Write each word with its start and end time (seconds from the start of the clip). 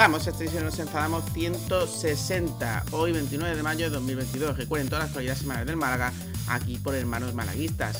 Comenzamos 0.00 0.26
esta 0.28 0.44
edición 0.44 0.64
Nos 0.64 0.78
Enfadamos 0.78 1.24
160, 1.34 2.84
hoy 2.92 3.12
29 3.12 3.54
de 3.54 3.62
mayo 3.62 3.84
de 3.84 3.90
2022. 3.90 4.56
Recuerden 4.56 4.88
todas 4.88 5.02
las 5.02 5.08
actualidades 5.10 5.40
semanales 5.40 5.66
del 5.66 5.76
Málaga, 5.76 6.10
aquí 6.48 6.78
por 6.78 6.94
Hermanos 6.94 7.34
Malaguistas. 7.34 7.98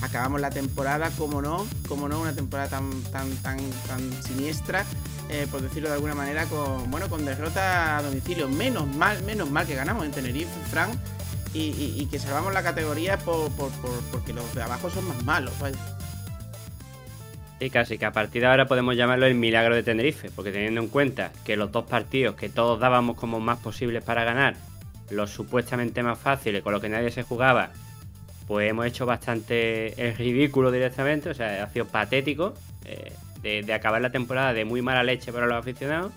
Acabamos 0.00 0.40
la 0.40 0.50
temporada, 0.50 1.10
como 1.18 1.42
no, 1.42 1.66
como 1.88 2.08
no, 2.08 2.20
una 2.20 2.34
temporada 2.34 2.68
tan, 2.68 3.02
tan, 3.10 3.28
tan, 3.38 3.58
tan 3.88 4.22
siniestra, 4.22 4.84
eh, 5.28 5.48
por 5.50 5.60
decirlo 5.60 5.88
de 5.88 5.96
alguna 5.96 6.14
manera, 6.14 6.44
con, 6.44 6.88
bueno, 6.88 7.08
con 7.08 7.24
derrota 7.24 7.96
a 7.98 8.02
domicilio. 8.04 8.48
Menos 8.48 8.86
mal, 8.86 9.20
menos 9.24 9.50
mal 9.50 9.66
que 9.66 9.74
ganamos 9.74 10.04
en 10.04 10.12
Tenerife, 10.12 10.52
Frank, 10.70 10.94
y, 11.52 12.06
que 12.06 12.20
salvamos 12.20 12.54
la 12.54 12.62
categoría 12.62 13.18
por- 13.18 13.50
por- 13.50 13.72
porque 14.12 14.32
los 14.32 14.54
de 14.54 14.62
abajo 14.62 14.88
son 14.88 15.08
más 15.08 15.24
malos. 15.24 15.52
vaya. 15.58 15.76
Y 17.60 17.68
casi 17.68 17.98
que 17.98 18.06
a 18.06 18.12
partir 18.12 18.40
de 18.40 18.48
ahora 18.48 18.66
podemos 18.66 18.96
llamarlo 18.96 19.26
el 19.26 19.34
milagro 19.34 19.74
de 19.74 19.82
Tenerife, 19.82 20.30
porque 20.34 20.50
teniendo 20.50 20.80
en 20.80 20.88
cuenta 20.88 21.30
que 21.44 21.56
los 21.56 21.70
dos 21.70 21.84
partidos 21.84 22.34
que 22.34 22.48
todos 22.48 22.80
dábamos 22.80 23.16
como 23.16 23.38
más 23.38 23.58
posibles 23.58 24.02
para 24.02 24.24
ganar, 24.24 24.56
los 25.10 25.30
supuestamente 25.30 26.02
más 26.02 26.18
fáciles, 26.18 26.62
con 26.62 26.72
los 26.72 26.80
que 26.80 26.88
nadie 26.88 27.10
se 27.10 27.22
jugaba, 27.22 27.70
pues 28.46 28.70
hemos 28.70 28.86
hecho 28.86 29.04
bastante 29.04 29.92
el 30.02 30.16
ridículo 30.16 30.72
directamente, 30.72 31.28
o 31.30 31.34
sea, 31.34 31.62
ha 31.62 31.68
sido 31.68 31.86
patético 31.86 32.54
eh, 32.86 33.12
de, 33.42 33.62
de 33.62 33.74
acabar 33.74 34.00
la 34.00 34.10
temporada 34.10 34.54
de 34.54 34.64
muy 34.64 34.80
mala 34.80 35.04
leche 35.04 35.32
para 35.32 35.46
los 35.46 35.56
aficionados 35.56 36.12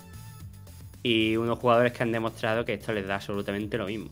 y 1.02 1.36
unos 1.36 1.58
jugadores 1.58 1.92
que 1.92 2.02
han 2.02 2.10
demostrado 2.10 2.64
que 2.64 2.72
esto 2.72 2.92
les 2.92 3.06
da 3.06 3.16
absolutamente 3.16 3.76
lo 3.76 3.86
mismo. 3.86 4.08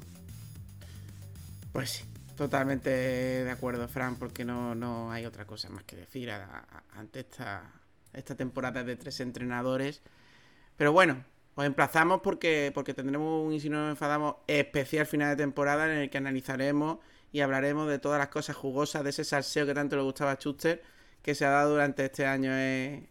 Pues 1.72 1.90
sí, 1.90 2.04
totalmente 2.36 2.90
de 2.90 3.50
acuerdo, 3.50 3.88
Fran, 3.88 4.16
porque 4.16 4.44
no, 4.44 4.74
no 4.74 5.12
hay 5.12 5.26
otra 5.26 5.46
cosa 5.46 5.68
más 5.70 5.84
que 5.84 5.96
decir 5.96 6.30
a- 6.30 6.84
ante 6.94 7.20
esta, 7.20 7.72
esta 8.12 8.34
temporada 8.36 8.84
de 8.84 8.96
tres 8.96 9.20
entrenadores. 9.20 10.02
Pero 10.76 10.92
bueno, 10.92 11.24
os 11.56 11.64
emplazamos 11.66 12.20
porque, 12.22 12.72
porque 12.74 12.94
tendremos 12.94 13.46
un 13.46 13.54
Y 13.54 13.66
enfadamos 13.66 14.36
especial 14.48 15.06
final 15.06 15.30
de 15.36 15.42
temporada 15.44 15.86
en 15.92 15.98
el 16.00 16.10
que 16.10 16.18
analizaremos 16.18 16.98
y 17.32 17.40
hablaremos 17.40 17.88
de 17.88 17.98
todas 17.98 18.18
las 18.20 18.28
cosas 18.28 18.56
jugosas, 18.56 19.04
de 19.04 19.10
ese 19.10 19.24
salseo 19.24 19.66
que 19.66 19.74
tanto 19.74 19.96
le 19.96 20.02
gustaba 20.02 20.32
a 20.32 20.36
Schuster, 20.36 20.82
que 21.22 21.34
se 21.34 21.44
ha 21.46 21.50
dado 21.50 21.72
durante 21.72 22.04
este 22.06 22.26
año 22.26 22.52
en, 22.56 23.08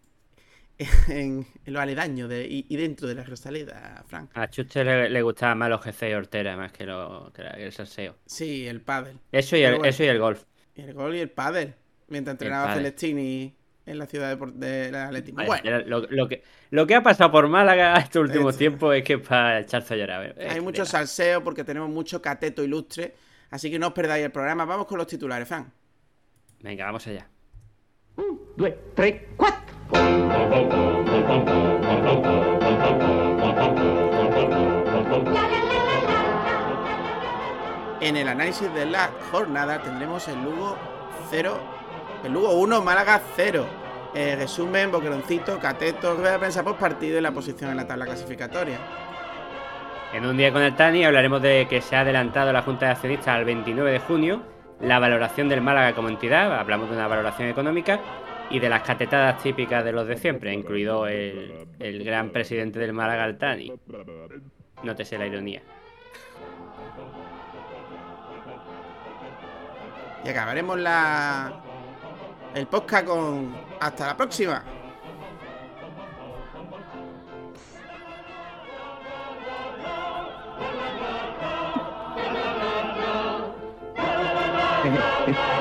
en, 0.78 1.46
en 1.66 1.74
lo 1.74 1.80
aledaño 1.80 2.28
de, 2.28 2.46
y, 2.48 2.66
y 2.70 2.76
dentro 2.78 3.08
de 3.08 3.16
la 3.16 3.24
Rosaleda, 3.24 4.04
Fran. 4.08 4.30
A 4.34 4.48
Chuster 4.50 4.86
le, 4.86 5.10
le 5.10 5.22
gustaba 5.22 5.56
más 5.56 5.70
los 5.70 5.82
GC 5.84 6.10
y 6.10 6.14
Ortera 6.14 6.56
más 6.58 6.72
que, 6.72 6.86
lo, 6.86 7.32
que 7.34 7.42
el 7.44 7.72
salseo. 7.72 8.16
Sí, 8.26 8.68
el 8.68 8.82
pádel. 8.82 9.18
Eso 9.32 9.56
y 9.58 9.64
el, 9.64 9.76
bueno. 9.76 9.86
eso 9.86 10.04
y 10.04 10.08
el 10.08 10.20
golf. 10.20 10.44
Y 10.76 10.82
el 10.82 10.94
gol 10.94 11.16
y 11.16 11.20
el 11.20 11.30
pádel. 11.30 11.76
Mientras 12.08 12.34
entrenaba 12.34 12.66
pádel. 12.68 12.84
Celestini 12.86 13.56
en 13.86 13.98
la 13.98 14.06
ciudad 14.06 14.38
de, 14.38 14.68
de 14.68 14.92
la 14.92 15.08
Atlético. 15.08 15.44
Bueno, 15.44 15.80
lo, 15.82 16.02
lo 16.10 16.28
que, 16.28 16.44
lo 16.70 16.88
que 16.88 16.96
ha 16.96 17.04
pasado 17.04 17.32
por 17.32 17.48
Málaga 17.48 17.96
estos 18.00 18.22
últimos 18.24 18.58
tiempos 18.58 18.96
es 18.96 19.04
que 19.04 19.14
es 19.14 19.28
para 19.28 19.60
echarse 19.60 19.94
a 19.94 19.98
llorar. 19.98 20.36
hay 20.38 20.58
Eh, 20.58 20.62
mucho 20.62 20.84
mira. 20.84 20.86
salseo 20.86 21.44
porque 21.44 21.64
tenemos 21.64 21.90
mucho 21.90 22.22
cateto 22.22 22.64
ilustre. 22.64 23.16
Así 23.50 23.70
que 23.70 23.78
no 23.80 23.88
os 23.88 23.94
perdáis 23.94 24.24
el 24.24 24.32
programa. 24.32 24.66
Vamos 24.66 24.88
con 24.88 24.98
los 24.98 25.08
titulares, 25.08 25.48
Fran. 25.48 25.72
Venga, 26.62 26.86
vamos 26.86 27.06
allá. 27.08 27.28
due, 28.56 28.78
tre, 28.96 29.28
quattro. 29.36 29.61
En 38.01 38.18
el 38.18 38.28
análisis 38.28 38.74
de 38.74 38.85
la 38.85 39.09
jornada 39.31 39.81
tendremos 39.81 40.28
el 40.28 40.44
Lugo 40.44 40.75
0, 41.30 41.59
el 42.24 42.31
Lugo 42.34 42.51
1, 42.53 42.81
Málaga 42.81 43.22
0. 43.35 43.66
Eh, 44.13 44.35
resumen, 44.35 44.91
boqueroncito, 44.91 45.57
cateto, 45.59 46.16
rueda 46.16 46.34
de 46.34 46.40
prensa 46.40 46.63
post 46.63 46.80
partido 46.80 47.18
y 47.18 47.22
la 47.22 47.31
posición 47.31 47.72
en 47.72 47.78
la 47.78 47.88
tabla 47.88 48.06
clasificatoria. 48.06 48.78
En 50.13 50.25
un 50.25 50.35
día 50.35 50.51
con 50.51 50.62
el 50.62 50.75
Tani 50.75 51.06
hablaremos 51.06 51.41
de 51.41 51.68
que 51.69 51.80
se 51.80 51.96
ha 51.96 52.01
adelantado 52.01 52.51
la 52.51 52.62
Junta 52.63 52.88
de 52.88 52.91
Accionistas 52.91 53.30
al 53.30 53.46
29 53.46 53.91
de 53.91 54.00
junio, 54.00 54.41
la 54.81 55.00
valoración 55.00 55.47
del 55.47 55.62
Málaga 55.62 55.96
como 55.96 56.09
entidad, 56.09 56.59
hablamos 56.59 56.90
de 56.90 56.97
una 56.97 57.07
valoración 57.07 57.47
económica, 57.47 58.01
y 58.51 58.59
de 58.59 58.69
las 58.69 58.81
catetadas 58.81 59.41
típicas 59.41 59.84
de 59.84 59.91
los 59.91 60.07
de 60.07 60.17
siempre, 60.17 60.53
incluido 60.53 61.07
el, 61.07 61.67
el 61.79 62.03
gran 62.03 62.29
presidente 62.31 62.79
del 62.79 62.94
Málaga, 62.94 63.25
el 63.25 63.38
Tani. 63.38 63.72
Nótese 64.84 65.17
la 65.17 65.25
ironía. 65.25 65.62
Y 70.23 70.29
acabaremos 70.29 70.79
la 70.79 71.63
el 72.53 72.67
podcast 72.67 73.06
con 73.06 73.56
hasta 73.79 74.07
la 74.07 74.17
próxima. 74.17 74.63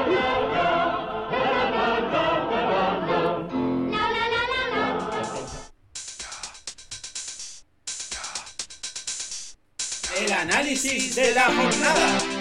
análisis 10.41 11.15
de 11.15 11.35
la 11.35 11.45
jornada. 11.45 12.40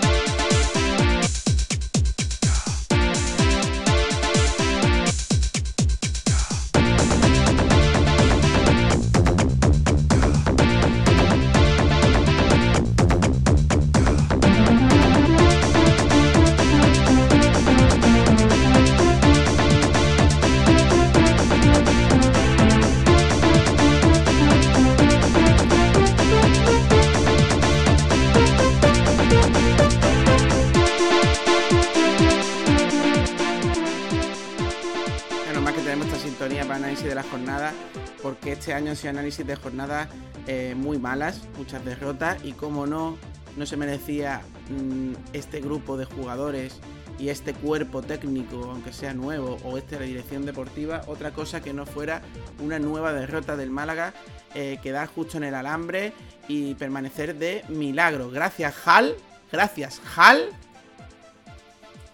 Porque 38.79 38.87
año 38.87 38.91
han 38.91 38.95
sido 38.95 39.09
análisis 39.09 39.45
de 39.45 39.55
jornadas 39.55 40.07
eh, 40.47 40.73
muy 40.75 40.97
malas, 40.97 41.41
muchas 41.57 41.83
derrotas, 41.83 42.43
y 42.45 42.53
como 42.53 42.87
no, 42.87 43.17
no 43.57 43.65
se 43.65 43.75
merecía 43.75 44.41
mm, 44.69 45.13
este 45.33 45.59
grupo 45.59 45.97
de 45.97 46.05
jugadores 46.05 46.79
y 47.17 47.27
este 47.27 47.53
cuerpo 47.53 48.01
técnico, 48.01 48.69
aunque 48.71 48.93
sea 48.93 49.13
nuevo, 49.13 49.57
o 49.65 49.77
esta 49.77 49.99
dirección 49.99 50.45
deportiva, 50.45 51.01
otra 51.07 51.31
cosa 51.31 51.61
que 51.61 51.73
no 51.73 51.85
fuera 51.85 52.21
una 52.63 52.79
nueva 52.79 53.11
derrota 53.11 53.57
del 53.57 53.69
Málaga, 53.69 54.13
eh, 54.55 54.79
quedar 54.81 55.07
justo 55.07 55.35
en 55.37 55.43
el 55.43 55.55
alambre 55.55 56.13
y 56.47 56.75
permanecer 56.75 57.35
de 57.35 57.65
milagro. 57.67 58.29
Gracias, 58.31 58.73
Hal, 58.85 59.15
gracias, 59.51 60.01
Hal, 60.15 60.51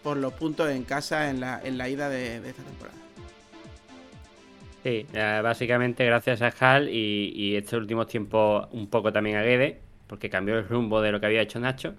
por 0.01 0.17
los 0.17 0.33
puntos 0.33 0.71
en 0.71 0.83
casa 0.83 1.29
en 1.29 1.39
la, 1.39 1.61
en 1.63 1.77
la 1.77 1.89
ida 1.89 2.09
de 2.09 2.37
esta 2.37 2.63
temporada. 2.63 3.04
Sí, 4.85 5.07
eh, 5.13 5.39
básicamente 5.41 6.05
gracias 6.05 6.43
a 6.43 6.53
Hal 6.59 6.89
y, 6.89 7.55
estos 7.55 7.79
últimos 7.79 8.05
tiempos 8.05 8.67
un 8.71 8.87
poco 8.87 9.11
también 9.11 9.37
a 9.37 9.41
Guede, 9.41 9.79
porque 10.05 10.29
cambió 10.29 10.59
el 10.59 10.67
rumbo 10.67 11.01
de 11.01 11.11
lo 11.11 11.19
que 11.19 11.25
había 11.25 11.41
hecho 11.41 11.59
Nacho. 11.59 11.95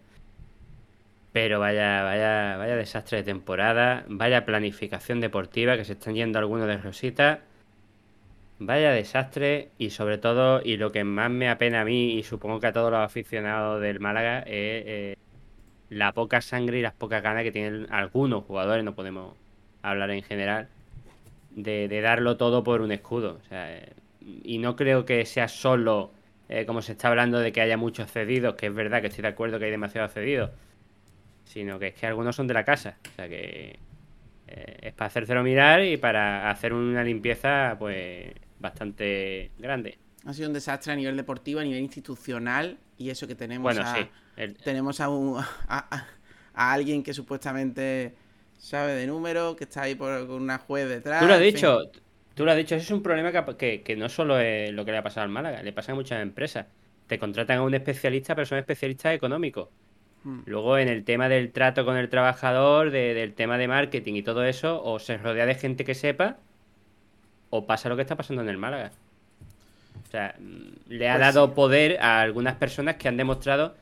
Pero 1.32 1.58
vaya, 1.58 2.04
vaya, 2.04 2.56
vaya 2.56 2.76
desastre 2.76 3.18
de 3.18 3.24
temporada, 3.24 4.04
vaya 4.08 4.44
planificación 4.46 5.20
deportiva 5.20 5.76
que 5.76 5.84
se 5.84 5.94
están 5.94 6.14
yendo 6.14 6.38
algunos 6.38 6.68
de 6.68 6.76
Rosita. 6.78 7.40
Vaya 8.60 8.92
desastre 8.92 9.70
y 9.78 9.90
sobre 9.90 10.18
todo, 10.18 10.62
y 10.62 10.76
lo 10.76 10.92
que 10.92 11.02
más 11.02 11.28
me 11.28 11.48
apena 11.48 11.80
a 11.80 11.84
mí 11.84 12.14
y 12.16 12.22
supongo 12.22 12.60
que 12.60 12.68
a 12.68 12.72
todos 12.72 12.92
los 12.92 13.00
aficionados 13.00 13.82
del 13.82 13.98
Málaga 13.98 14.38
es 14.42 14.46
eh, 14.46 15.16
la 15.90 16.12
poca 16.12 16.40
sangre 16.40 16.78
y 16.78 16.82
las 16.82 16.94
pocas 16.94 17.20
ganas 17.20 17.42
que 17.42 17.50
tienen 17.50 17.88
algunos 17.92 18.44
jugadores, 18.44 18.84
no 18.84 18.94
podemos 18.94 19.34
hablar 19.82 20.12
en 20.12 20.22
general, 20.22 20.68
de, 21.56 21.88
de 21.88 22.00
darlo 22.00 22.36
todo 22.36 22.62
por 22.62 22.80
un 22.82 22.92
escudo. 22.92 23.40
O 23.44 23.48
sea, 23.48 23.74
eh, 23.76 23.92
y 24.20 24.58
no 24.58 24.76
creo 24.76 25.04
que 25.04 25.24
sea 25.26 25.48
solo 25.48 26.12
eh, 26.48 26.64
como 26.66 26.80
se 26.82 26.92
está 26.92 27.08
hablando 27.08 27.40
de 27.40 27.50
que 27.50 27.60
haya 27.60 27.76
muchos 27.76 28.10
cedidos, 28.12 28.54
que 28.54 28.66
es 28.66 28.74
verdad 28.74 29.00
que 29.00 29.08
estoy 29.08 29.22
de 29.22 29.28
acuerdo 29.28 29.58
que 29.58 29.64
hay 29.64 29.70
demasiados 29.72 30.12
cedidos, 30.12 30.50
sino 31.44 31.78
que 31.78 31.88
es 31.88 31.94
que 31.94 32.06
algunos 32.06 32.36
son 32.36 32.46
de 32.46 32.54
la 32.54 32.64
casa. 32.64 32.96
O 33.12 33.14
sea 33.16 33.28
que 33.28 33.78
eh, 34.48 34.78
es 34.82 34.92
para 34.94 35.06
hacérselo 35.08 35.42
mirar 35.42 35.82
y 35.84 35.96
para 35.96 36.50
hacer 36.50 36.72
una 36.72 37.02
limpieza 37.02 37.76
pues 37.78 38.32
bastante 38.58 39.50
grande. 39.58 39.98
Ha 40.24 40.32
sido 40.32 40.48
un 40.48 40.54
desastre 40.54 40.92
a 40.92 40.96
nivel 40.96 41.16
deportivo, 41.16 41.60
a 41.60 41.64
nivel 41.64 41.80
institucional 41.82 42.78
y 42.98 43.10
eso 43.10 43.26
que 43.26 43.34
tenemos 43.34 43.62
Bueno, 43.74 43.82
a, 43.88 43.94
sí. 43.94 44.08
el- 44.36 44.56
tenemos 44.56 45.00
a, 45.00 45.08
un- 45.08 45.38
a, 45.38 45.44
a- 45.68 46.06
a 46.54 46.72
alguien 46.72 47.02
que 47.02 47.14
supuestamente 47.14 48.14
sabe 48.58 48.94
de 48.94 49.06
números, 49.06 49.56
que 49.56 49.64
está 49.64 49.82
ahí 49.82 49.94
por, 49.94 50.12
una 50.30 50.58
juez 50.58 50.88
detrás. 50.88 51.22
Tú 51.22 51.26
lo 51.26 51.34
has 51.34 51.40
en 51.40 51.46
fin. 51.46 51.54
dicho, 51.54 51.78
tú 52.34 52.44
lo 52.44 52.50
has 52.50 52.56
dicho, 52.56 52.74
eso 52.74 52.84
es 52.84 52.90
un 52.90 53.02
problema 53.02 53.32
que, 53.32 53.56
que- 53.56 53.82
que 53.82 53.96
no 53.96 54.08
solo 54.08 54.38
es 54.38 54.72
lo 54.72 54.84
que 54.84 54.92
le 54.92 54.98
ha 54.98 55.02
pasado 55.02 55.24
al 55.24 55.30
Málaga, 55.30 55.62
le 55.62 55.72
pasa 55.72 55.92
a 55.92 55.94
muchas 55.94 56.22
empresas. 56.22 56.66
Te 57.06 57.18
contratan 57.18 57.58
a 57.58 57.62
un 57.62 57.74
especialista, 57.74 58.34
pero 58.34 58.46
son 58.46 58.58
especialistas 58.58 59.14
económicos. 59.14 59.68
Hmm. 60.24 60.42
Luego 60.46 60.78
en 60.78 60.88
el 60.88 61.04
tema 61.04 61.28
del 61.28 61.52
trato 61.52 61.84
con 61.84 61.96
el 61.98 62.10
trabajador, 62.10 62.90
de- 62.90 63.14
del 63.14 63.34
tema 63.34 63.58
de 63.58 63.68
marketing 63.68 64.14
y 64.16 64.22
todo 64.24 64.44
eso, 64.44 64.82
o 64.84 64.98
se 65.00 65.18
rodea 65.18 65.46
de 65.46 65.54
gente 65.56 65.84
que 65.84 65.94
sepa, 65.94 66.38
o 67.50 67.66
pasa 67.66 67.88
lo 67.88 67.96
que 67.96 68.02
está 68.02 68.16
pasando 68.16 68.42
en 68.42 68.48
el 68.48 68.58
Málaga. 68.58 68.92
O 70.06 70.10
sea, 70.10 70.34
mm, 70.38 70.90
le 70.92 71.08
ha 71.10 71.18
Pues 71.18 71.20
dado 71.20 71.48
sí. 71.48 71.54
poder 71.54 71.98
a 72.00 72.20
algunas 72.20 72.56
personas 72.56 72.96
que 72.96 73.08
han 73.08 73.16
demostrado 73.16 73.74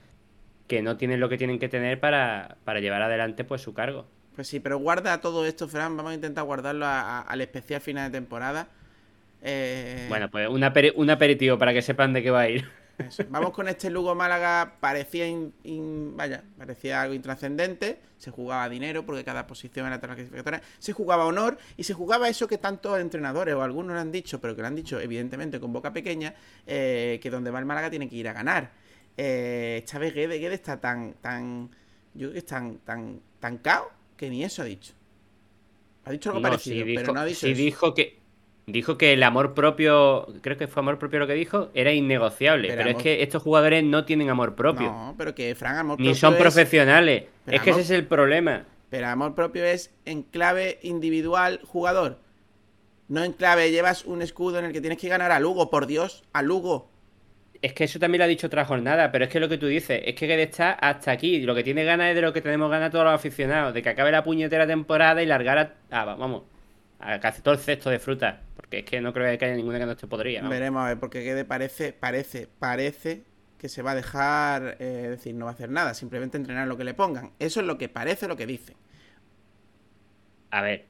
que 0.69 0.83
no 0.83 0.97
tienen 0.97 1.21
lo 1.21 1.29
que 1.29 1.39
tienen 1.39 1.59
que 1.59 1.69
tener 1.69 2.01
para, 2.01 2.57
para 2.65 2.81
llevar 2.81 3.03
adelante 3.03 3.45
pues 3.45 3.63
su 3.63 3.75
cargo. 3.75 4.07
Pues 4.35 4.49
sí, 4.49 4.61
pero 4.61 4.79
guarda 4.79 5.21
todo 5.21 5.47
esto, 5.47 5.69
Fran. 5.69 5.97
Vamos 5.97 6.13
a 6.13 6.15
intentar 6.15 6.45
guardarlo 6.45 6.87
a- 6.87 7.19
a- 7.19 7.21
al 7.23 7.41
especial 7.41 7.81
final 7.81 8.11
de 8.11 8.19
temporada. 8.19 8.69
Eh, 9.43 10.07
Bueno, 10.09 10.31
pues 10.31 10.49
un, 10.49 10.63
aperi- 10.63 10.93
un 10.97 11.11
aperitivo 11.11 11.59
para 11.59 11.73
que 11.73 11.83
sepan 11.83 12.13
de 12.13 12.23
qué 12.23 12.31
va 12.31 12.41
a 12.41 12.49
ir. 12.49 12.69
Eso. 12.99 13.25
Vamos 13.29 13.51
con 13.51 13.67
este 13.69 13.91
Lugo 13.91 14.15
Málaga, 14.15 14.77
parecía 14.81 15.27
in- 15.27 15.53
in- 15.65 16.17
vaya, 16.17 16.45
parecía 16.57 17.03
algo 17.03 17.13
intrascendente, 17.15 17.99
se 18.19 18.31
jugaba 18.31 18.69
dinero 18.69 19.05
porque 19.05 19.25
cada 19.25 19.49
posición 19.49 19.87
era 19.89 19.99
clasificatoria, 20.01 20.63
se 20.79 20.93
jugaba 20.93 21.27
honor 21.27 21.59
y 21.77 21.83
se 21.83 21.93
jugaba 21.93 22.29
eso 22.29 22.47
que 22.47 22.57
tantos 22.57 22.99
entrenadores 23.01 23.53
o 23.57 23.63
algunos 23.63 23.95
lo 23.95 24.01
han 24.01 24.13
dicho, 24.13 24.41
pero 24.41 24.55
que 24.55 24.63
lo 24.63 24.69
han 24.69 24.77
dicho 24.77 25.01
evidentemente 25.01 25.59
con 25.59 25.73
boca 25.73 25.93
pequeña, 25.93 26.35
eh, 26.69 27.19
que 27.21 27.31
donde 27.31 27.51
va 27.51 27.59
el 27.59 27.65
Málaga 27.65 27.91
tiene 27.91 28.09
que 28.09 28.15
ir 28.15 28.29
a 28.29 28.33
ganar. 28.33 28.71
Eh, 29.17 29.83
esta 29.85 29.99
vez 29.99 30.15
Guede, 30.15 30.39
Guede 30.39 30.55
está 30.55 30.81
tan, 30.81 31.15
tan, 31.15 31.71
yo 32.15 32.29
creo 32.29 32.33
que 32.33 32.39
es 32.39 32.47
tan, 32.47 32.79
tan, 32.79 33.21
tan 33.41 33.59
cao 33.59 33.91
que 34.17 34.31
ni 34.31 34.45
eso 34.45 34.63
ha 34.63 34.65
dicho. 34.67 34.93
Ha 36.05 36.11
dicho 36.13 36.31
algo 36.31 36.41
No, 36.41 36.49
parecido, 36.49 36.77
sí 36.85 36.91
dijo, 36.91 37.01
pero 37.01 37.13
no 37.15 37.21
ha 37.21 37.25
dicho 37.25 37.41
sí 37.41 37.51
eso. 37.53 37.57
dijo 37.63 37.95
que 37.95 38.19
dijo 38.67 38.97
que 38.97 39.13
el 39.13 39.23
amor 39.23 39.53
propio, 39.55 40.27
creo 40.41 40.57
que 40.57 40.67
fue 40.69 40.81
amor 40.81 40.99
propio 40.99 41.19
lo 41.19 41.27
que 41.27 41.35
dijo, 41.35 41.71
era 41.75 41.93
innegociable. 41.93 42.69
Pero 42.69 42.79
Pero, 42.79 42.91
amor- 42.91 43.01
es 43.01 43.03
que 43.03 43.23
estos 43.23 43.43
jugadores 43.43 43.85
no 43.85 44.05
tienen 44.05 44.31
amor 44.31 44.55
propio, 44.55 44.87
No, 44.91 45.15
pero 45.19 45.35
que 45.35 45.55
Fran 45.55 45.77
amor 45.77 45.99
ni 45.99 46.07
propio 46.07 46.21
son 46.21 46.35
es- 46.35 46.41
profesionales. 46.41 47.25
Pero 47.45 47.57
es 47.57 47.63
que 47.63 47.71
ese 47.71 47.81
es 47.81 47.91
el 47.91 48.07
problema. 48.07 48.65
Pero 48.91 49.09
amor 49.09 49.35
propio 49.35 49.65
es 49.65 49.91
en 50.05 50.23
clave 50.23 50.79
individual 50.83 51.61
jugador. 51.65 52.19
No 53.09 53.23
en 53.23 53.33
clave 53.33 53.71
llevas 53.71 54.05
un 54.07 54.23
escudo 54.23 54.59
en 54.59 54.65
el 54.67 54.73
que 54.73 54.81
tienes 54.81 54.99
que 54.99 55.09
ganar 55.09 55.31
a 55.33 55.41
Lugo, 55.41 55.69
por 55.69 55.87
Dios, 55.87 56.23
a 56.33 56.41
Lugo. 56.43 56.89
Es 57.65 57.73
que 57.73 57.85
eso 57.85 57.99
también 57.99 58.19
lo 58.19 58.25
ha 58.27 58.29
dicho 58.29 58.47
otra 58.47 58.67
jornada, 58.67 59.11
pero 59.11 59.25
es 59.25 59.31
que 59.31 59.41
lo 59.41 59.49
que 59.49 59.57
tú 59.57 59.67
dices, 59.67 60.03
es 60.05 60.15
que 60.15 60.43
está 60.43 60.73
hasta 60.73 61.11
aquí. 61.11 61.41
Lo 61.41 61.55
que 61.55 61.65
tiene 61.65 61.83
ganas 61.83 62.11
es 62.11 62.15
de 62.15 62.21
lo 62.21 62.31
que 62.31 62.43
tenemos 62.43 62.71
ganas 62.71 62.91
todos 62.91 63.07
los 63.07 63.15
aficionados, 63.15 63.73
de 63.73 63.81
que 63.81 63.89
acabe 63.89 64.13
la 64.13 64.23
puñetera 64.23 64.67
temporada 64.67 65.23
y 65.23 65.27
largar 65.27 65.75
a, 65.91 66.05
vamos, 66.05 66.43
a 67.01 67.19
casi 67.21 67.41
todo 67.41 67.55
el 67.55 67.61
cesto 67.61 67.89
de 67.89 67.99
fruta. 67.99 68.43
Porque 68.55 68.81
es 68.81 68.85
que 68.85 69.01
no 69.01 69.15
creo 69.15 69.39
que 69.39 69.47
haya 69.47 69.57
ninguna 69.57 69.79
que 69.79 69.87
no 69.87 69.93
esté 69.93 70.07
podría. 70.07 70.41
vamos. 70.41 70.51
Veremos 70.51 70.85
a 70.85 70.89
ver, 70.89 70.99
porque 70.99 71.21
Guede 71.23 71.47
parece, 71.47 71.95
parece, 71.95 72.49
parece 72.59 73.23
que 73.57 73.71
se 73.71 73.81
va 73.81 73.93
a 73.93 73.95
dejar, 73.95 74.77
eh, 74.79 75.07
decir, 75.09 75.35
no 75.35 75.47
va 75.47 75.53
a 75.53 75.55
hacer 75.55 75.71
nada, 75.71 75.95
simplemente 75.95 76.37
entrenar 76.37 76.69
lo 76.69 76.77
que 76.77 76.85
le 76.85 76.93
pongan. 76.93 77.31
Eso 77.39 77.61
es 77.61 77.67
lo 77.67 77.79
que 77.79 77.89
parece, 77.89 78.29
lo 78.29 78.37
que 78.37 78.45
dicen. 78.45 78.77
A 80.51 80.61
ver, 80.61 80.85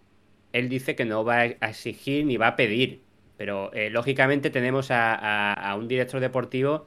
él 0.52 0.68
dice 0.68 0.96
que 0.96 1.04
no 1.04 1.24
va 1.24 1.38
a 1.38 1.44
exigir 1.44 2.26
ni 2.26 2.36
va 2.36 2.48
a 2.48 2.56
pedir, 2.56 3.03
pero 3.36 3.72
eh, 3.74 3.90
lógicamente 3.90 4.50
tenemos 4.50 4.90
a, 4.90 5.14
a- 5.14 5.52
a 5.70 5.74
un 5.76 5.88
director 5.88 6.20
deportivo 6.20 6.86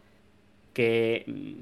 que, 0.73 1.23
mm, 1.27 1.53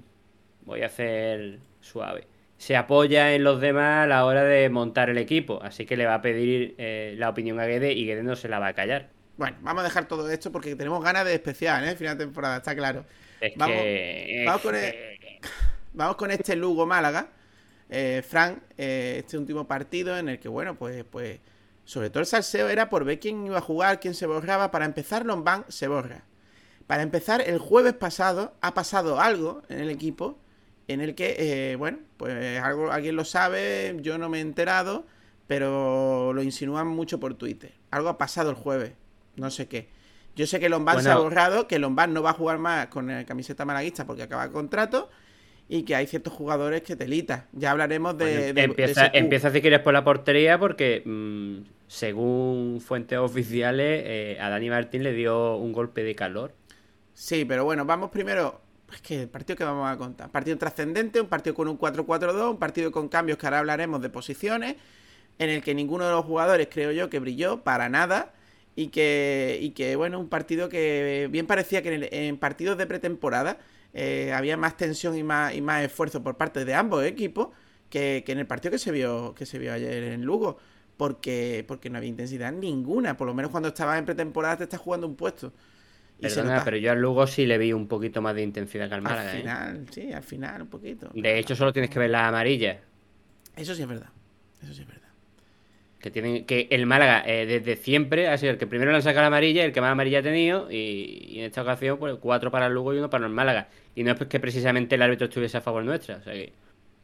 voy 0.66 0.82
a 0.84 0.88
hacer 0.88 1.60
suave, 1.82 2.28
se 2.58 2.76
apoya 2.76 3.34
en 3.34 3.44
los 3.44 3.62
demás 3.62 4.04
a 4.06 4.08
la 4.08 4.26
hora 4.26 4.44
de 4.44 4.70
montar 4.70 5.10
el 5.10 5.18
equipo, 5.18 5.60
así 5.62 5.86
que 5.86 5.98
le 5.98 6.06
va 6.06 6.16
a 6.16 6.22
pedir 6.22 6.76
eh, 6.78 7.16
la 7.18 7.30
opinión 7.30 7.60
a 7.60 7.66
Guede 7.66 7.94
y 7.94 8.06
Guede 8.06 8.24
no 8.24 8.36
se 8.36 8.48
la 8.50 8.60
va 8.60 8.68
a 8.68 8.74
callar. 8.74 9.10
Bueno, 9.38 9.58
vamos 9.62 9.82
a 9.82 9.84
dejar 9.84 10.08
todo 10.08 10.30
esto 10.30 10.52
porque 10.52 10.76
tenemos 10.76 11.04
ganas 11.04 11.26
de 11.26 11.34
especial, 11.34 11.84
¿eh? 11.88 11.96
Final 11.96 12.18
de 12.18 12.24
temporada, 12.26 12.58
está 12.58 12.74
claro. 12.76 13.06
Es 13.42 13.54
Vamos- 13.58 13.76
que... 13.76 14.44
vamos 14.46 14.62
con 14.62 14.76
es 14.76 14.84
el- 14.84 14.92
que- 15.20 15.40
Vamos 15.94 16.16
con 16.18 16.32
este 16.32 16.56
Lugo 16.56 16.86
Málaga. 16.86 17.28
Eh, 17.90 18.24
Fran, 18.28 18.62
eh, 18.78 19.18
este 19.20 19.38
último 19.38 19.68
partido 19.68 20.18
en 20.18 20.30
el 20.30 20.40
que, 20.40 20.48
bueno, 20.48 20.76
pues, 20.76 21.04
pues, 21.10 21.40
sobre 21.86 22.10
todo 22.10 22.20
el 22.22 22.26
salseo 22.26 22.68
era 22.68 22.90
por 22.90 23.06
ver 23.06 23.20
quién 23.20 23.46
iba 23.46 23.60
a 23.60 23.62
jugar, 23.62 24.00
quién 24.00 24.14
se 24.14 24.26
borraba. 24.26 24.72
Para 24.72 24.86
empezar, 24.86 25.26
Lombán 25.26 25.66
se 25.70 25.88
borra. 25.88 26.26
Para 26.88 27.04
empezar, 27.04 27.42
el 27.42 27.58
jueves 27.58 27.94
pasado 27.94 28.54
ha 28.62 28.74
pasado 28.74 29.20
algo 29.20 29.62
en 29.70 29.80
el 29.80 29.90
equipo 29.90 30.38
en 30.88 31.02
el 31.02 31.16
que, 31.16 31.36
eh, 31.40 31.76
bueno, 31.78 32.00
pues 32.18 32.60
algo, 32.62 32.92
alguien 32.92 33.16
lo 33.16 33.26
sabe, 33.26 33.98
yo 34.02 34.18
no 34.18 34.30
me 34.30 34.38
he 34.38 34.42
enterado, 34.42 35.06
pero 35.48 36.32
lo 36.34 36.44
insinúan 36.44 36.88
mucho 36.88 37.20
por 37.20 37.34
Twitter. 37.36 37.74
Algo 37.92 38.10
ha 38.10 38.18
pasado 38.18 38.50
el 38.52 38.56
jueves, 38.56 38.94
no 39.36 39.50
sé 39.50 39.68
qué. 39.68 39.90
Yo 40.36 40.46
sé 40.46 40.60
que 40.60 40.70
Lombán 40.70 41.02
se 41.02 41.10
ha 41.10 41.14
Bueno. 41.16 41.30
borrado, 41.30 41.68
que 41.68 41.80
Lombán 41.80 42.14
no 42.14 42.22
va 42.22 42.32
a 42.32 42.34
jugar 42.34 42.60
más 42.60 42.88
con 42.88 43.08
la 43.08 43.26
camiseta 43.26 43.66
malaguista 43.66 44.06
porque 44.06 44.24
acaba 44.24 44.44
el 44.44 44.52
contrato 44.52 45.10
y 45.68 45.84
que 45.84 45.96
hay 45.96 46.06
ciertos 46.08 46.34
jugadores 46.34 46.84
que 46.84 46.96
telita. 46.96 47.48
Ya 47.54 47.72
hablaremos 47.72 48.18
de, 48.18 48.54
Bueno, 48.54 48.74
empieza, 48.74 49.08
empieza 49.14 49.50
si 49.50 49.62
quieres 49.62 49.80
por 49.80 49.94
la 49.94 50.04
portería 50.04 50.60
porque 50.60 51.02
mm, 51.06 51.75
según 51.88 52.82
fuentes 52.82 53.18
oficiales 53.20 54.04
eh, 54.06 54.38
a 54.42 54.50
Dani 54.50 54.70
Martín 54.70 55.04
le 55.04 55.14
dio 55.14 55.58
un 55.58 55.72
golpe 55.74 56.04
de 56.04 56.16
calor. 56.16 56.56
Sí, 57.14 57.46
pero 57.46 57.64
bueno, 57.66 57.86
vamos 57.86 58.10
primero. 58.12 58.62
Es 58.92 59.02
que 59.02 59.22
el 59.24 59.30
partido 59.30 59.58
que 59.58 59.64
vamos 59.64 59.90
a 59.90 59.98
contar. 59.98 60.32
Partido 60.32 60.58
trascendente, 60.58 61.20
un 61.22 61.28
partido 61.28 61.56
con 61.56 61.68
un 61.68 61.78
4-4-2, 61.78 62.52
un 62.52 62.60
partido 62.60 62.92
con 62.92 63.10
cambios 63.10 63.38
que 63.38 63.48
ahora 63.48 63.60
hablaremos 63.60 64.02
de 64.02 64.10
posiciones, 64.10 64.76
en 65.40 65.50
el 65.50 65.64
que 65.64 65.76
ninguno 65.76 66.06
de 66.06 66.12
los 66.12 66.26
jugadores 66.26 66.68
creo 66.72 66.92
yo 66.92 67.10
que 67.10 67.20
brilló 67.20 67.64
para 67.64 67.90
nada. 67.90 68.34
Y 68.76 68.90
que, 68.90 69.60
y 69.62 69.72
que 69.72 69.96
bueno, 69.98 70.20
un 70.20 70.30
partido 70.30 70.70
que 70.70 71.30
bien 71.32 71.48
parecía 71.48 71.82
que 71.84 71.90
en, 71.96 72.04
el- 72.04 72.10
en 72.14 72.38
partidos 72.38 72.78
de 72.78 72.88
pretemporada 72.88 73.60
eh, 73.94 74.34
había 74.34 74.58
más 74.58 74.78
tensión 74.78 75.18
y 75.18 75.24
más, 75.24 75.56
y 75.56 75.62
más 75.62 75.84
esfuerzo 75.84 76.24
por 76.24 76.38
parte 76.38 76.66
de 76.66 76.74
ambos 76.76 77.04
equipos 77.06 77.50
que, 77.90 78.24
que 78.26 78.34
en 78.34 78.40
el 78.40 78.48
partido 78.48 78.72
que 78.72 78.80
se 78.80 78.92
vio, 78.92 79.36
que 79.36 79.46
se 79.46 79.60
vio 79.60 79.74
ayer 79.74 80.04
en 80.06 80.24
Lugo. 80.26 80.58
Porque, 80.98 81.66
porque 81.68 81.90
no 81.90 81.98
había 81.98 82.10
intensidad 82.10 82.52
ninguna. 82.52 83.18
Por 83.18 83.28
lo 83.28 83.34
menos 83.34 83.52
cuando 83.52 83.70
estabas 83.70 84.00
en 84.00 84.06
pretemporada 84.06 84.58
te 84.58 84.64
estás 84.64 84.80
jugando 84.80 85.08
un 85.08 85.16
puesto. 85.16 85.52
Y 86.18 86.22
Perdona, 86.24 86.64
pero 86.64 86.78
yo 86.78 86.92
al 86.92 87.02
Lugo 87.02 87.28
sí 87.28 87.46
le 87.46 87.58
vi 87.58 87.74
un 87.74 87.88
poquito 87.88 88.22
más 88.22 88.36
de 88.36 88.44
intensidad 88.44 88.88
que 88.88 88.96
al 88.96 89.02
Málaga. 89.02 89.32
Al 89.32 89.36
¿eh? 89.36 89.40
final, 89.42 89.86
sí, 89.92 90.14
al 90.14 90.24
final, 90.24 90.62
un 90.62 90.70
poquito. 90.70 91.10
De 91.14 91.38
hecho, 91.40 91.56
solo 91.56 91.74
tienes 91.74 91.92
que 91.92 92.00
ver 92.00 92.10
las 92.10 92.24
amarillas. 92.30 92.78
Eso 93.56 93.76
sí 93.76 93.82
es 93.82 93.88
verdad. 93.88 94.10
Eso 94.64 94.74
sí 94.74 94.82
es 94.82 94.88
verdad. 94.88 95.02
Que 96.00 96.12
tienen 96.12 96.46
que 96.46 96.68
el 96.70 96.86
Málaga 96.86 97.24
eh, 97.26 97.46
desde 97.46 97.76
siempre 97.76 98.30
ha 98.30 98.38
sido 98.38 98.52
el 98.54 98.58
que 98.58 98.68
primero 98.68 98.92
le 98.92 98.98
han 98.98 99.04
sacado 99.04 99.22
la 99.22 99.28
amarilla, 99.28 99.66
el 99.66 99.74
que 99.74 99.82
más 99.82 99.92
amarilla 99.92 100.20
ha 100.20 100.24
tenido, 100.24 100.72
y, 100.72 101.26
y 101.30 101.40
en 101.40 101.46
esta 101.46 101.64
ocasión, 101.64 101.98
pues 101.98 102.16
cuatro 102.22 102.52
para 102.52 102.68
el 102.68 102.74
Lugo 102.74 102.94
y 102.94 103.00
uno 103.00 103.10
para 103.10 103.26
el 103.26 103.34
Málaga. 103.34 103.68
Y 103.96 104.04
no 104.04 104.12
es 104.12 104.20
que 104.28 104.40
precisamente 104.40 104.96
el 104.96 105.02
árbitro 105.02 105.26
estuviese 105.28 105.58
a 105.58 105.62
favor 105.62 105.84
nuestra. 105.84 106.18
O 106.18 106.22
sea 106.22 106.34
que, 106.34 106.54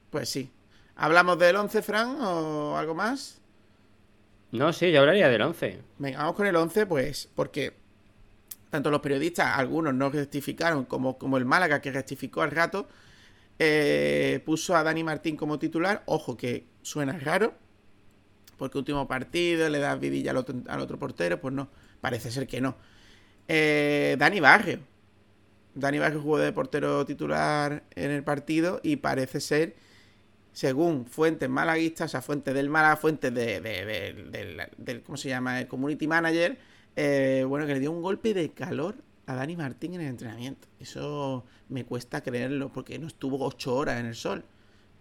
Pues 0.10 0.30
sí. 0.30 0.50
¿Hablamos 0.96 1.40
del 1.40 1.56
11, 1.56 1.82
Fran, 1.82 2.22
o 2.22 2.78
algo 2.78 2.94
más? 2.94 3.41
No, 4.52 4.74
sí, 4.74 4.92
yo 4.92 5.00
hablaría 5.00 5.30
del 5.30 5.42
11. 5.42 5.80
Venga, 5.98 6.20
vamos 6.20 6.36
con 6.36 6.48
el 6.48 6.56
11, 6.56 6.86
pues, 6.86 7.30
porque 7.36 7.74
tanto 8.72 8.90
los 8.90 9.02
periodistas, 9.02 9.58
algunos 9.58 9.94
no 9.94 10.10
rectificaron, 10.10 10.86
como, 10.86 11.18
como 11.18 11.38
el 11.38 11.46
Málaga, 11.46 11.82
que 11.82 11.92
rectificó 11.92 12.42
al 12.42 12.52
rato, 12.52 12.88
eh, 13.60 14.42
puso 14.46 14.76
a 14.76 14.84
Dani 14.84 15.04
Martín 15.04 15.36
como 15.36 15.60
titular. 15.60 16.04
Ojo, 16.06 16.38
que 16.38 16.66
suena 16.82 17.20
raro, 17.20 17.54
porque 18.58 18.78
último 18.78 19.08
partido, 19.08 19.70
le 19.70 19.80
das 19.80 20.00
vidilla 20.00 20.32
al 20.32 20.38
otro, 20.38 20.98
portero, 20.98 21.40
pues 21.42 21.54
no, 21.54 21.70
parece 22.00 22.32
ser 22.32 22.48
que 22.48 22.62
no. 22.62 22.76
Eh, 23.48 24.16
Dani 24.18 24.40
Barrio. 24.40 24.80
Dani 25.76 26.00
Barrio 26.00 26.22
jugó 26.22 26.38
de 26.38 26.52
portero 26.54 27.06
titular 27.06 27.84
en 27.96 28.12
el 28.12 28.24
partido 28.24 28.80
y 28.84 28.98
parece 28.98 29.42
ser, 29.42 29.76
según 30.54 31.06
fuentes 31.06 31.50
malaguistas, 31.50 32.10
o 32.10 32.12
sea, 32.12 32.22
fuentes 32.22 32.54
del 32.54 32.70
Málaga, 32.70 32.98
fuentes 32.98 33.34
de, 33.34 33.62
de- 33.62 33.86
de- 33.86 34.14
del, 34.32 34.62
del- 34.78 35.02
¿cómo 35.04 35.18
se 35.18 35.30
llama? 35.30 35.60
El 35.62 35.68
community 35.68 36.08
manager, 36.08 36.58
eh, 36.96 37.46
bueno, 37.48 37.66
que 37.68 37.74
le 37.74 37.80
dio 37.80 37.92
un 37.92 38.02
golpe 38.02 38.34
de 38.34 38.52
calor 38.52 38.96
a 39.28 39.36
Dani 39.36 39.56
Martín 39.56 39.94
en 39.94 40.02
el 40.02 40.08
entrenamiento. 40.08 40.68
Eso 40.80 41.46
me 41.70 41.86
cuesta 41.86 42.22
creerlo 42.22 42.70
porque 42.70 43.00
no 43.00 43.08
estuvo 43.08 43.46
ocho 43.46 43.76
horas 43.76 44.00
en 44.00 44.08
el 44.08 44.16
sol. 44.16 44.44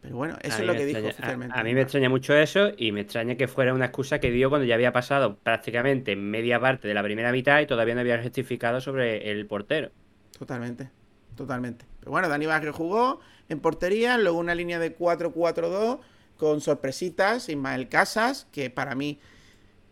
Pero 0.00 0.16
bueno, 0.16 0.38
eso 0.42 0.60
es 0.62 0.66
lo 0.66 0.72
que 0.72 0.86
dijo 0.86 1.08
oficialmente. 1.08 1.56
A, 1.56 1.60
a 1.60 1.64
mí 1.64 1.74
me 1.74 1.82
extraña 1.82 2.08
mucho 2.08 2.34
eso 2.34 2.70
y 2.76 2.90
me 2.92 3.02
extraña 3.02 3.36
que 3.36 3.48
fuera 3.48 3.74
una 3.74 3.86
excusa 3.86 4.18
que 4.18 4.30
dio 4.30 4.48
cuando 4.48 4.64
ya 4.66 4.74
había 4.74 4.92
pasado 4.92 5.36
prácticamente 5.36 6.16
media 6.16 6.58
parte 6.58 6.88
de 6.88 6.94
la 6.94 7.02
primera 7.02 7.32
mitad 7.32 7.60
y 7.60 7.66
todavía 7.66 7.94
no 7.94 8.00
había 8.00 8.16
rectificado 8.16 8.80
sobre 8.80 9.30
el 9.30 9.46
portero. 9.46 9.90
Totalmente. 10.38 10.90
Totalmente. 11.36 11.84
Pero 12.00 12.12
bueno, 12.12 12.28
Dani 12.28 12.46
Barrio 12.46 12.72
jugó 12.72 13.20
en 13.48 13.60
portería, 13.60 14.18
luego 14.18 14.38
una 14.38 14.54
línea 14.54 14.78
de 14.78 14.96
4-4-2 14.96 15.98
con 16.36 16.60
sorpresitas, 16.60 17.48
Ismael 17.48 17.88
Casas, 17.88 18.46
que 18.52 18.70
para 18.70 18.94
mí, 18.94 19.20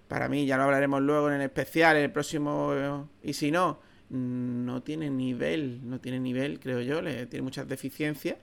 para 0.08 0.28
mí 0.28 0.46
ya 0.46 0.56
lo 0.56 0.64
hablaremos 0.64 1.02
luego 1.02 1.28
en 1.28 1.36
el 1.36 1.42
especial, 1.42 1.96
en 1.96 2.04
el 2.04 2.12
próximo, 2.12 3.08
y 3.22 3.34
si 3.34 3.50
no, 3.50 3.80
no 4.08 4.82
tiene 4.82 5.10
nivel, 5.10 5.80
no 5.82 6.00
tiene 6.00 6.20
nivel, 6.20 6.58
creo 6.60 6.80
yo, 6.80 7.02
le 7.02 7.26
tiene 7.26 7.42
muchas 7.42 7.68
deficiencias. 7.68 8.36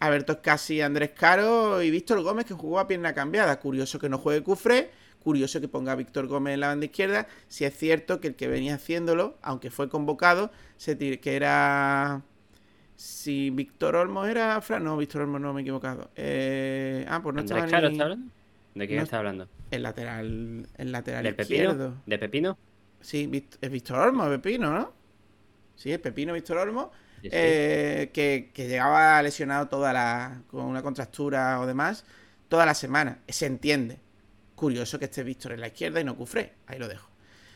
Alberto 0.00 0.42
Casi, 0.42 0.80
Andrés 0.80 1.10
Caro 1.10 1.80
y 1.80 1.90
Víctor 1.90 2.22
Gómez 2.22 2.44
que 2.44 2.54
jugó 2.54 2.80
a 2.80 2.88
pierna 2.88 3.14
cambiada. 3.14 3.60
Curioso 3.60 4.00
que 4.00 4.08
no 4.08 4.18
juegue 4.18 4.42
Cufré, 4.42 4.90
curioso 5.22 5.60
que 5.60 5.68
ponga 5.68 5.92
a 5.92 5.94
Víctor 5.94 6.26
Gómez 6.26 6.54
en 6.54 6.60
la 6.60 6.68
banda 6.68 6.86
izquierda, 6.86 7.28
si 7.46 7.64
es 7.64 7.76
cierto 7.76 8.20
que 8.20 8.28
el 8.28 8.34
que 8.34 8.48
venía 8.48 8.74
haciéndolo, 8.74 9.38
aunque 9.42 9.70
fue 9.70 9.88
convocado, 9.88 10.50
se 10.76 10.98
que 10.98 11.36
era... 11.36 12.22
Si 13.02 13.50
Víctor 13.50 13.96
Olmo 13.96 14.26
era 14.26 14.60
Fran, 14.60 14.84
no, 14.84 14.96
Víctor 14.96 15.22
Olmo 15.22 15.40
no 15.40 15.52
me 15.52 15.60
he 15.60 15.62
equivocado. 15.62 16.12
Eh... 16.14 17.04
Ah, 17.08 17.20
pues 17.20 17.34
no 17.34 17.40
estaba 17.40 17.66
Caro 17.66 17.88
está 17.88 18.04
hablando? 18.04 18.32
¿De 18.76 18.86
quién 18.86 19.00
está 19.00 19.18
hablando? 19.18 19.48
El 19.72 19.82
lateral, 19.82 20.68
el 20.78 20.92
lateral 20.92 21.24
¿De 21.24 21.30
izquierdo. 21.30 21.72
Pepino? 21.72 22.02
¿De 22.06 22.18
Pepino? 22.18 22.58
Sí, 23.00 23.48
es 23.60 23.70
Víctor 23.72 23.98
Olmo, 23.98 24.28
Pepino, 24.28 24.72
¿no? 24.72 24.92
Sí, 25.74 25.90
es 25.90 25.98
Pepino 25.98 26.32
Víctor 26.32 26.58
Olmo. 26.58 26.92
Eh, 27.24 28.10
que, 28.12 28.52
llegaba 28.54 29.20
lesionado 29.20 29.66
toda 29.66 29.92
la. 29.92 30.40
con 30.46 30.64
una 30.66 30.82
contractura 30.82 31.60
o 31.60 31.66
demás, 31.66 32.04
toda 32.48 32.64
la 32.64 32.74
semana. 32.74 33.18
Se 33.26 33.46
entiende. 33.46 33.98
Curioso 34.54 35.00
que 35.00 35.06
esté 35.06 35.24
Víctor 35.24 35.52
en 35.52 35.60
la 35.60 35.66
izquierda 35.66 36.00
y 36.00 36.04
no 36.04 36.16
Cufré. 36.16 36.52
Ahí 36.68 36.78
lo 36.78 36.86
dejo. 36.86 37.08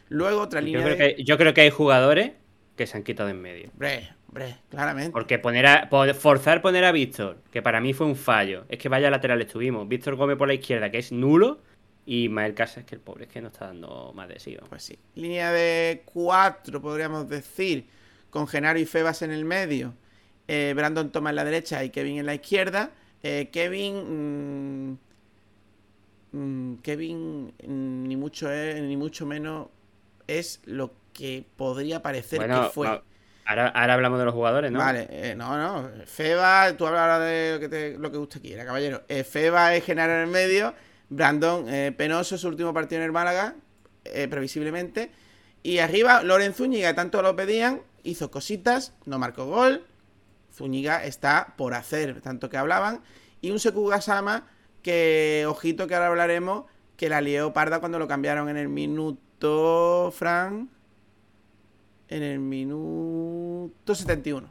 Luego 0.09 0.41
otra 0.41 0.61
línea. 0.61 0.97
Que, 0.97 1.23
yo 1.23 1.39
creo 1.39 1.55
que 1.55 1.61
hay 1.61 1.71
jugadores 1.71 2.33
que 2.77 2.87
se 2.87 2.97
han 2.97 3.03
quitado 3.03 3.29
en 3.29 3.41
medio. 3.41 3.71
Hombre, 3.73 4.11
hombre, 4.29 4.57
claramente. 4.69 5.11
Porque 5.13 5.39
poner 5.39 5.67
a, 5.67 5.89
forzar 6.15 6.63
poner 6.63 6.85
a 6.85 6.93
Víctor, 6.93 7.39
que 7.51 7.63
para 7.63 7.81
mí 7.81 7.95
fue 7.95 8.07
un 8.07 8.17
fallo. 8.17 8.67
Es 8.69 8.79
que 8.79 8.89
vaya 8.89 9.11
lateral 9.11 9.41
estuvimos. 9.41 9.89
Víctor 9.89 10.17
Gómez 10.17 10.37
por 10.37 10.49
la 10.49 10.55
izquierda, 10.55 10.91
que 10.91 10.99
es 10.99 11.11
nulo. 11.11 11.61
Y 12.05 12.29
Mael 12.29 12.55
Casas, 12.55 12.85
que 12.85 12.95
el 12.95 13.01
pobre 13.01 13.25
es 13.25 13.31
que 13.31 13.41
no 13.41 13.49
está 13.49 13.67
dando 13.67 14.13
más 14.15 14.29
de 14.29 14.39
sí. 14.39 14.57
Pues 14.69 14.85
sí. 14.85 14.99
Línea 15.17 15.51
de 15.51 16.03
cuatro, 16.05 16.81
podríamos 16.81 17.29
decir 17.29 17.87
con 18.31 18.47
Genaro 18.47 18.79
y 18.79 18.85
Febas 18.85 19.23
en 19.23 19.33
el 19.33 19.45
medio, 19.45 19.95
eh, 20.47 20.73
Brandon 20.77 21.11
toma 21.11 21.31
en 21.31 21.37
la 21.37 21.45
derecha 21.45 21.83
y 21.83 21.91
Kevin 21.91 22.19
en 22.19 22.27
la 22.27 22.35
izquierda. 22.35 22.91
Eh, 23.23 23.49
Kevin. 23.51 24.93
Mm, 24.93 24.99
mm, 26.33 26.77
Kevin, 26.83 27.55
mm, 27.67 28.09
ni 28.09 28.17
mucho 28.17 28.53
es, 28.53 28.81
ni 28.83 28.97
mucho 28.97 29.27
menos 29.27 29.69
es 30.27 30.61
lo 30.65 30.93
que 31.17 31.47
podría 31.57 32.03
parecer 32.03 32.47
que 32.47 32.71
fue. 32.73 33.03
Ahora, 33.49 33.69
hablamos 33.69 34.19
de 34.19 34.25
los 34.25 34.35
jugadores, 34.35 34.73
¿no? 34.73 34.81
Vale, 34.81 35.07
eh, 35.09 35.35
no, 35.37 35.57
no. 35.57 35.89
Feba, 36.05 36.77
tú 36.77 36.85
hablas 36.87 37.21
de 37.21 37.53
lo 37.55 37.61
que, 37.61 37.69
te, 37.69 37.97
lo 37.97 38.11
que 38.11 38.19
usted 38.19 38.41
quiera, 38.41 38.65
caballero. 38.65 39.03
Feba 39.25 39.75
es 39.75 39.85
Genaro 39.85 40.15
en 40.15 40.21
el 40.21 40.27
medio. 40.27 40.75
Brandon, 41.09 41.67
penoso, 41.97 42.37
su 42.37 42.49
último 42.49 42.75
partido 42.75 43.01
en 43.01 43.07
el 43.07 43.13
Málaga, 43.13 43.55
previsiblemente. 44.03 45.13
Y 45.63 45.79
arriba, 45.79 46.23
Loren 46.23 46.55
Zúñiga, 46.55 46.95
tanto 46.95 47.23
lo 47.23 47.35
pedían, 47.35 47.83
hizo 48.05 48.31
cositas, 48.31 48.95
no 49.05 49.19
marcó 49.19 49.47
gol. 49.47 49.85
Zúñiga 50.55 51.05
está 51.05 51.55
por 51.57 51.75
hacer, 51.75 52.21
tanto 52.21 52.49
que 52.49 52.57
hablaban. 52.57 53.01
Y 53.41 53.51
un 53.51 53.59
Seku 53.59 53.87
Gasama 53.87 54.47
que, 54.83 55.45
ojito 55.49 55.89
que 55.89 55.97
ahora 55.97 56.07
hablaremos, 56.07 56.67
que 56.97 57.09
la 57.09 57.21
lió 57.21 57.53
parda 57.53 57.81
cuando 57.81 57.99
lo 57.99 58.07
cambiaron 58.07 58.49
en 58.49 58.57
el 58.57 58.69
minuto, 58.69 60.13
Fran. 60.17 60.71
En 62.09 62.23
el 62.23 62.39
minuto 62.39 63.95
71. 63.95 64.49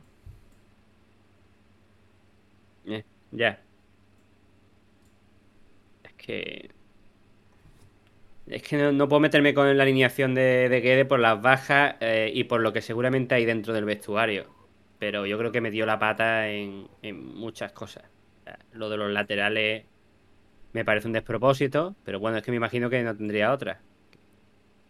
Eh, 2.85 3.03
ya. 3.31 3.61
Es 6.03 6.13
que 6.13 6.69
es 8.47 8.61
que 8.61 8.77
no, 8.77 9.09
puedo 9.09 9.19
meterme 9.19 9.53
con 9.55 9.75
la 9.75 9.83
alineación 9.83 10.35
de, 10.35 10.69
de 10.69 10.81
Guede 10.81 11.05
por 11.05 11.19
las 11.19 11.41
bajas 11.41 11.95
eh, 11.99 12.31
y 12.33 12.43
por 12.43 12.61
lo 12.61 12.73
que 12.73 12.81
seguramente 12.81 13.33
hay 13.33 13.45
dentro 13.45 13.73
del 13.73 13.85
vestuario. 13.85 14.45
Pero 14.99 15.25
yo 15.25 15.37
creo 15.37 15.51
que 15.51 15.61
me 15.61 15.71
dio 15.71 15.85
la 15.85 15.97
pata 15.97 16.49
en, 16.49 16.87
muchas 17.03 17.71
cosas. 17.71 18.03
lo 18.73 18.89
de 18.89 18.97
los 18.97 19.11
laterales 19.11 19.85
me 20.73 20.85
parece 20.85 21.07
un 21.07 21.13
despropósito, 21.13 21.95
pero 22.03 22.19
bueno, 22.19 22.37
es 22.37 22.43
que 22.43 22.51
me 22.51 22.57
imagino 22.57 22.89
que 22.89 23.01
no 23.03 23.15
tendría 23.15 23.51
otra. 23.51 23.81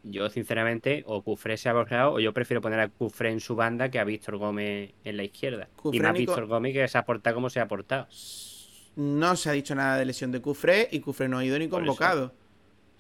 Yo, 0.07 0.29
sinceramente, 0.29 1.03
o 1.07 1.24
Cufré 1.24 1.57
se 1.57 1.67
ha 1.67 1.74
borrado, 1.74 2.13
o 2.13 2.19
yo 2.19 2.31
prefiero 2.31 2.62
poner 2.62 2.79
a 2.79 2.89
Cufré 2.89 3.31
en 3.31 3.39
su 3.39 3.55
banda 3.55 3.89
que 3.89 3.97
a 3.97 4.03
Víctor 4.03 4.38
Gómez 4.38 4.93
en 5.03 5.17
la 5.17 5.24
izquierda. 5.24 5.67
y 5.91 6.00
más 6.00 6.13
Víctor 6.13 6.45
Gómez 6.45 6.74
que 6.74 6.88
se 6.88 6.97
ha 7.00 7.05
portado 7.05 7.33
como 7.33 7.50
se 7.50 7.59
ha 7.59 7.67
portado. 7.67 8.07
No 8.95 9.35
se 9.35 9.50
ha 9.50 9.53
dicho 9.53 9.74
nada 9.74 9.97
de 9.97 10.05
lesión 10.05 10.31
de 10.31 10.41
Cufré 10.41 10.88
y 10.91 11.00
Cufré 11.00 11.27
no 11.27 11.39
ha 11.39 11.45
ido 11.45 11.57
ni 11.57 11.67
convocado. 11.67 12.33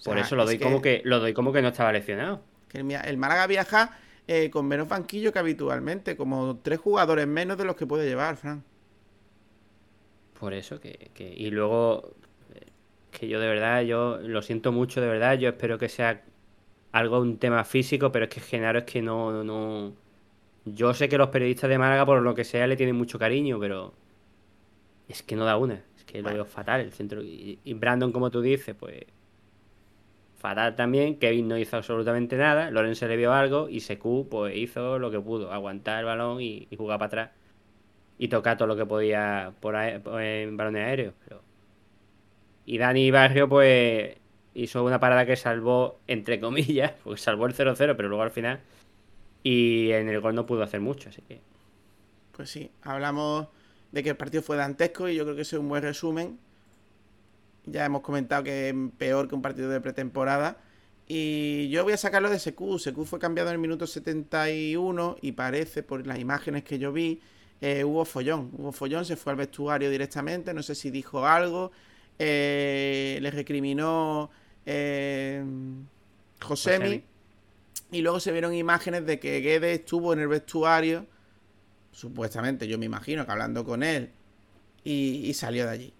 Por 0.03 0.17
eso 0.17 0.35
lo 0.35 0.45
doy 0.45 0.57
como 0.57 0.81
que 0.81 1.01
lo 1.05 1.19
doy 1.19 1.33
como 1.33 1.53
que 1.53 1.61
no 1.61 1.67
estaba 1.67 1.91
lesionado. 1.91 2.41
Que 2.67 2.79
el, 2.79 3.17
Málaga 3.17 3.45
viaja 3.45 3.97
eh, 4.27 4.49
con 4.49 4.67
menos 4.67 4.89
banquillo 4.89 5.31
que 5.31 5.37
habitualmente, 5.37 6.17
como 6.17 6.57
tres 6.57 6.79
jugadores 6.79 7.27
menos 7.27 7.55
de 7.57 7.65
los 7.65 7.75
que 7.75 7.85
puede 7.85 8.07
llevar, 8.07 8.35
Fran. 8.35 8.63
Por 10.39 10.53
eso 10.53 10.81
que, 10.81 11.11
y 11.17 11.51
luego 11.51 12.15
eh, 12.55 12.65
que 13.11 13.27
yo 13.27 13.39
de 13.39 13.47
verdad 13.47 13.83
yo 13.83 14.17
lo 14.17 14.41
siento 14.41 14.71
mucho 14.71 15.01
de 15.01 15.07
verdad, 15.07 15.37
yo 15.37 15.49
espero 15.49 15.77
que 15.77 15.87
sea 15.87 16.23
algo 16.95 17.19
un 17.19 17.37
tema 17.37 17.63
físico, 17.65 18.11
pero 18.11 18.25
es 18.25 18.31
que 18.31 18.41
Genaro 18.41 18.79
es 18.79 18.85
que 18.85 19.01
no 19.01 19.43
no 19.43 19.93
yo 20.65 20.93
sé 20.93 21.09
que 21.09 21.17
los 21.17 21.29
periodistas 21.29 21.69
de 21.69 21.77
Málaga 21.77 22.05
por 22.05 22.21
lo 22.21 22.35
que 22.35 22.43
sea 22.43 22.67
le 22.67 22.77
tienen 22.77 22.95
mucho 22.95 23.19
cariño, 23.19 23.59
pero 23.59 23.93
es 25.07 25.23
que 25.23 25.35
no 25.35 25.45
da 25.45 25.57
una, 25.57 25.83
es 25.97 26.03
que 26.05 26.21
lo 26.21 26.29
veo 26.33 26.45
fatal 26.45 26.81
el 26.81 26.91
centro 26.91 27.21
y 27.23 27.59
Brandon 27.75 28.11
como 28.11 28.31
tú 28.31 28.41
dices, 28.41 28.75
pues 28.75 29.05
fatal 30.45 30.75
también. 30.75 31.17
Kevin 31.17 31.47
no 31.47 31.57
hizo 31.57 31.77
absolutamente 31.77 32.37
nada. 32.37 32.69
Loren 32.71 32.95
se 32.95 33.07
le 33.07 33.17
vio 33.17 33.33
algo 33.33 33.67
y 33.69 33.79
Secu 33.79 34.27
pues 34.29 34.55
hizo 34.55 34.99
lo 34.99 35.09
que 35.11 35.19
pudo, 35.19 35.51
aguantar 35.51 35.99
el 35.99 36.05
balón 36.05 36.39
y, 36.41 36.67
jugar 36.77 36.99
para 36.99 37.07
atrás 37.07 37.31
y 38.17 38.27
tocar 38.29 38.57
todo 38.57 38.67
lo 38.67 38.75
que 38.75 38.85
podía 38.85 39.53
por 39.59 39.75
en 39.75 40.57
balones 40.57 40.85
aéreos. 40.85 41.13
Pero... 41.23 41.41
Y 42.65 42.77
Dani 42.77 43.11
Barrio 43.11 43.49
pues 43.49 44.17
hizo 44.55 44.83
una 44.83 44.99
parada 44.99 45.25
que 45.27 45.35
salvó, 45.35 45.99
entre 46.07 46.39
comillas, 46.39 46.93
porque 47.03 47.21
salvó 47.21 47.45
el 47.45 47.53
0-0, 47.53 47.95
pero 47.95 48.09
luego 48.09 48.23
al 48.23 48.31
final. 48.31 48.61
Y 49.43 49.91
en 49.91 50.09
el 50.09 50.19
gol 50.21 50.33
no 50.33 50.47
pudo 50.47 50.63
hacer 50.63 50.81
mucho, 50.81 51.09
así 51.09 51.21
que. 51.21 51.39
Pues 52.31 52.49
sí, 52.49 52.71
hablamos 52.81 53.47
de 53.91 54.01
que 54.01 54.09
el 54.09 54.17
partido 54.17 54.41
fue 54.41 54.57
dantesco 54.57 55.07
y 55.07 55.15
yo 55.15 55.23
creo 55.23 55.35
que 55.35 55.43
ese 55.43 55.55
es 55.55 55.59
un 55.59 55.69
buen 55.69 55.83
resumen 55.83 56.39
ya 57.65 57.85
hemos 57.85 58.01
comentado 58.01 58.43
que 58.43 58.69
es 58.69 58.75
peor 58.97 59.27
que 59.27 59.35
un 59.35 59.41
partido 59.41 59.69
de 59.69 59.81
pretemporada. 59.81 60.57
Y 61.07 61.69
yo 61.69 61.83
voy 61.83 61.93
a 61.93 61.97
sacarlo 61.97 62.29
de 62.29 62.39
Secu. 62.39 62.79
Secu 62.79 63.05
fue 63.05 63.19
cambiado 63.19 63.49
en 63.49 63.55
el 63.55 63.59
minuto 63.59 63.85
71 63.87 65.17
y 65.21 65.33
parece, 65.33 65.83
por 65.83 66.05
las 66.07 66.19
imágenes 66.19 66.63
que 66.63 66.79
yo 66.79 66.91
vi, 66.91 67.21
eh, 67.61 67.83
hubo 67.83 68.05
follón. 68.05 68.51
Hubo 68.57 68.71
follón, 68.71 69.05
se 69.05 69.15
fue 69.15 69.31
al 69.31 69.37
vestuario 69.37 69.89
directamente. 69.89 70.53
No 70.53 70.63
sé 70.63 70.75
si 70.75 70.89
dijo 70.89 71.25
algo. 71.25 71.71
Eh, 72.17 73.19
le 73.21 73.31
recriminó 73.31 74.29
eh, 74.65 75.43
Josemi. 76.41 77.03
Y 77.91 78.01
luego 78.01 78.19
se 78.19 78.31
vieron 78.31 78.53
imágenes 78.53 79.05
de 79.05 79.19
que 79.19 79.39
Guedes 79.39 79.79
estuvo 79.79 80.13
en 80.13 80.19
el 80.19 80.27
vestuario. 80.27 81.05
Supuestamente, 81.91 82.67
yo 82.67 82.77
me 82.77 82.85
imagino 82.85 83.25
que 83.25 83.31
hablando 83.31 83.63
con 83.63 83.83
él. 83.83 84.11
y 84.83 85.33
salió 85.33 85.65
de 85.65 85.71
allí 85.71 85.93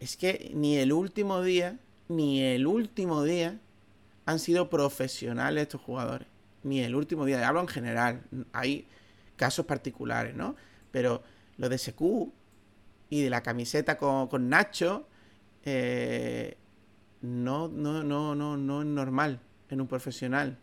es 0.00 0.16
que 0.16 0.50
ni 0.54 0.78
el 0.78 0.92
último 0.92 1.42
día, 1.42 1.78
ni 2.08 2.42
el 2.42 2.66
último 2.66 3.22
día 3.22 3.58
han 4.24 4.38
sido 4.38 4.70
profesionales 4.70 5.62
estos 5.62 5.82
jugadores. 5.82 6.26
Ni 6.62 6.80
el 6.80 6.94
último 6.94 7.26
día, 7.26 7.46
hablo 7.46 7.60
en 7.60 7.68
general, 7.68 8.22
hay 8.52 8.86
casos 9.36 9.66
particulares, 9.66 10.34
¿no? 10.34 10.56
Pero 10.90 11.22
lo 11.58 11.68
de 11.68 11.78
SQ 11.78 12.00
y 13.10 13.22
de 13.22 13.30
la 13.30 13.42
camiseta 13.42 13.98
con, 13.98 14.48
Nacho, 14.48 15.06
eh, 15.64 16.56
no, 17.22 17.68
no, 17.68 18.02
no, 18.02 18.34
no, 18.34 18.56
no 18.56 18.80
es 18.80 18.86
normal 18.86 19.40
en 19.68 19.80
un 19.80 19.86
profesional. 19.86 20.58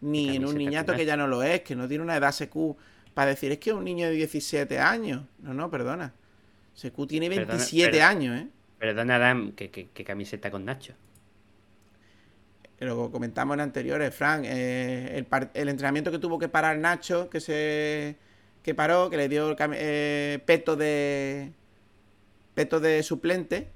Ni 0.00 0.36
en 0.36 0.44
un 0.44 0.56
niñato 0.56 0.94
que 0.94 1.06
ya 1.06 1.16
no 1.16 1.26
lo 1.26 1.42
es, 1.42 1.62
que 1.62 1.74
no 1.74 1.88
tiene 1.88 2.04
una 2.04 2.16
edad 2.16 2.32
SQ 2.32 2.54
para 3.14 3.30
decir, 3.30 3.50
es 3.50 3.58
que 3.58 3.70
es 3.70 3.76
un 3.76 3.84
niño 3.84 4.06
de 4.06 4.12
17 4.12 4.78
años. 4.78 5.22
No, 5.40 5.54
no, 5.54 5.70
perdona. 5.70 6.12
SQ 6.74 7.06
tiene 7.08 7.28
27 7.30 8.02
años, 8.02 8.42
¿eh? 8.42 8.48
Perdona, 8.78 9.16
Adam, 9.16 9.52
¿qué, 9.52 9.88
camiseta 10.04 10.50
con 10.50 10.66
Nacho? 10.66 10.92
Lo 12.78 13.10
comentamos 13.10 13.54
en 13.54 13.60
anteriores, 13.60 14.14
Frank. 14.14 14.44
Eh, 14.46 15.24
el, 15.54 15.68
entrenamiento 15.68 16.10
que 16.10 16.18
tuvo 16.18 16.38
que 16.38 16.48
parar 16.48 16.76
Nacho, 16.76 17.30
que 17.30 17.40
se 17.40 18.16
que 18.62 18.74
paró, 18.74 19.08
que 19.08 19.16
le 19.16 19.30
dio 19.30 19.48
el 19.48 19.56
eh, 19.74 20.40
peto 20.44 20.76
de 20.76 21.52
peto 22.54 22.80
de 22.80 23.02
suplente, 23.02 23.68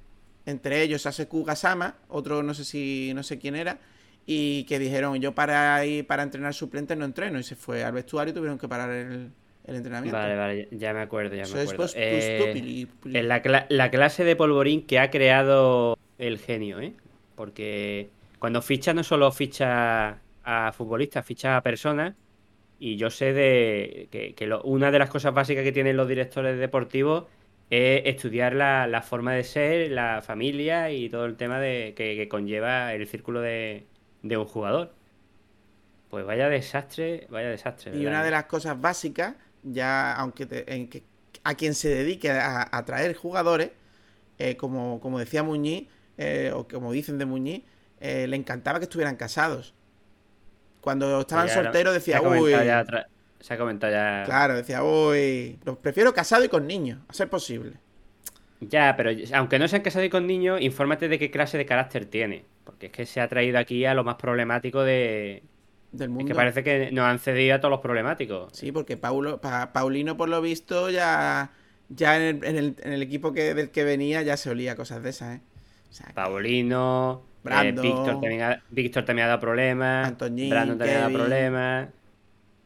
entre 0.47 0.82
ellos 0.82 1.06
Aseku 1.06 1.44
Gasama, 1.44 1.97
otro 2.09 2.42
no 2.42 2.54
sé 2.54 2.64
si 2.64 3.12
no 3.14 3.23
sé 3.23 3.38
quién 3.38 3.56
era, 3.56 3.78
y 4.26 4.64
que 4.64 4.78
dijeron 4.78 5.20
yo 5.20 5.35
para 5.35 5.85
ir 5.87 6.06
para 6.06 6.23
entrenar 6.23 6.54
suplente 6.54 6.97
no 6.97 7.04
entreno 7.04 7.38
y 7.38 7.42
se 7.42 7.56
fue 7.56 7.85
al 7.85 7.92
vestuario 7.92 8.32
y 8.32 8.35
tuvieron 8.35 8.59
que 8.59 8.68
parar 8.68 8.90
el, 8.90 9.30
el 9.66 9.75
entrenamiento. 9.76 10.16
Vale, 10.18 10.37
vale, 10.37 10.68
ya 10.73 10.92
me 10.92 11.00
acuerdo, 11.00 11.35
ya 11.37 11.47
me 11.47 11.61
acuerdo. 11.61 11.87
Eh, 11.97 12.87
en 13.04 13.28
la, 13.28 13.66
la 13.68 13.90
clase 13.90 14.25
de 14.25 14.37
polvorín 14.37 14.87
que 14.87 14.99
ha 14.99 15.11
creado 15.11 15.99
el 16.18 16.38
genio, 16.38 16.80
¿eh? 16.80 16.94
Porque 17.35 18.11
cuando 18.38 18.62
ficha 18.62 18.92
no 18.94 19.02
solo 19.02 19.30
ficha 19.32 20.18
a 20.44 20.73
futbolistas, 20.73 21.25
ficha 21.26 21.56
a 21.56 21.62
personas. 21.62 22.14
Y 22.78 22.97
yo 22.97 23.11
sé 23.11 23.32
de 23.35 24.09
que, 24.11 24.35
que 24.35 24.47
lo- 24.47 24.62
una 24.62 24.90
de 24.90 24.99
las 24.99 25.11
cosas 25.11 25.35
básicas 25.35 25.64
que 25.64 25.73
tienen 25.73 25.97
los 25.97 26.09
directores 26.09 26.59
deportivos 26.59 27.25
es 27.70 28.02
estudiar 28.06 28.54
la, 28.54 28.86
la 28.86 29.02
forma 29.02 29.32
de 29.34 29.44
ser, 29.44 29.90
la 29.92 30.22
familia 30.22 30.90
y 30.90 31.08
todo 31.08 31.26
el 31.26 31.36
tema 31.36 31.60
de 31.60 31.94
que, 31.96 32.16
que 32.16 32.28
conlleva 32.28 32.94
el 32.94 33.06
círculo 33.06 33.40
de, 33.40 33.86
de 34.22 34.36
un 34.36 34.44
jugador. 34.46 34.92
Pues 36.08 36.24
vaya 36.26 36.48
desastre, 36.48 37.26
vaya 37.30 37.48
desastre. 37.50 37.96
Y 37.96 38.06
una 38.06 38.24
de 38.24 38.30
las 38.32 38.44
cosas 38.46 38.80
básicas, 38.80 39.34
ya 39.62 40.12
aunque 40.14 40.46
te- 40.46 40.72
en 40.74 40.88
que, 40.88 41.04
a 41.44 41.54
quien 41.54 41.74
se 41.74 41.88
dedique 41.88 42.30
a, 42.30 42.68
a 42.76 42.84
traer 42.84 43.14
jugadores, 43.14 43.70
eh, 44.38 44.56
como, 44.56 45.00
como 45.00 45.18
decía 45.18 45.42
Muñiz, 45.44 45.88
eh, 46.18 46.52
o 46.54 46.68
como 46.68 46.92
dicen 46.92 47.18
de 47.18 47.26
Muñiz, 47.26 47.64
eh, 48.00 48.26
le 48.28 48.36
encantaba 48.36 48.80
que 48.80 48.84
estuvieran 48.84 49.16
casados. 49.16 49.74
Cuando 50.80 51.20
estaban 51.20 51.46
¿no? 51.46 51.52
solteros 51.52 51.94
decía, 51.94 52.22
uy, 52.22 52.52
se 53.40 53.54
ha 53.54 53.59
comentado 53.59 53.92
ya. 53.92 54.23
claro, 54.25 54.54
decía, 54.54 54.82
uy, 54.85 55.59
los 55.64 55.76
prefiero 55.78 56.12
casados 56.14 56.44
y 56.47 56.49
con 56.49 56.66
niños, 56.66 56.99
a 57.09 57.14
ser 57.14 57.28
posible. 57.28 57.73
Ya, 58.61 58.94
pero 58.97 59.11
aunque 59.35 59.59
no 59.59 59.66
se 59.68 59.76
han 59.76 59.82
casado 59.82 60.04
y 60.04 60.11
con 60.11 60.26
niños, 60.26 60.61
infórmate 60.61 61.09
de 61.09 61.18
qué 61.18 61.30
clase 61.30 61.56
de 61.56 61.64
carácter 61.66 62.04
tiene. 62.04 62.44
Porque 62.64 62.87
es 62.87 62.92
que 62.92 63.06
se 63.06 63.20
ha 63.20 63.26
traído 63.28 63.59
aquí 63.59 63.85
a 63.87 63.94
lo 63.94 64.04
más 64.04 64.16
problemático 64.16 64.82
de. 64.82 65.42
Del 65.92 66.09
Es 66.09 66.11
mundo. 66.11 66.26
que 66.28 66.35
parece 66.35 66.62
que 66.62 66.90
nos 66.92 67.04
han 67.06 67.18
cedido 67.18 67.56
a 67.56 67.59
todos 67.61 67.70
los 67.73 67.80
problemáticos. 67.80 68.52
Sí, 68.52 68.70
porque 68.70 68.97
Paulo, 68.97 69.40
Pa- 69.40 69.73
Paulino, 69.73 70.16
por 70.16 70.28
lo 70.28 70.40
visto, 70.42 70.88
ya, 70.90 71.50
ya 71.88 72.16
en, 72.16 72.23
el, 72.23 72.44
en 72.44 72.56
el- 72.56 72.76
en 72.85 72.92
el 72.92 73.02
equipo 73.02 73.32
que, 73.32 73.54
del 73.54 73.70
que 73.70 73.82
venía 73.82 74.23
ya 74.23 74.37
se 74.37 74.50
olía 74.50 74.76
cosas 74.76 75.02
de 75.02 75.11
esas, 75.11 75.38
¿eh? 75.38 75.40
O 75.88 75.92
sea, 75.92 76.06
Paulino, 76.14 77.23
eh, 77.25 77.38
Brandon. 77.42 77.82
Víctor, 77.82 78.06
también 78.20 78.42
ha, 78.42 78.62
Víctor 78.70 79.04
también 79.04 79.25
ha 79.25 79.28
dado 79.30 79.40
problemas. 79.40 80.06
Antoñín, 80.06 80.50
Brandon 80.50 80.78
también 80.78 80.99
ha 80.99 81.00
dado 81.00 81.11
Kevin. 81.12 81.26
problemas. 81.26 81.88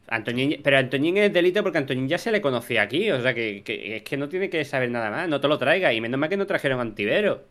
Antoñín, 0.07 0.61
pero 0.63 0.77
Antoñín 0.77 1.17
es 1.17 1.33
delito 1.33 1.63
porque 1.63 1.79
Antoñín 1.79 2.07
ya 2.07 2.17
se 2.17 2.31
le 2.31 2.41
conocía 2.41 2.83
aquí. 2.83 3.09
O 3.11 3.21
sea 3.21 3.33
que, 3.33 3.63
que 3.63 3.97
es 3.97 4.03
que 4.03 4.17
no 4.17 4.29
tiene 4.29 4.49
que 4.49 4.63
saber 4.65 4.89
nada 4.91 5.09
más. 5.09 5.27
No 5.27 5.41
te 5.41 5.47
lo 5.47 5.57
traiga. 5.57 5.93
Y 5.93 6.01
menos 6.01 6.19
mal 6.19 6.29
que 6.29 6.37
no 6.37 6.45
trajeron 6.45 6.79
antivero. 6.79 7.45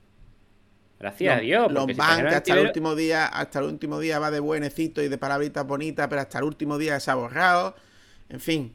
Gracias 1.00 1.36
a 1.36 1.40
Dios. 1.40 1.72
Los 1.72 1.86
si 1.86 1.94
que 1.94 2.02
hasta 2.02 2.52
el 2.54 2.66
último 2.66 2.94
día, 2.94 3.26
hasta 3.26 3.58
el 3.58 3.66
último 3.66 3.98
día 3.98 4.18
va 4.18 4.30
de 4.30 4.40
buenecito 4.40 5.02
y 5.02 5.08
de 5.08 5.18
palabritas 5.18 5.66
bonitas, 5.66 6.06
pero 6.08 6.20
hasta 6.22 6.38
el 6.38 6.44
último 6.44 6.78
día 6.78 6.98
se 7.00 7.10
ha 7.10 7.14
borrado. 7.14 7.74
En 8.28 8.40
fin, 8.40 8.74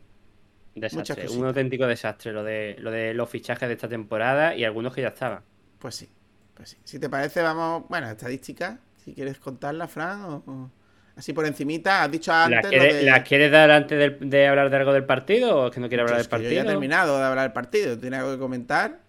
Desastre, 0.76 1.28
un 1.30 1.46
auténtico 1.46 1.88
desastre 1.88 2.32
lo 2.32 2.44
de, 2.44 2.76
lo 2.80 2.92
de 2.92 3.14
los 3.14 3.30
fichajes 3.30 3.68
de 3.68 3.74
esta 3.74 3.90
temporada 3.90 4.56
y 4.56 4.64
algunos 4.64 4.94
que 4.94 5.02
ya 5.02 5.10
estaban. 5.10 5.42
pues 5.80 5.96
sí, 5.96 6.08
pues 6.54 6.70
sí. 6.70 6.78
Si 6.84 7.00
te 7.00 7.10
parece, 7.10 7.42
vamos, 7.42 7.86
bueno, 7.90 8.10
estadísticas, 8.10 8.78
si 9.04 9.14
quieres 9.14 9.40
contarla, 9.40 9.88
Fran, 9.88 10.22
o- 10.22 10.72
así 11.20 11.34
por 11.34 11.46
encimita, 11.46 12.04
has 12.04 12.12
dicho 12.12 12.32
¿Las 12.32 12.46
antes 12.46 12.64
lo 12.64 12.70
quieres, 12.70 12.96
de... 12.96 13.04
las 13.04 13.28
quieres 13.28 13.52
dar 13.52 13.72
antes 13.72 14.20
de, 14.20 14.48
hablar 14.48 14.70
de 14.70 14.78
algo 14.78 14.94
del 14.94 15.06
partido 15.06 15.58
o 15.58 15.68
es 15.68 15.74
que 15.74 15.80
no 15.80 15.88
quiere 15.88 16.02
hablar 16.02 16.18
del 16.18 16.28
que 16.28 16.32
yo 16.32 16.42
ya 16.42 16.48
he 16.48 16.56
partido? 16.56 16.72
terminado 16.72 17.18
de 17.18 17.26
hablar 17.26 17.44
del 17.44 17.54
partido, 17.54 17.98
¿tiene 17.98 18.18
algo 18.18 18.32
que 18.32 18.40
comentar? 18.40 19.00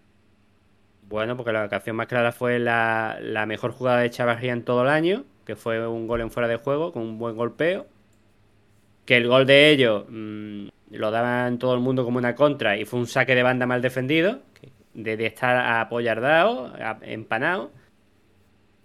Bueno, 1.11 1.35
porque 1.35 1.51
la 1.51 1.65
ocasión 1.65 1.95
más 1.95 2.07
clara 2.07 2.31
fue 2.31 2.59
la, 2.59 3.17
la 3.21 3.45
mejor 3.45 3.71
jugada 3.71 3.99
de 3.99 4.09
Chavarría 4.09 4.53
en 4.53 4.63
todo 4.63 4.83
el 4.83 4.89
año, 4.89 5.25
que 5.45 5.55
fue 5.55 5.85
un 5.85 6.07
gol 6.07 6.21
en 6.21 6.31
fuera 6.31 6.47
de 6.47 6.55
juego 6.55 6.93
con 6.93 7.03
un 7.03 7.17
buen 7.17 7.35
golpeo. 7.35 7.85
Que 9.05 9.17
el 9.17 9.27
gol 9.27 9.45
de 9.45 9.71
ellos 9.71 10.05
mm, 10.07 10.67
lo 10.91 11.11
daban 11.11 11.59
todo 11.59 11.73
el 11.73 11.81
mundo 11.81 12.05
como 12.05 12.17
una 12.17 12.35
contra 12.35 12.77
y 12.77 12.85
fue 12.85 12.99
un 12.99 13.07
saque 13.07 13.35
de 13.35 13.43
banda 13.43 13.65
mal 13.65 13.81
defendido, 13.81 14.39
de, 14.93 15.17
de 15.17 15.25
estar 15.25 15.81
apoyardado, 15.81 16.73
empanado. 17.01 17.71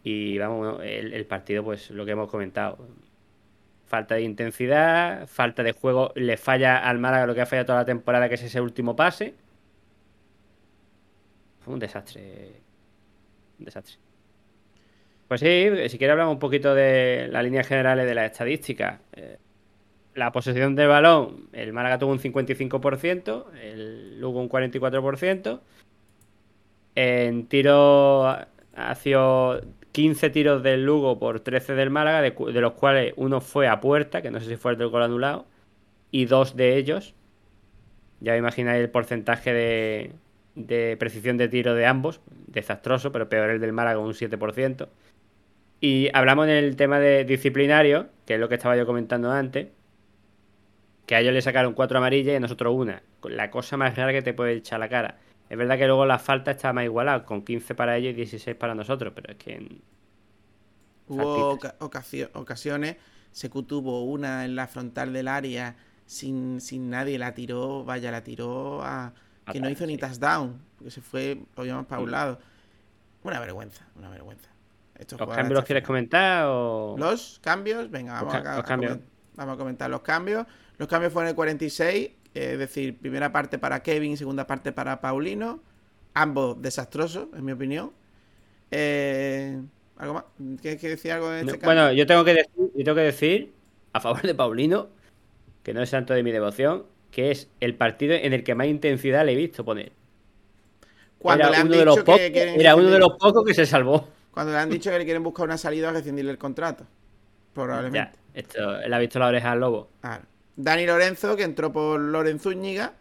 Y 0.03 0.39
vamos, 0.39 0.81
el, 0.83 1.12
el 1.12 1.27
partido, 1.27 1.62
pues 1.62 1.91
lo 1.91 2.05
que 2.05 2.12
hemos 2.12 2.29
comentado. 2.29 2.89
Falta 3.87 4.16
de 4.16 4.22
intensidad, 4.22 5.27
falta 5.29 5.62
de 5.62 5.72
juego, 5.72 6.12
le 6.16 6.37
falla 6.37 6.79
al 6.79 6.99
Málaga 6.99 7.27
lo 7.27 7.35
que 7.35 7.40
ha 7.40 7.46
fallado 7.46 7.66
toda 7.66 7.79
la 7.81 7.85
temporada, 7.85 8.29
que 8.29 8.35
es 8.35 8.42
ese 8.42 8.61
último 8.61 8.96
pase. 8.96 9.35
Un 11.66 11.79
desastre. 11.79 12.61
Un 13.59 13.64
desastre. 13.64 13.96
Pues 15.29 15.40
sí, 15.40 15.68
si 15.88 15.99
quiere 15.99 16.12
hablamos 16.12 16.35
un 16.35 16.38
poquito 16.38 16.75
de 16.75 17.29
las 17.31 17.42
líneas 17.42 17.66
generales 17.66 18.07
de 18.07 18.14
las 18.14 18.31
estadísticas. 18.31 19.01
Eh, 19.12 19.38
la 20.14 20.33
posesión 20.33 20.75
de 20.77 20.87
balón, 20.87 21.49
el 21.53 21.72
Málaga 21.72 21.99
tuvo 21.99 22.12
un 22.12 22.20
55%, 22.20 23.53
el 23.61 24.20
Lugo 24.20 24.40
un 24.40 24.49
44%. 24.49 25.61
En 26.94 27.46
tiro 27.46 28.27
ha 28.77 28.94
sido 28.94 29.61
15 29.97 30.29
tiros 30.29 30.63
del 30.63 30.85
Lugo 30.85 31.19
por 31.19 31.41
13 31.41 31.75
del 31.75 31.89
Málaga, 31.89 32.21
de, 32.21 32.61
los 32.61 32.75
cuales 32.75 33.15
uno 33.17 33.41
fue 33.41 33.67
a 33.67 33.81
puerta, 33.81 34.21
que 34.21 34.31
no 34.31 34.39
sé 34.41 34.47
si 34.47 34.57
fue 34.57 34.73
el 34.73 34.79
del 34.79 34.89
gol 34.89 35.03
anulado, 35.03 35.47
y 36.11 36.27
dos 36.27 36.55
de 36.55 36.77
ellos. 36.77 37.15
Ya 38.21 38.37
imagináis 38.37 38.83
el 38.83 38.91
porcentaje 38.91 39.55
de, 39.55 40.13
de 40.55 40.99
precisión 40.99 41.39
de 41.39 41.49
tiro 41.49 41.75
de 41.75 41.87
ambos, 41.87 42.21
desastroso, 42.47 43.11
pero 43.11 43.31
peor 43.31 43.49
el 43.49 43.59
del 43.59 43.73
Málaga, 43.73 43.99
un 43.99 44.13
7%. 44.13 44.89
Y 45.81 46.11
hablamos 46.13 46.45
en 46.49 46.57
el 46.57 46.77
tema 46.77 47.01
de 47.01 47.25
disciplinario, 47.25 48.11
que 48.27 48.35
es 48.35 48.41
lo 48.41 48.51
que 48.51 48.57
estaba 48.57 48.77
yo 48.77 48.85
comentando 48.85 49.33
antes, 49.33 49.69
que 51.07 51.15
a 51.15 51.21
ellos 51.21 51.33
le 51.33 51.41
sacaron 51.41 51.73
cuatro 51.73 51.97
amarillas 51.97 52.35
y 52.35 52.37
a 52.37 52.41
nosotros 52.41 52.75
una. 52.75 53.03
La 53.23 53.51
cosa 53.51 53.79
más 53.79 53.97
rara 53.97 54.13
que 54.13 54.21
te 54.21 54.35
puede 54.35 54.53
echar 54.53 54.79
la 54.79 54.91
cara. 54.91 55.17
Es 55.49 55.57
verdad 55.57 55.79
que 55.79 55.87
luego 55.87 56.05
la 56.07 56.19
falta 56.19 56.51
está 56.51 56.73
más 56.73 56.85
igualada, 56.85 57.25
con 57.25 57.43
15 57.45 57.75
para 57.75 57.97
ellos 57.97 58.13
y 58.13 58.17
16 58.17 58.57
para 58.57 58.75
nosotros, 58.75 59.13
pero 59.15 59.33
es 59.33 59.39
que 59.39 59.81
Hubo 61.09 61.49
Faltitas. 61.51 61.75
oca- 61.81 61.85
ocasio- 62.01 62.31
ocasiones, 62.35 62.97
Secu 63.31 63.63
tuvo 63.63 64.05
una 64.05 64.45
en 64.45 64.57
la 64.57 64.67
frontal 64.67 65.13
del 65.13 65.29
área 65.29 65.77
sin, 66.05 66.61
sin 66.61 66.91
nadie, 66.91 67.19
la 67.19 67.33
tiró, 67.35 67.85
vaya, 67.85 68.11
la 68.11 68.25
tiró 68.25 68.83
a... 68.83 69.13
que 69.53 69.61
no 69.61 69.69
hizo 69.71 69.87
ni 69.87 69.97
touchdown, 69.99 70.61
que 70.83 70.91
se 70.91 71.01
fue 71.01 71.41
más 71.57 71.87
para 71.87 72.03
un 72.03 72.11
lado. 72.11 72.41
Una 73.23 73.39
vergüenza, 73.41 73.87
una 73.97 74.09
vergüenza. 74.11 74.51
Estos 74.99 75.21
¿Los 75.21 75.29
cambios 75.29 75.59
los 75.59 75.65
quieres 75.65 75.83
final. 75.83 75.87
comentar 75.87 76.45
o...? 76.49 76.97
Los 76.99 77.39
cambios, 77.41 77.91
venga, 77.91 78.15
vamos, 78.15 78.35
a, 78.35 78.41
vamos 79.37 79.57
comentar 79.59 79.91
los 79.91 80.01
cambios. 80.01 80.47
Los 80.79 80.89
cambios 80.89 81.13
fueron 81.13 81.29
el 81.29 81.35
46, 81.37 82.07
eh, 82.07 82.17
es 82.37 82.59
decir, 82.59 82.99
primera 82.99 83.33
parte 83.33 83.59
para 83.59 83.83
Kevin 83.83 84.16
segunda 84.16 84.46
parte 84.46 84.72
para 84.72 85.01
Paulino. 85.01 85.61
Ambos 86.14 86.61
desastrosos, 86.61 87.29
en 87.35 87.44
mi 87.44 87.53
opinión. 87.53 87.92
Eh, 88.70 89.61
¿Algo 89.99 90.14
más? 90.14 90.25
¿Quieres 90.61 90.81
que 90.81 90.88
decir 90.88 91.12
algo 91.12 91.31
de 91.31 91.40
este 91.40 91.59
No, 91.59 91.64
bueno, 91.64 91.92
yo 91.92 92.07
tengo 92.07 92.25
que 92.25 92.35
decir, 92.35 92.70
yo 92.75 92.85
tengo 92.85 92.94
que 92.94 93.03
decir 93.03 93.53
a 93.92 94.01
favor 94.01 94.22
de 94.22 94.35
Paulino, 94.35 94.88
que 95.62 95.72
no 95.72 95.83
es 95.83 95.90
santo 95.90 96.14
de 96.14 96.22
mi 96.22 96.33
devoción, 96.33 96.85
que 97.11 97.31
es 97.31 97.49
el 97.61 97.75
partido 97.75 98.14
en 98.14 98.33
el 98.33 98.44
que 98.44 98.55
más 98.55 98.66
intensidad 98.66 99.25
le 99.25 99.33
he 99.33 99.37
visto 99.37 99.64
poner. 99.64 99.92
Cuando 101.18 101.44
era 101.44 101.51
le 101.51 101.57
han 101.57 101.66
uno 101.68 101.77
de 101.77 101.85
los 101.85 101.94
dicho 101.96 102.05
pocos, 102.05 102.20
que 102.20 102.33
quieren 102.33 102.61
era 102.61 102.77
uno 102.77 102.90
de 102.90 102.99
los 102.99 103.12
pocos 103.18 103.44
que 103.44 103.55
se 103.55 103.64
salvó. 103.66 104.09
Cuando 104.31 104.53
le 104.53 104.59
han 104.59 104.68
dicho 104.68 104.90
que 104.90 104.99
le 104.99 105.05
quieren 105.05 105.22
buscar 105.22 105.46
una 105.46 105.57
salida 105.57 105.88
a 105.88 105.92
rescindirle 105.92 106.31
el 106.31 106.38
contrato. 106.38 106.87
Probablemente. 107.55 107.99
Ya, 107.99 108.38
esto, 108.38 108.81
él 108.81 108.92
ha 108.92 108.99
visto 108.99 109.18
la 109.18 109.29
oreja 109.29 109.53
al 109.53 109.61
lobo. 109.61 109.88
Claro. 110.01 110.25
Dani 110.57 110.87
Lorenzo, 110.87 111.37
que 111.37 111.42
entró 111.42 111.73
por 111.73 112.01
Lorenzo 112.01 112.49
Úñiga. 112.51 112.95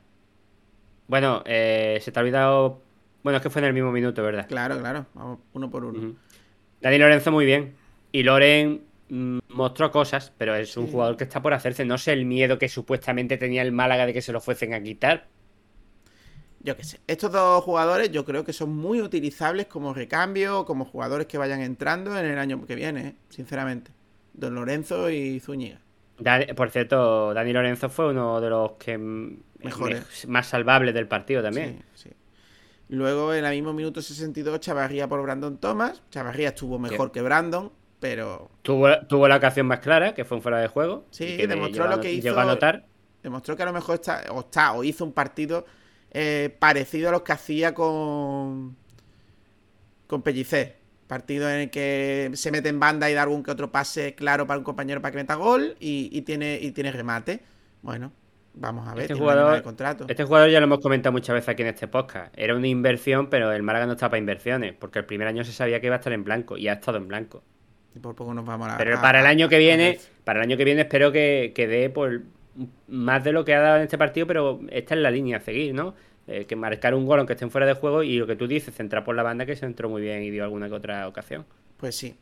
Bueno, 1.07 1.41
eh, 1.45 1.99
se 2.01 2.11
te 2.11 2.19
ha 2.19 2.21
olvidado. 2.21 2.81
Bueno, 3.23 3.37
es 3.37 3.43
que 3.43 3.49
fue 3.49 3.61
en 3.61 3.67
el 3.67 3.73
mismo 3.73 3.91
minuto, 3.91 4.21
¿verdad? 4.23 4.47
Claro, 4.47 4.77
claro. 4.79 5.05
Vamos 5.13 5.39
uno 5.53 5.69
por 5.69 5.85
uno. 5.85 6.15
Dani 6.81 6.97
Lorenzo 6.97 7.31
muy 7.31 7.45
bien. 7.45 7.75
Y 8.11 8.23
Loren 8.23 8.81
mm, 9.09 9.39
mostró 9.49 9.91
cosas, 9.91 10.31
pero 10.37 10.55
es 10.55 10.75
un 10.77 10.85
Sí. 10.87 10.91
jugador 10.91 11.17
que 11.17 11.23
está 11.23 11.41
por 11.41 11.53
hacerse. 11.53 11.85
No 11.85 11.97
sé 11.97 12.13
el 12.13 12.25
miedo 12.25 12.57
que 12.59 12.69
supuestamente 12.69 13.37
tenía 13.37 13.61
el 13.61 13.71
Málaga 13.71 14.05
de 14.05 14.13
que 14.13 14.21
se 14.21 14.31
lo 14.31 14.41
fuesen 14.41 14.73
a 14.73 14.81
quitar. 14.81 15.27
Yo 16.61 16.75
qué 16.75 16.83
sé. 16.83 16.99
Estos 17.07 17.31
dos 17.31 17.63
jugadores 17.63 18.11
yo 18.11 18.25
creo 18.25 18.43
que 18.43 18.51
son 18.53 18.75
muy 18.75 18.99
utilizables 19.01 19.67
como 19.67 19.93
recambio 19.93 20.65
como 20.65 20.83
jugadores 20.85 21.27
que 21.27 21.37
vayan 21.37 21.61
entrando 21.61 22.17
en 22.17 22.25
el 22.25 22.39
año 22.39 22.65
que 22.65 22.75
viene, 22.75 23.07
¿eh? 23.07 23.15
sinceramente. 23.29 23.91
Don 24.33 24.55
Lorenzo 24.55 25.09
y 25.11 25.39
Zúñiga. 25.39 25.79
Por 26.55 26.69
cierto, 26.71 27.33
Dani 27.33 27.51
Lorenzo 27.53 27.89
fue 27.89 28.09
uno 28.09 28.39
de 28.39 28.49
los 28.49 28.71
que 28.73 28.97
Mejores. 28.97 30.25
me- 30.27 30.31
más 30.33 30.47
salvables 30.47 30.93
del 30.93 31.07
partido 31.07 31.41
también. 31.43 31.83
Sí, 31.93 32.09
sí. 32.09 32.15
Luego 32.89 33.33
en 33.33 33.43
el 33.45 33.51
mismo 33.55 33.73
minuto 33.73 34.01
62 34.01 34.59
Chavarría 34.59 35.07
por 35.09 35.21
Brandon 35.21 35.57
Thomas. 35.57 36.01
Chavarría 36.11 36.49
estuvo 36.49 36.79
mejor 36.79 37.11
que 37.11 37.21
Brandon, 37.21 37.71
pero 37.99 38.49
Tuvo, 38.61 38.87
tuvo 39.07 39.27
la 39.27 39.37
ocasión 39.37 39.65
más 39.67 39.79
clara, 39.79 40.13
que 40.13 40.23
fue 40.23 40.37
en 40.37 40.43
fuera 40.43 40.59
de 40.59 40.67
juego. 40.67 41.05
Sí, 41.11 41.35
que 41.37 41.47
demostró 41.47 41.87
lo 41.87 41.99
que 41.99 42.13
hizo- 42.13 42.27
Llegó 42.29 42.39
a 42.39 42.45
notar. 42.45 42.85
demostró 43.23 43.57
que 43.57 43.63
a 43.63 43.65
lo 43.65 43.73
mejor 43.73 43.95
está 43.95 44.23
o, 44.31 44.41
está, 44.41 44.73
o 44.73 44.83
hizo 44.83 45.03
un 45.03 45.11
partido 45.13 45.65
eh, 46.11 46.55
parecido 46.59 47.09
a 47.09 47.11
los 47.11 47.23
que 47.23 47.33
hacía 47.33 47.73
con 47.73 48.77
con 50.07 50.21
Pellicer. 50.21 50.77
Partido 51.07 51.49
en 51.49 51.59
el 51.61 51.69
que 51.69 52.31
se 52.33 52.51
mete 52.51 52.69
en 52.69 52.79
banda 52.79 53.09
y 53.09 53.13
da 53.13 53.23
algún 53.23 53.43
que 53.43 53.51
otro 53.51 53.71
pase 53.71 54.15
claro 54.15 54.47
para 54.47 54.57
un 54.57 54.63
compañero 54.63 55.01
para 55.01 55.11
que 55.11 55.17
meta 55.17 55.35
gol 55.35 55.75
y, 55.79 56.09
y 56.11 56.21
tiene, 56.23 56.57
y 56.61 56.71
tiene 56.71 56.91
remate. 56.91 57.41
Bueno, 57.81 58.11
Vamos 58.57 58.87
a 58.87 58.93
ver, 58.93 59.01
Este 59.03 59.15
jugador, 59.15 59.61
contrato. 59.63 60.05
este 60.07 60.23
jugador 60.23 60.49
ya 60.49 60.61
lo 60.61 60.65
hemos 60.65 60.79
comentado 60.79 61.11
muchas 61.11 61.33
veces 61.33 61.49
aquí 61.49 61.61
en 61.63 61.67
este 61.67 61.89
podcast. 61.89 62.33
Era 62.37 62.55
una 62.55 62.67
inversión, 62.67 63.29
pero 63.29 63.51
el 63.51 63.61
Málaga 63.63 63.85
no 63.85 63.91
está 63.91 64.07
para 64.09 64.17
inversiones, 64.17 64.73
porque 64.79 64.99
el 64.99 65.03
primer 65.05 65.27
año 65.27 65.43
se 65.43 65.51
sabía 65.51 65.81
que 65.81 65.87
iba 65.87 65.95
a 65.97 65.99
estar 65.99 66.13
en 66.13 66.23
blanco 66.23 66.55
y 66.57 66.69
ha 66.69 66.73
estado 66.73 66.97
en 66.97 67.09
blanco. 67.09 67.43
Y 67.93 67.99
por 67.99 68.15
poco 68.15 68.33
nos 68.33 68.45
vamos 68.45 68.69
a 68.69 68.77
Pero 68.77 68.97
a- 68.97 69.01
para 69.01 69.19
el 69.19 69.25
año 69.25 69.49
que 69.49 69.57
viene, 69.57 69.99
para 70.23 70.39
el 70.39 70.45
año 70.45 70.55
que 70.55 70.63
viene 70.63 70.81
espero 70.83 71.11
que, 71.11 71.51
que 71.53 71.67
dé 71.67 71.89
por 71.89 72.21
más 72.87 73.25
de 73.25 73.33
lo 73.33 73.43
que 73.43 73.53
ha 73.53 73.59
dado 73.59 73.75
en 73.77 73.83
este 73.83 73.97
partido, 73.97 74.25
pero 74.25 74.61
esta 74.69 74.95
es 74.95 75.01
la 75.01 75.11
línea 75.11 75.37
a 75.37 75.41
seguir, 75.41 75.73
¿no? 75.75 75.93
Eh, 76.27 76.45
que 76.47 76.55
marcar 76.55 76.95
un 76.95 77.05
gol 77.05 77.19
aunque 77.19 77.33
estén 77.33 77.51
fuera 77.51 77.67
de 77.67 77.73
juego 77.75 78.01
y 78.01 78.17
lo 78.17 78.25
que 78.25 78.35
tú 78.35 78.47
dices, 78.47 78.73
centrar 78.73 79.03
por 79.03 79.15
la 79.15 79.21
banda 79.23 79.45
que 79.45 79.55
se 79.55 79.65
entró 79.65 79.89
muy 79.89 80.01
bien 80.01 80.23
y 80.23 80.31
dio 80.31 80.43
alguna 80.43 80.67
que 80.67 80.73
otra 80.75 81.07
ocasión. 81.07 81.45
Pues 81.77 81.95
sí. 81.95 82.17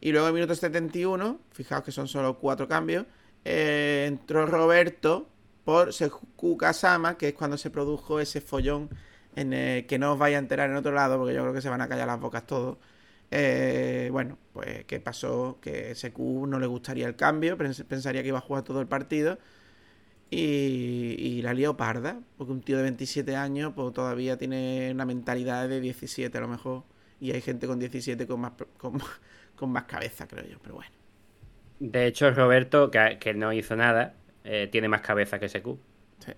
Y 0.00 0.12
luego 0.12 0.28
en 0.28 0.34
minuto 0.34 0.54
71, 0.54 1.40
fijaos 1.50 1.82
que 1.82 1.90
son 1.90 2.06
solo 2.06 2.38
cuatro 2.38 2.68
cambios, 2.68 3.06
eh, 3.44 4.04
entró 4.06 4.46
Roberto 4.46 5.28
por 5.64 5.92
Seku 5.92 6.56
Kasama, 6.56 7.18
que 7.18 7.28
es 7.28 7.34
cuando 7.34 7.58
se 7.58 7.70
produjo 7.70 8.20
ese 8.20 8.40
follón 8.40 8.90
en 9.34 9.50
que 9.86 9.98
no 9.98 10.12
os 10.12 10.18
vais 10.18 10.34
a 10.36 10.38
enterar 10.38 10.70
en 10.70 10.76
otro 10.76 10.92
lado, 10.92 11.18
porque 11.18 11.34
yo 11.34 11.42
creo 11.42 11.52
que 11.54 11.60
se 11.60 11.68
van 11.68 11.80
a 11.80 11.88
callar 11.88 12.06
las 12.06 12.20
bocas 12.20 12.46
todos. 12.46 12.78
Eh, 13.30 14.08
bueno, 14.12 14.38
pues 14.52 14.84
que 14.86 15.00
pasó 15.00 15.58
que 15.60 15.94
Seku 15.94 16.46
no 16.46 16.58
le 16.58 16.66
gustaría 16.66 17.06
el 17.06 17.14
cambio, 17.16 17.56
pens- 17.58 17.84
pensaría 17.84 18.22
que 18.22 18.28
iba 18.28 18.38
a 18.38 18.40
jugar 18.42 18.62
todo 18.64 18.80
el 18.80 18.86
partido. 18.88 19.38
Y, 20.30 21.14
y 21.18 21.42
la 21.42 21.54
lió 21.54 21.76
parda, 21.76 22.20
porque 22.36 22.52
un 22.52 22.60
tío 22.62 22.76
de 22.76 22.82
27 22.82 23.34
años 23.36 23.72
pues 23.74 23.92
todavía 23.94 24.36
tiene 24.36 24.90
una 24.92 25.06
mentalidad 25.06 25.68
de 25.68 25.80
17 25.80 26.36
a 26.36 26.40
lo 26.42 26.48
mejor. 26.48 26.84
Y 27.20 27.32
hay 27.32 27.40
gente 27.40 27.66
con 27.66 27.78
17 27.78 28.26
con 28.26 28.40
más, 28.40 28.52
con, 28.76 29.00
con 29.56 29.70
más 29.72 29.84
cabeza, 29.84 30.26
creo 30.28 30.44
yo, 30.46 30.58
pero 30.62 30.76
bueno. 30.76 30.90
De 31.80 32.06
hecho, 32.06 32.30
Roberto, 32.32 32.90
que, 32.90 33.18
que 33.20 33.34
no 33.34 33.52
hizo 33.52 33.76
nada, 33.76 34.14
eh, 34.44 34.68
tiene 34.70 34.88
más 34.88 35.00
cabeza 35.00 35.38
que 35.38 35.48
SQ. 35.48 35.66
Sí, 36.18 36.32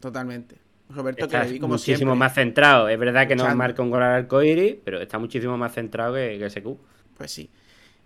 totalmente. 0.00 0.60
Roberto, 0.88 1.24
Está 1.24 1.28
que 1.28 1.38
le 1.38 1.48
vi 1.48 1.58
como 1.58 1.74
muchísimo 1.74 2.14
siempre. 2.14 2.14
más 2.14 2.34
centrado. 2.34 2.88
Es 2.88 2.98
verdad 2.98 3.26
que 3.28 3.36
no 3.36 3.52
marca 3.54 3.82
un 3.82 3.90
gol 3.90 4.02
al 4.02 4.12
arcoíris, 4.12 4.76
pero 4.84 5.00
está 5.00 5.18
muchísimo 5.18 5.56
más 5.58 5.72
centrado 5.74 6.14
que, 6.14 6.38
que 6.38 6.50
SQ. 6.50 6.66
Pues 7.16 7.32
sí. 7.32 7.50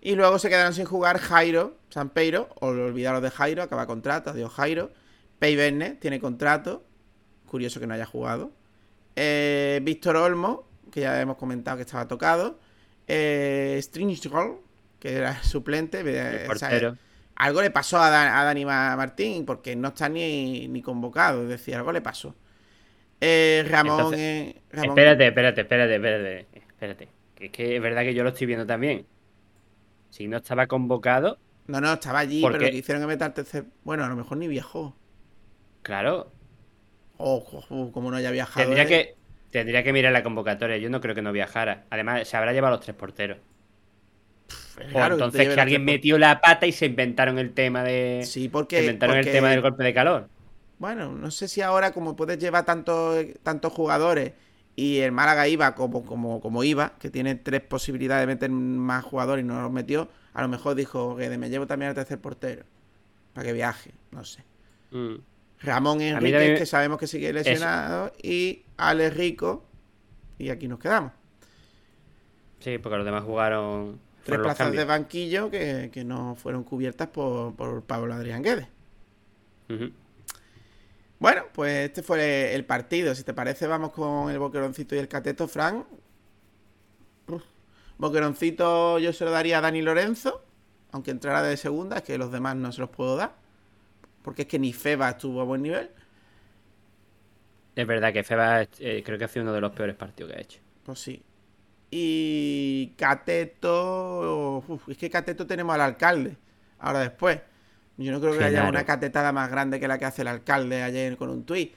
Y 0.01 0.15
luego 0.15 0.39
se 0.39 0.49
quedaron 0.49 0.73
sin 0.73 0.85
jugar 0.85 1.19
Jairo, 1.19 1.77
Sampeiro, 1.89 2.49
o 2.59 2.67
olvidaros 2.69 3.21
de 3.21 3.29
Jairo, 3.29 3.61
acaba 3.63 3.85
contrato, 3.85 4.31
adiós 4.31 4.51
Jairo. 4.53 4.91
Pei 5.41 5.55
Verne 5.55 5.95
tiene 5.99 6.19
contrato, 6.19 6.83
curioso 7.47 7.79
que 7.79 7.87
no 7.87 7.95
haya 7.95 8.05
jugado. 8.05 8.51
Eh, 9.15 9.79
Víctor 9.81 10.15
Olmo, 10.15 10.69
que 10.91 11.01
ya 11.01 11.19
hemos 11.19 11.35
comentado 11.37 11.77
que 11.77 11.81
estaba 11.81 12.07
tocado. 12.07 12.59
Eh, 13.07 13.79
Stringstrol, 13.81 14.59
que 14.99 15.15
era 15.15 15.41
suplente. 15.43 16.03
eh, 16.05 16.47
o 16.47 16.55
sea, 16.55 16.93
algo 17.37 17.61
le 17.63 17.71
pasó 17.71 17.97
a, 17.99 18.11
Dan- 18.11 18.35
a 18.35 18.43
Dani 18.43 18.65
Ma- 18.65 18.95
Martín, 18.95 19.43
porque 19.47 19.75
no 19.75 19.87
está 19.87 20.07
ni, 20.09 20.67
ni 20.67 20.83
convocado, 20.83 21.41
es 21.41 21.49
decir, 21.49 21.73
algo 21.73 21.91
le 21.91 22.01
pasó. 22.01 22.35
Eh, 23.19 23.65
Ramón, 23.67 23.95
Entonces, 23.97 24.19
eh, 24.19 24.61
Ramón- 24.73 24.89
Espérate, 24.89 25.27
espérate, 25.27 25.61
espérate, 25.61 25.95
espérate. 25.95 26.47
Espérate. 26.53 27.09
Que 27.33 27.45
es 27.47 27.51
que 27.51 27.75
es 27.77 27.81
verdad 27.81 28.03
que 28.03 28.13
yo 28.13 28.21
lo 28.21 28.29
estoy 28.29 28.45
viendo 28.45 28.67
también. 28.67 29.07
Si 30.11 30.27
no 30.27 30.37
estaba 30.37 30.67
convocado, 30.67 31.39
No, 31.65 31.81
no, 31.81 31.93
estaba 31.93 32.19
allí, 32.19 32.41
¿Por 32.41 32.51
pero 32.51 32.65
qué? 32.65 32.71
que 32.71 32.77
hicieron 32.77 33.01
que 33.01 33.07
meter 33.07 33.33
tercer. 33.33 33.65
Bueno, 33.83 34.03
a 34.03 34.07
lo 34.07 34.15
mejor 34.15 34.37
ni 34.37 34.47
viajó. 34.47 34.95
Claro, 35.81 36.31
Ojo, 37.17 37.91
como 37.91 38.09
no 38.11 38.17
haya 38.17 38.31
viajado. 38.31 38.65
tendría 38.65 38.83
él. 38.83 38.89
que, 38.89 39.15
tendría 39.51 39.83
que 39.83 39.93
mirar 39.93 40.11
la 40.11 40.23
convocatoria. 40.23 40.77
Yo 40.77 40.89
no 40.89 41.01
creo 41.01 41.13
que 41.13 41.21
no 41.21 41.31
viajara. 41.31 41.85
Además, 41.89 42.27
se 42.27 42.35
habrá 42.37 42.51
llevado 42.53 42.75
los 42.75 42.83
tres 42.83 42.95
porteros. 42.95 43.37
O 44.77 44.77
que 44.79 44.85
te 44.85 44.97
entonces 44.97 45.53
que 45.53 45.61
alguien 45.61 45.85
metió 45.85 46.17
la 46.17 46.41
pata 46.41 46.65
y 46.65 46.71
se 46.71 46.87
inventaron 46.87 47.37
el 47.37 47.53
tema 47.53 47.83
de. 47.83 48.21
Sí, 48.25 48.43
se 48.45 48.49
porque. 48.49 48.79
inventaron 48.79 49.17
porque- 49.17 49.29
el 49.29 49.35
tema 49.35 49.49
del 49.49 49.61
golpe 49.61 49.83
de 49.83 49.93
calor. 49.93 50.29
Bueno, 50.79 51.11
no 51.11 51.29
sé 51.29 51.47
si 51.47 51.61
ahora, 51.61 51.91
como 51.91 52.15
puedes 52.15 52.39
llevar 52.39 52.65
tantos 52.65 53.23
tantos 53.43 53.71
jugadores 53.71 54.33
y 54.75 54.97
el 54.99 55.11
Málaga 55.11 55.47
iba 55.47 55.75
como, 55.75 56.03
como, 56.03 56.41
como 56.41 56.63
iba, 56.63 56.93
que 56.97 57.11
tiene 57.11 57.35
tres 57.35 57.61
posibilidades 57.61 58.23
de 58.23 58.33
meter 58.33 58.49
más 58.49 59.03
jugadores 59.03 59.45
y 59.45 59.47
no 59.47 59.61
los 59.61 59.71
metió, 59.71 60.09
a 60.33 60.41
lo 60.41 60.47
mejor 60.47 60.73
dijo 60.73 61.15
que 61.17 61.29
me 61.37 61.49
llevo 61.49 61.67
también 61.67 61.89
al 61.89 61.95
tercer 61.95 62.19
portero. 62.19 62.63
Para 63.33 63.45
que 63.45 63.53
viaje, 63.53 63.91
no 64.09 64.25
sé. 64.25 64.43
Mm. 64.89 65.17
Ramón 65.63 65.99
mí 65.99 66.05
Enrique, 66.07 66.31
también- 66.37 66.57
que 66.57 66.65
sabemos 66.65 66.97
que 66.99 67.07
sigue 67.07 67.31
lesionado, 67.33 68.11
y 68.21 68.63
Ale 68.77 69.09
Rico. 69.09 69.63
Y 70.37 70.49
aquí 70.49 70.67
nos 70.67 70.79
quedamos. 70.79 71.11
Sí, 72.59 72.77
porque 72.79 72.97
los 72.97 73.05
demás 73.05 73.23
jugaron. 73.23 73.99
Tres 74.23 74.39
plazas 74.39 74.71
de 74.71 74.85
banquillo 74.85 75.49
que, 75.49 75.89
que 75.91 76.03
no 76.03 76.35
fueron 76.35 76.63
cubiertas 76.63 77.07
por, 77.07 77.55
por 77.55 77.83
Pablo 77.83 78.13
Adrián 78.13 78.43
Guedes. 78.43 78.67
Bueno, 81.19 81.43
pues 81.53 81.85
este 81.89 82.01
fue 82.03 82.53
el 82.53 82.65
partido. 82.65 83.13
Si 83.15 83.23
te 83.23 83.33
parece, 83.33 83.67
vamos 83.67 83.91
con 83.91 84.29
el 84.31 84.39
boqueroncito 84.39 84.95
y 84.95 84.99
el 84.99 85.07
cateto, 85.07 85.47
Frank. 85.47 85.85
Uf. 87.27 87.43
Boqueroncito 87.97 88.97
yo 88.99 89.13
se 89.13 89.25
lo 89.25 89.31
daría 89.31 89.59
a 89.59 89.61
Dani 89.61 89.81
Lorenzo, 89.81 90.43
aunque 90.91 91.11
entrara 91.11 91.41
de 91.43 91.55
segunda, 91.57 91.97
es 91.97 92.03
que 92.03 92.17
los 92.17 92.31
demás 92.31 92.55
no 92.55 92.71
se 92.71 92.81
los 92.81 92.89
puedo 92.89 93.15
dar. 93.15 93.35
Porque 94.21 94.43
es 94.43 94.47
que 94.47 94.59
ni 94.59 94.73
Feba 94.73 95.09
estuvo 95.09 95.41
a 95.41 95.43
buen 95.43 95.61
nivel. 95.61 95.89
Es 97.75 97.87
verdad 97.87 98.13
que 98.13 98.23
Feba 98.23 98.61
eh, 98.61 99.01
creo 99.05 99.17
que 99.17 99.23
ha 99.23 99.27
sido 99.27 99.43
uno 99.43 99.53
de 99.53 99.61
los 99.61 99.71
peores 99.71 99.95
partidos 99.95 100.31
que 100.31 100.37
ha 100.37 100.41
hecho. 100.41 100.59
Pues 100.83 100.99
sí. 100.99 101.23
Y 101.89 102.93
Cateto. 102.97 104.63
uf, 104.67 104.89
es 104.89 104.97
que 104.97 105.09
Cateto 105.09 105.47
tenemos 105.47 105.75
al 105.75 105.81
alcalde. 105.81 106.37
Ahora 106.79 106.99
después. 106.99 107.39
Yo 107.97 108.11
no 108.11 108.19
creo 108.19 108.37
que 108.37 108.43
haya 108.43 108.67
una 108.67 108.85
catetada 108.85 109.31
más 109.31 109.51
grande 109.51 109.79
que 109.79 109.87
la 109.87 109.99
que 109.99 110.05
hace 110.05 110.23
el 110.23 110.27
alcalde 110.29 110.81
ayer 110.81 111.17
con 111.17 111.29
un 111.29 111.45
tuit. 111.45 111.73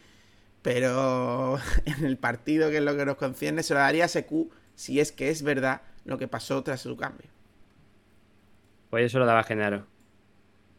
Pero 0.62 1.59
en 1.85 2.04
el 2.07 2.16
partido, 2.16 2.70
que 2.70 2.78
es 2.78 2.83
lo 2.83 2.96
que 2.96 3.04
nos 3.04 3.16
concierne, 3.16 3.62
se 3.62 3.74
lo 3.74 3.80
daría 3.80 4.04
a 4.04 4.09
SQ 4.09 4.33
si 4.74 5.00
es 5.00 5.12
que 5.12 5.30
es 5.30 5.42
verdad 5.42 5.83
lo 6.04 6.18
que 6.18 6.28
pasó 6.28 6.62
tras 6.62 6.80
su 6.80 6.96
cambio. 6.96 7.28
Pues 8.90 9.02
yo 9.02 9.09
se 9.09 9.18
lo 9.18 9.26
daba 9.26 9.40
a 9.40 9.44
Genaro. 9.44 9.87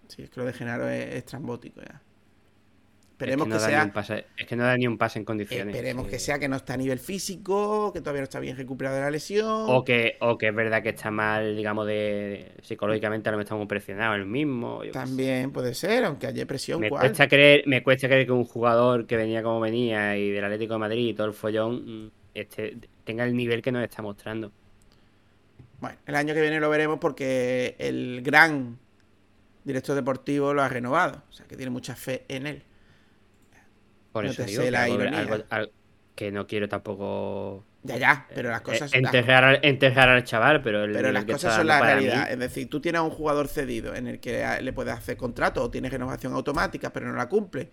Si 0.08 0.24
es 0.24 0.30
que 0.30 0.40
lo 0.40 0.46
de 0.46 0.54
Genaro 0.54 0.88
es, 0.90 1.16
estrambótico 1.16 1.82
ya. 1.82 2.02
Es 2.02 3.22
Esperemos 3.22 3.48
que, 3.48 3.54
no 3.54 3.60
sea. 3.62 3.94
pase, 3.94 4.26
es 4.36 4.46
que 4.46 4.58
no 4.58 4.66
da 4.66 4.76
ni 4.76 4.88
un 4.88 4.98
pase 4.98 5.20
en 5.20 5.24
condiciones. 5.26 5.74
Esperemos 5.74 6.06
Sí. 6.08 6.12
que 6.12 6.20
sea 6.20 6.38
que 6.38 6.50
no 6.50 6.58
está 6.58 6.74
a 6.74 6.78
nivel 6.78 7.00
físico, 7.00 7.94
que 7.94 8.02
todavía 8.02 8.20
no 8.20 8.26
está 8.26 8.42
bien 8.42 8.58
recuperado 8.58 8.98
de 8.98 9.04
la 9.04 9.10
lesión. 9.10 9.48
O 9.70 9.86
que, 9.86 10.18
o 10.20 10.38
que 10.38 10.50
es 10.50 10.54
verdad 10.56 10.84
que 10.84 10.90
está 10.90 11.12
mal, 11.12 11.56
digamos, 11.56 11.88
de, 11.88 11.94
de- 11.94 12.52
psicológicamente 12.62 13.30
a 13.30 13.32
lo 13.32 13.38
mejor 13.38 13.46
está 13.46 13.56
muy 13.56 13.68
presionado 13.68 14.16
el 14.16 14.26
mismo. 14.26 14.82
También 14.92 15.52
puede 15.54 15.74
ser, 15.74 16.04
aunque 16.04 16.28
haya 16.28 16.46
presión. 16.46 16.82
Me 16.82 16.90
¿cuál? 16.90 17.04
cuesta, 17.04 17.30
creer, 17.30 17.64
me 17.68 17.82
cuesta 17.84 18.08
creer 18.10 18.26
que 18.26 18.34
un 18.34 18.44
jugador 18.44 19.08
que 19.08 19.16
venía 19.16 19.42
como 19.42 19.62
venía 19.62 20.18
y 20.18 20.30
del 20.32 20.44
Atlético 20.44 20.74
de 20.74 20.80
Madrid 20.80 21.08
y 21.08 21.14
todo 21.14 21.28
el 21.28 21.34
follón 21.34 22.08
mm, 22.08 22.12
este, 22.34 22.78
tenga 23.06 23.24
el 23.24 23.34
nivel 23.34 23.62
que 23.62 23.72
nos 23.72 23.82
está 23.82 24.02
mostrando. 24.02 24.52
Bueno, 25.80 25.98
el 26.06 26.16
año 26.16 26.34
que 26.34 26.42
viene 26.42 26.60
lo 26.60 26.70
veremos 26.70 27.00
porque 27.00 27.76
el 27.80 28.22
gran 28.24 28.78
director 29.66 29.96
deportivo 29.96 30.54
lo 30.54 30.62
ha 30.64 30.70
renovado. 30.70 31.24
O 31.30 31.34
sea, 31.34 31.46
que 31.48 31.58
tiene 31.58 31.70
mucha 31.72 31.96
fe 31.96 32.24
en 32.30 32.48
él. 32.48 32.64
Por 34.14 34.24
No 34.24 34.32
eso 34.32 34.44
te 34.44 34.50
digo 34.50 34.62
que, 34.64 34.70
algo- 34.78 35.04
algo- 35.18 35.44
al- 35.50 35.72
que 36.16 36.32
no 36.32 36.48
quiero 36.48 36.70
tampoco 36.70 37.66
Ya, 37.84 37.98
ya, 37.98 38.28
pero 38.34 38.50
las 38.50 38.62
eh, 38.62 38.64
cosas... 38.64 38.94
enterrar, 38.94 39.44
al, 39.44 39.60
enterrar 39.64 40.08
al 40.08 40.24
chaval, 40.24 40.62
pero 40.62 40.86
el 40.86 40.94
Pero 40.94 41.12
las 41.12 41.26
que 41.26 41.34
cosas 41.34 41.50
está 41.52 41.58
son 41.58 41.68
la 41.68 41.80
mí- 41.80 41.86
realidad. 41.86 42.32
Es 42.32 42.40
decir, 42.40 42.70
tú 42.70 42.80
tienes 42.80 43.00
a 43.00 43.04
un 43.04 43.10
jugador 43.12 43.50
cedido 43.50 43.94
en 43.94 44.08
el 44.08 44.20
que 44.22 44.46
le 44.62 44.72
puedes 44.72 44.94
hacer 44.94 45.18
contrato 45.18 45.62
o 45.62 45.70
tienes 45.70 45.92
renovación 45.92 46.32
automática, 46.34 46.94
pero 46.94 47.08
no 47.08 47.16
la 47.16 47.28
cumple. 47.28 47.70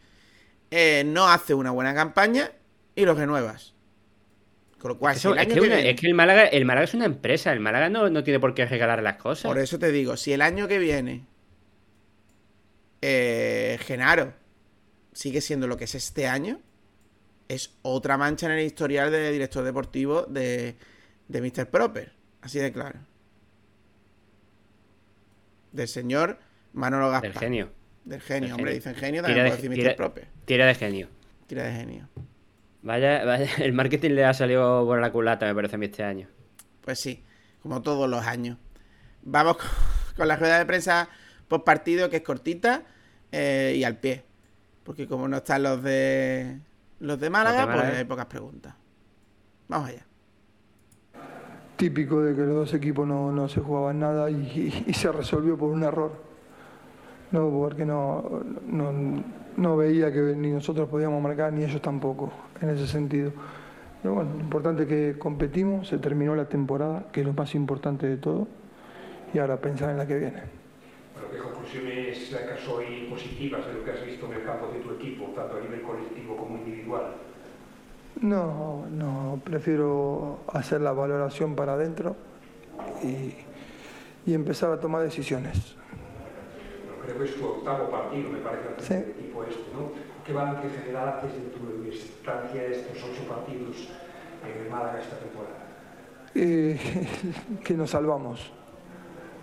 Eh, 0.72 1.04
no 1.06 1.28
hace 1.28 1.54
una 1.54 1.70
buena 1.70 1.94
campaña 1.94 2.50
y 2.96 3.04
lo 3.04 3.14
renuevas. 3.14 3.74
Con 4.80 4.88
lo 4.92 4.98
cual, 4.98 5.14
si 5.14 5.28
el 5.28 5.34
es, 5.34 5.40
año 5.40 5.48
que 5.48 5.54
que 5.54 5.60
una- 5.60 5.74
viene- 5.76 5.90
es 5.90 6.00
que 6.00 6.06
el 6.08 6.14
Málaga, 6.14 6.44
el 6.46 6.64
Málaga 6.64 6.84
es 6.84 6.94
una 6.94 7.04
empresa, 7.04 7.52
el 7.52 7.60
Málaga 7.60 7.88
no, 7.88 8.10
no 8.10 8.24
tiene 8.24 8.40
por 8.40 8.52
qué 8.54 8.66
regalar 8.66 9.00
las 9.02 9.16
cosas. 9.18 9.44
Por 9.48 9.58
eso 9.60 9.78
te 9.78 9.92
digo, 9.92 10.16
si 10.16 10.32
el 10.32 10.42
año 10.42 10.66
que 10.66 10.80
viene 10.80 11.24
eh, 13.02 13.78
Genaro 13.82 14.32
sigue 15.12 15.40
siendo 15.42 15.66
lo 15.66 15.76
que 15.76 15.84
es 15.84 15.94
este 15.94 16.26
año, 16.26 16.60
es 17.48 17.74
otra 17.82 18.16
mancha 18.16 18.46
en 18.46 18.52
el 18.52 18.64
historial 18.64 19.10
de 19.10 19.30
director 19.30 19.62
deportivo 19.64 20.22
de, 20.22 20.76
de 21.28 21.40
Mr. 21.42 21.68
Proper. 21.68 22.12
Así 22.40 22.58
de 22.58 22.72
claro. 22.72 23.00
Del 25.72 25.88
señor 25.88 26.38
Manolo 26.72 27.10
Gaspar. 27.10 27.30
Del 27.32 27.38
genio. 27.40 27.70
Del 28.04 28.20
genio, 28.20 28.48
Del 28.48 28.52
hombre, 28.54 28.72
genio. 28.72 28.74
dicen 28.80 28.94
genio, 28.94 29.22
Tira 29.22 29.26
también 29.34 29.44
de- 29.44 29.50
puedo 29.50 29.56
decir 29.62 29.70
Mr. 29.70 29.76
tira- 29.78 29.96
Proper. 29.96 30.28
Tira 30.44 30.66
de 30.66 30.74
genio. 30.74 31.08
Tira 31.46 31.64
de 31.64 31.72
genio. 31.72 32.08
Vaya, 32.82 33.24
vaya, 33.24 33.48
el 33.58 33.72
marketing 33.72 34.10
le 34.10 34.24
ha 34.24 34.34
salido 34.34 34.84
por 34.84 35.00
la 35.00 35.12
culata, 35.12 35.46
me 35.46 35.54
parece 35.54 35.76
a 35.76 35.78
mí 35.78 35.86
este 35.86 36.02
año. 36.02 36.28
Pues 36.80 36.98
sí, 36.98 37.24
como 37.62 37.80
todos 37.82 38.08
los 38.10 38.24
años. 38.26 38.58
Vamos 39.22 39.56
con, 39.56 39.66
con 40.16 40.28
la 40.28 40.36
rueda 40.36 40.58
de 40.58 40.66
prensa 40.66 41.08
post 41.52 41.64
partido, 41.64 42.08
que 42.10 42.16
es 42.16 42.22
cortita 42.22 42.82
eh, 43.30 43.74
y 43.76 43.84
al 43.84 43.96
pie. 43.98 44.22
Porque 44.84 45.06
como 45.06 45.28
no 45.28 45.36
están 45.38 45.62
los 45.62 45.82
de 45.82 46.58
los 47.00 47.18
de 47.20 47.30
Málaga, 47.30 47.64
pues 47.72 47.98
hay 47.98 48.04
pocas 48.04 48.26
preguntas. 48.26 48.74
Vamos 49.68 49.88
allá. 49.90 50.04
típico 51.76 52.22
de 52.22 52.34
que 52.34 52.42
los 52.42 52.54
dos 52.54 52.74
equipos 52.74 53.06
no, 53.06 53.32
no 53.32 53.48
se 53.48 53.60
jugaban 53.60 53.98
nada 54.00 54.30
y, 54.30 54.34
y- 54.34 54.84
y 54.90 54.94
se 54.94 55.10
resolvió 55.10 55.56
por 55.56 55.70
un 55.70 55.82
error. 55.82 56.12
No, 57.32 57.50
porque 57.50 57.84
no, 57.84 58.42
no, 58.66 58.92
no 59.56 59.76
veía 59.76 60.12
que 60.12 60.20
ni 60.36 60.50
nosotros 60.50 60.88
podíamos 60.88 61.20
marcar 61.22 61.52
ni 61.52 61.64
ellos 61.64 61.80
tampoco, 61.82 62.30
en 62.60 62.68
ese 62.70 62.86
sentido. 62.86 63.32
Pero 64.02 64.14
bueno, 64.14 64.30
lo 64.34 64.40
importante 64.40 64.82
es 64.82 64.88
que 64.88 65.18
competimos, 65.18 65.88
se 65.88 65.98
terminó 65.98 66.34
la 66.36 66.48
temporada, 66.48 67.06
que 67.12 67.20
es 67.20 67.26
lo 67.26 67.32
más 67.32 67.54
importante 67.54 68.06
de 68.06 68.16
todo, 68.16 68.48
y 69.32 69.38
ahora 69.38 69.56
pensar 69.60 69.90
en 69.90 69.98
la 69.98 70.06
que 70.06 70.18
viene. 70.18 70.42
Bueno, 71.22 71.30
¿qué 71.30 71.38
conclusiones 71.38 72.28
sacas 72.30 72.66
hoy 72.68 73.06
positivas 73.08 73.64
de 73.66 73.74
lo 73.74 73.84
que 73.84 73.90
has 73.92 74.04
visto 74.04 74.26
en 74.26 74.32
el 74.32 74.44
campo 74.44 74.68
de 74.68 74.80
tu 74.80 74.90
equipo, 74.94 75.26
tanto 75.34 75.56
a 75.56 75.60
nivel 75.60 75.82
colectivo 75.82 76.36
como 76.36 76.56
individual? 76.58 77.14
No, 78.20 78.86
no, 78.90 79.40
prefiero 79.44 80.40
hacer 80.52 80.80
la 80.80 80.92
valoración 80.92 81.54
para 81.54 81.74
adentro 81.74 82.16
y, 83.02 83.34
y 84.30 84.34
empezar 84.34 84.72
a 84.72 84.80
tomar 84.80 85.02
decisiones. 85.02 85.76
Bueno, 86.86 87.02
creo 87.04 87.18
que 87.18 87.24
es 87.24 87.36
tu 87.36 87.46
octavo 87.46 87.90
partido, 87.90 88.30
me 88.30 88.38
parece, 88.38 88.68
al 88.68 88.80
Sí. 88.80 88.94
equipo 88.94 89.44
este, 89.44 89.62
¿no? 89.74 89.92
¿Qué 90.26 90.32
balance 90.32 90.68
general 90.70 91.08
haces 91.18 91.32
de 91.34 91.50
tu 91.50 91.90
estancia 91.92 92.62
de 92.62 92.72
estos 92.72 92.96
ocho 93.02 93.28
partidos 93.28 93.88
en 94.44 94.62
el 94.64 94.70
Málaga 94.70 95.00
esta 95.00 95.18
temporada? 95.18 95.56
Eh, 96.34 96.78
que 97.64 97.74
nos 97.74 97.90
salvamos. 97.90 98.52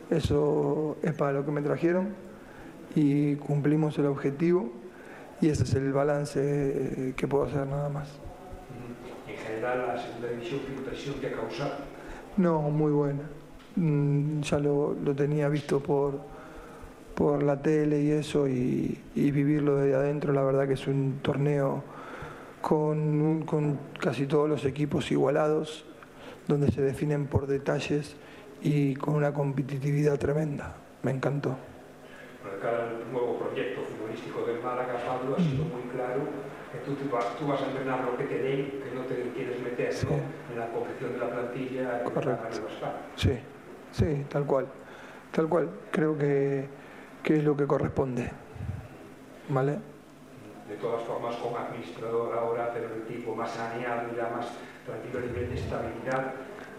Eso 0.10 0.98
es 1.04 1.14
para 1.14 1.34
lo 1.34 1.46
que 1.46 1.52
me 1.52 1.62
trajeron 1.62 2.10
y 2.96 3.36
cumplimos 3.36 3.98
el 4.00 4.08
objetivo 4.08 4.72
y 5.42 5.50
ese 5.50 5.64
es 5.64 5.74
el 5.76 5.94
balance 5.94 6.40
eh, 6.42 7.14
que 7.16 7.28
puedo 7.28 7.46
hacer 7.46 7.68
nada 7.68 7.90
más. 7.90 8.10
En 9.28 9.38
general, 9.38 9.86
la 9.88 10.02
segunda 10.02 10.28
división, 10.30 10.60
¿qué 10.66 10.74
impresión 10.74 11.16
te 11.22 11.28
ha 11.28 11.32
causado? 11.34 11.72
No, 12.38 12.62
muy 12.62 12.92
buena. 12.92 13.22
Mm, 13.76 14.42
ya 14.42 14.58
lo, 14.60 14.96
lo 14.96 15.16
tenía 15.16 15.48
visto 15.48 15.80
por, 15.80 16.20
por 17.14 17.44
la 17.44 17.62
tele 17.62 18.02
y 18.02 18.10
eso 18.12 18.48
y, 18.48 19.00
y 19.16 19.32
vivirlo 19.32 19.76
desde 19.78 19.96
adentro, 19.96 20.34
la 20.34 20.42
verdad 20.42 20.68
que 20.68 20.74
es 20.74 20.88
un 20.88 21.20
torneo 21.22 21.84
con, 22.62 22.98
un- 23.22 23.44
con 23.46 23.78
casi 24.00 24.26
todos 24.26 24.50
los 24.50 24.66
equipos 24.66 25.12
igualados, 25.12 25.86
donde 26.48 26.72
se 26.72 26.82
definen 26.82 27.28
por 27.28 27.46
detalles 27.46 28.16
y 28.62 28.96
con 28.96 29.16
una 29.16 29.34
competitividad 29.34 30.18
tremenda. 30.18 30.76
Me 31.04 31.12
encantó. 31.12 31.56
Bueno, 32.42 32.78
al 32.78 33.12
nuevo 33.12 33.40
proyecto 33.40 33.82
futbolístico 33.82 34.44
del 34.46 34.62
Málaga, 34.62 34.96
Pablo, 35.06 35.36
ha 35.38 35.42
sido 35.42 35.64
muy 35.66 35.84
claro 35.94 36.22
que 36.72 36.78
tú, 36.80 36.96
vas, 37.12 37.36
tú 37.38 37.48
vas 37.48 37.62
a 37.62 37.66
entrenar 37.68 38.04
lo 38.04 38.18
que 38.18 38.26
te 38.26 38.38
den, 38.42 38.66
que 38.84 38.92
no 38.94 39.02
te 39.02 39.16
quieres 39.36 39.62
meter 39.62 39.92
Sí. 39.94 40.08
¿no? 40.08 40.54
en 40.54 40.60
la 40.60 40.68
confección 40.72 41.14
de 41.14 41.18
la 41.20 41.30
plantilla. 41.30 42.04
Correcto. 42.04 42.60
Sí, 43.16 43.32
sí, 43.92 44.26
tal 44.30 44.46
cual. 44.46 44.68
Tal 45.32 45.48
cual. 45.48 45.70
Creo 45.92 46.18
que, 46.18 46.68
que 47.24 47.38
es 47.38 47.44
lo 47.44 47.56
que 47.56 47.66
corresponde. 47.66 48.30
¿Vale? 49.50 49.78
De 50.70 50.76
todas 50.80 51.02
formas, 51.04 51.36
como 51.38 51.58
administrador 51.58 52.38
ahora, 52.38 52.72
pero 52.74 52.94
el 52.94 53.02
tipo 53.04 53.36
más 53.36 53.50
saneado 53.52 54.10
y 54.14 54.18
ya 54.18 54.30
más 54.36 54.48
tranquilo 54.86 55.20
nivel 55.22 55.50
de 55.50 55.56
estabilidad, 55.56 56.34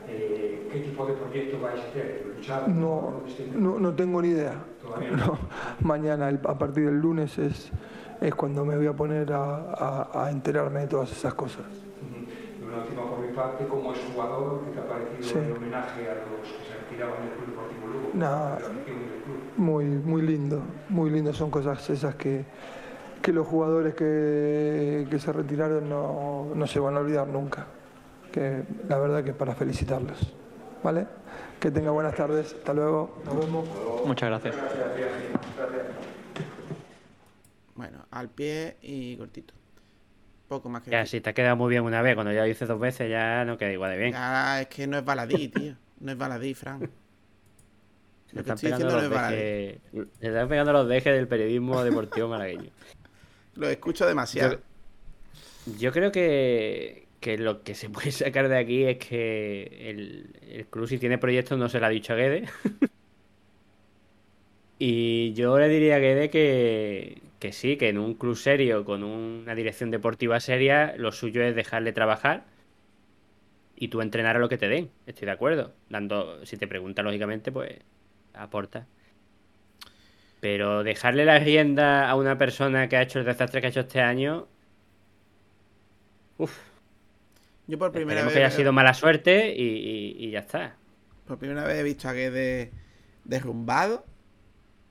eh, 0.09 0.69
¿qué 0.73 0.81
tipo 0.81 1.07
de 1.07 1.15
proyecto 1.15 1.61
vais 1.61 1.81
a 1.81 1.89
hacer? 1.89 2.33
¿Luchar? 2.37 2.69
No, 2.69 3.23
no, 3.55 3.79
no 3.79 3.95
tengo 3.95 4.21
ni 4.23 4.29
idea. 4.29 4.55
Todavía 4.83 5.11
No, 5.17 5.39
mañana, 5.81 6.29
el- 6.29 6.41
a 6.45 6.59
partir 6.59 6.87
del 6.87 6.99
lunes, 7.01 7.39
es, 7.39 7.71
es 8.21 8.35
cuando 8.35 8.65
me 8.65 8.77
voy 8.77 8.87
a 8.87 8.93
poner 8.93 9.33
a, 9.33 9.57
a- 9.73 10.25
a 10.27 10.31
enterarme 10.31 10.81
de 10.81 10.87
todas 10.89 11.11
esas 11.13 11.35
cosas. 11.35 11.65
Ujú. 11.67 12.27
Y 12.61 12.67
una 12.67 12.79
última 12.83 13.03
por 13.09 13.19
mi 13.21 13.33
parte, 13.35 13.67
como 13.67 13.93
es 13.93 13.99
jugador, 14.13 14.61
¿qué 14.67 14.71
te 14.73 14.81
ha 14.81 14.89
parecido 14.89 15.23
Sí. 15.23 15.39
el 15.39 15.57
homenaje 15.57 16.09
a 16.09 16.15
los 16.15 16.49
que 16.49 16.65
se 16.67 16.79
retiraban 16.83 17.21
del 17.27 17.31
Club 17.37 17.47
Deportivo 17.51 17.87
Lugo? 17.87 18.11
Nada. 18.15 18.59
Muy, 19.57 19.85
muy 19.85 20.23
lindo, 20.23 20.63
muy 20.89 21.11
lindo. 21.11 21.33
Son 21.35 21.51
cosas 21.51 21.89
esas 21.91 22.15
que, 22.15 22.45
que 23.21 23.33
los 23.33 23.47
jugadores 23.47 23.95
que, 23.95 25.07
que 25.11 25.19
se 25.19 25.33
retiraron 25.33 25.89
no, 25.89 26.49
no 26.55 26.67
se 26.67 26.81
van 26.81 26.97
a 26.97 27.01
olvidar 27.01 27.27
nunca. 27.29 27.67
Que 28.33 28.63
la 28.89 28.99
verdad 28.99 29.25
que 29.25 29.33
para 29.33 29.55
felicitarlos. 29.55 30.19
¿Vale? 30.83 31.07
Que 31.59 31.71
tenga 31.71 31.91
buenas 31.91 32.15
tardes. 32.15 32.55
Hasta 32.55 32.73
luego. 32.73 33.21
Nos 33.25 33.39
vemos. 33.39 33.69
Muchas 34.07 34.29
gracias. 34.31 34.55
Bueno, 37.75 38.05
al 38.11 38.29
pie 38.29 38.77
y 38.83 39.17
cortito. 39.17 39.55
Poco 40.49 40.69
más 40.69 40.83
que 40.83 40.91
Ya, 40.91 40.99
decir. 41.01 41.19
si 41.19 41.23
te 41.23 41.31
ha 41.31 41.33
quedado 41.33 41.57
muy 41.57 41.71
bien 41.71 41.83
una 41.85 42.03
vez, 42.03 42.15
cuando 42.15 42.33
ya 42.33 42.41
lo 42.43 42.49
hice 42.49 42.67
dos 42.67 42.81
veces, 42.81 43.09
ya 43.09 43.45
no 43.45 43.57
queda 43.57 43.73
igual 43.73 43.93
de 43.93 43.99
bien. 43.99 44.13
Ya, 44.13 44.61
es 44.63 44.67
que 44.69 44.87
no 44.87 44.99
es 44.99 45.05
baladí, 45.05 45.49
tío. 45.49 45.75
No 46.01 46.13
es 46.13 46.19
baladí, 46.19 46.55
Fran. 46.55 46.81
Se 46.81 46.87
Lo 48.37 48.45
que 48.45 48.51
están, 48.51 48.55
estoy 48.57 48.71
pegando 48.71 48.87
diciendo 48.87 48.91
no 48.91 48.97
los 48.97 49.05
es 49.05 49.11
baladí. 49.11 49.37
dejes, 49.37 49.81
se 50.21 50.27
están 50.29 50.49
pegando 50.49 50.73
los 50.73 50.89
dejes 50.89 51.15
del 51.15 51.29
periodismo 51.29 51.83
deportivo 51.85 52.29
malagueño. 52.29 52.71
Lo 53.55 53.69
escucho 53.69 54.07
demasiado. 54.07 54.59
Yo 55.79 55.93
creo 55.93 56.11
que, 56.11 57.07
que 57.21 57.39
lo 57.39 57.63
que 57.63 57.75
se 57.75 57.91
puede 57.91 58.13
sacar 58.13 58.49
de 58.49 58.59
aquí 58.59 58.85
es 58.85 58.99
que 58.99 59.91
el, 59.91 60.37
el 60.51 60.67
club, 60.67 60.89
si 60.89 60.99
tiene 60.99 61.19
proyectos, 61.19 61.59
no 61.59 61.69
se 61.69 61.81
lo 61.81 61.87
ha 61.87 61.91
dicho 61.91 62.13
a 62.13 62.17
Guede. 62.17 62.49
y 64.79 65.33
yo 65.35 65.59
le 65.59 65.69
diría 65.69 65.97
a 65.97 65.99
Guede 65.99 66.31
que, 66.31 67.23
que 67.39 67.53
sí, 67.53 67.77
que 67.77 67.89
en 67.89 67.99
un 67.99 68.15
club 68.15 68.37
serio, 68.37 68.85
con 68.85 69.05
una 69.05 69.55
dirección 69.55 69.91
deportiva 69.91 70.41
seria, 70.41 70.95
lo 70.97 71.13
suyo 71.13 71.43
es 71.43 71.55
dejarle 71.55 71.93
trabajar 71.93 72.45
y 73.77 73.89
tú 73.89 74.01
entrenar 74.03 74.37
a 74.37 74.41
lo 74.41 74.49
que 74.49 74.59
te 74.59 74.69
den. 74.69 74.91
Estoy 75.07 75.27
de 75.27 75.33
acuerdo. 75.33 75.73
Dando, 75.89 76.45
si 76.47 76.57
te 76.57 76.69
preguntan, 76.69 77.05
lógicamente, 77.07 77.51
pues 77.53 77.79
aporta. 78.35 78.87
Pero 80.41 80.83
dejarle 80.85 81.25
la 81.25 81.39
rienda 81.39 82.09
a 82.09 82.15
una 82.15 82.39
persona 82.39 82.89
que 82.89 82.97
ha 82.97 83.03
hecho 83.03 83.19
el 83.19 83.25
desastre 83.27 83.61
que 83.61 83.67
ha 83.69 83.71
hecho 83.71 83.81
este 83.81 84.01
año, 84.01 84.49
Uf, 86.39 86.70
Yo 87.71 87.79
por 87.79 87.93
primera 87.93 88.21
esperemos 88.21 88.35
vez. 88.35 88.41
que 88.41 88.45
haya 88.47 88.57
sido 88.57 88.73
mala 88.73 88.93
suerte 88.95 89.55
y, 89.57 89.63
y- 89.63 90.17
y 90.27 90.31
ya 90.33 90.41
está. 90.41 90.77
Por 91.27 91.39
primera 91.39 91.65
vez 91.65 91.79
he 91.79 91.83
visto 91.83 92.09
a 92.09 92.13
Guede 92.13 92.73
derrumbado, 93.25 94.05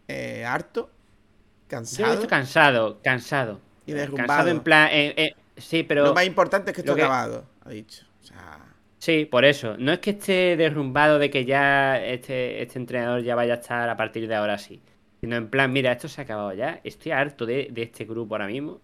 eh, 0.08 0.46
harto, 0.46 0.82
Yo 0.82 0.88
lo 0.88 1.65
he 1.65 1.68
cansado. 1.70 2.12
visto 2.12 2.28
cansado, 2.28 3.00
cansado. 3.04 3.60
Y 3.86 3.92
derrumbado. 3.92 4.28
Cansado 4.28 4.50
en 4.50 4.60
plan. 4.62 4.89
eh, 4.92 5.13
eh, 5.18 5.36
sí, 5.58 5.84
pero. 5.84 6.04
Lo 6.06 6.13
más 6.13 6.26
importante 6.26 6.72
es 6.72 6.76
que 6.76 6.82
lo 6.84 6.86
esto 6.94 6.96
que- 6.96 7.02
acabado, 7.04 7.46
ha 7.65 7.70
dicho. 7.70 8.06
O 8.22 8.24
sea, 8.26 8.60
Sí, 9.00 9.26
por 9.26 9.46
eso. 9.46 9.78
No 9.78 9.94
es 9.94 10.00
que 10.00 10.10
esté 10.12 10.58
derrumbado 10.58 11.20
de 11.20 11.30
que 11.30 11.46
ya 11.46 12.04
este, 12.06 12.62
este 12.62 12.78
entrenador 12.80 13.22
ya 13.24 13.34
vaya 13.34 13.54
a 13.54 13.58
estar 13.58 13.88
a 13.89 13.96
partir 13.96 14.28
de 14.28 14.36
ahora 14.36 14.58
sí. 14.58 14.82
Sino 15.22 15.36
en 15.38 15.50
plan, 15.50 15.72
mira, 15.72 15.92
esto 15.94 16.08
se 16.10 16.20
ha 16.20 16.24
acabado 16.26 16.54
ya. 16.54 16.82
Estoy 16.84 17.13
harto 17.13 17.46
de, 17.46 17.70
de 17.72 17.84
este 17.84 18.04
grupo 18.06 18.36
ahora 18.36 18.48
mismo. 18.48 18.82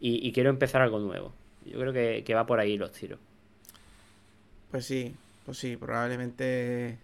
Y, 0.00 0.26
y 0.26 0.32
quiero 0.32 0.50
empezar 0.50 0.82
algo 0.82 0.98
nuevo. 0.98 1.32
Yo 1.70 1.78
creo 1.80 1.92
que, 1.92 2.24
que 2.24 2.34
va 2.34 2.46
por 2.46 2.60
ahí 2.60 2.76
los 2.78 2.92
tiros. 2.92 3.20
pues 4.70 4.84
sí, 4.86 5.14
pues 5.44 5.58
sí, 5.58 5.76
probablemente 5.76 6.98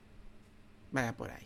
vaya 0.92 1.14
por 1.16 1.30
ahí. 1.30 1.44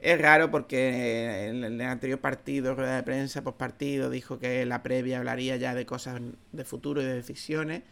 Es 0.00 0.20
raro 0.20 0.50
porque 0.50 1.48
en 1.48 1.64
el 1.64 1.80
anterior 1.82 2.20
partido, 2.20 2.74
rueda 2.74 2.96
de 2.96 3.02
prensa, 3.04 3.42
post 3.44 3.58
partido, 3.58 4.10
dijo 4.10 4.38
que 4.40 4.66
la 4.66 4.82
previa 4.82 5.18
hablaría 5.18 5.56
ya 5.56 5.74
de 5.74 5.86
cosas 5.86 6.20
de 6.52 6.64
futuro 6.64 7.02
y 7.02 7.06
de 7.06 7.14
decisiones. 7.14 7.82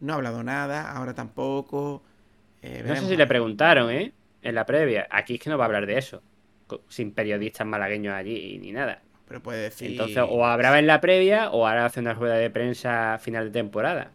No 0.00 0.14
ha 0.14 0.16
hablado 0.16 0.42
nada, 0.44 0.90
ahora 0.92 1.14
tampoco. 1.14 2.04
Eh, 2.62 2.82
No 2.84 2.96
sé 2.96 3.06
si 3.06 3.16
le 3.16 3.26
preguntaron, 3.26 3.90
¿eh? 3.90 4.14
En 4.42 4.54
la 4.54 4.64
previa. 4.66 5.06
Aquí 5.10 5.34
es 5.34 5.40
que 5.40 5.50
no 5.50 5.58
va 5.58 5.64
a 5.64 5.66
hablar 5.66 5.86
de 5.86 5.98
eso. 5.98 6.22
Sin 6.88 7.12
periodistas 7.14 7.66
malagueños 7.66 8.14
allí 8.14 8.58
ni 8.58 8.72
nada. 8.72 9.05
Pero 9.28 9.42
puede 9.42 9.62
decir. 9.62 9.92
Entonces, 9.92 10.22
o 10.28 10.46
hablaba 10.46 10.78
en 10.78 10.86
la 10.86 11.00
previa 11.00 11.50
o 11.50 11.66
ahora 11.66 11.86
hace 11.86 12.00
una 12.00 12.14
rueda 12.14 12.36
de 12.36 12.48
prensa 12.50 13.18
final 13.20 13.46
de 13.46 13.50
temporada. 13.50 14.10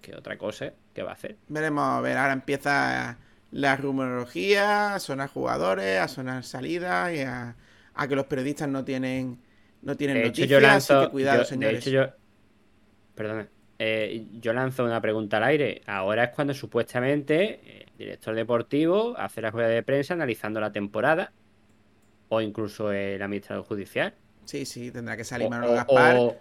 Que 0.00 0.14
otra 0.14 0.38
cosa 0.38 0.72
que 0.94 1.02
va 1.02 1.10
a 1.10 1.14
hacer. 1.14 1.36
Veremos, 1.48 1.82
a 1.84 2.00
ver, 2.00 2.16
ahora 2.16 2.32
empieza 2.32 3.18
la 3.50 3.76
rumorología, 3.76 4.94
a 4.94 4.98
sonar 5.00 5.28
jugadores, 5.30 5.98
a 5.98 6.06
sonar 6.08 6.44
salidas 6.44 7.12
y 7.14 7.20
a, 7.22 7.56
a 7.94 8.08
que 8.08 8.14
los 8.16 8.26
periodistas 8.26 8.68
no 8.68 8.84
tienen 8.84 9.38
no 9.82 9.96
tienen 9.96 10.16
De 10.16 10.22
hecho, 10.22 10.28
noticias, 10.42 10.48
yo 10.50 10.60
lanzo. 10.60 10.98
así 10.98 11.06
que 11.06 11.12
cuidado, 11.12 11.38
yo- 11.40 11.44
señores. 11.44 11.84
De 11.84 11.90
hecho, 11.90 11.90
yo. 11.90 12.12
Perdona. 13.14 13.48
Eh, 13.78 14.26
yo 14.40 14.52
lanzo 14.52 14.84
una 14.84 15.00
pregunta 15.00 15.36
al 15.38 15.44
aire. 15.44 15.82
Ahora 15.86 16.24
es 16.24 16.30
cuando 16.30 16.54
supuestamente 16.54 17.82
el 17.84 17.92
director 17.98 18.34
deportivo 18.34 19.14
hace 19.18 19.42
la 19.42 19.50
rueda 19.50 19.68
de 19.68 19.82
prensa 19.82 20.14
analizando 20.14 20.60
la 20.60 20.72
temporada. 20.72 21.32
O 22.28 22.40
incluso 22.40 22.90
el 22.92 23.20
administrador 23.22 23.64
judicial. 23.64 24.14
Sí, 24.46 24.64
sí, 24.64 24.90
tendrá 24.90 25.16
que 25.16 25.24
salir 25.24 25.50
Manolo 25.50 25.74
Gaspar. 25.74 26.16
o, 26.16 26.36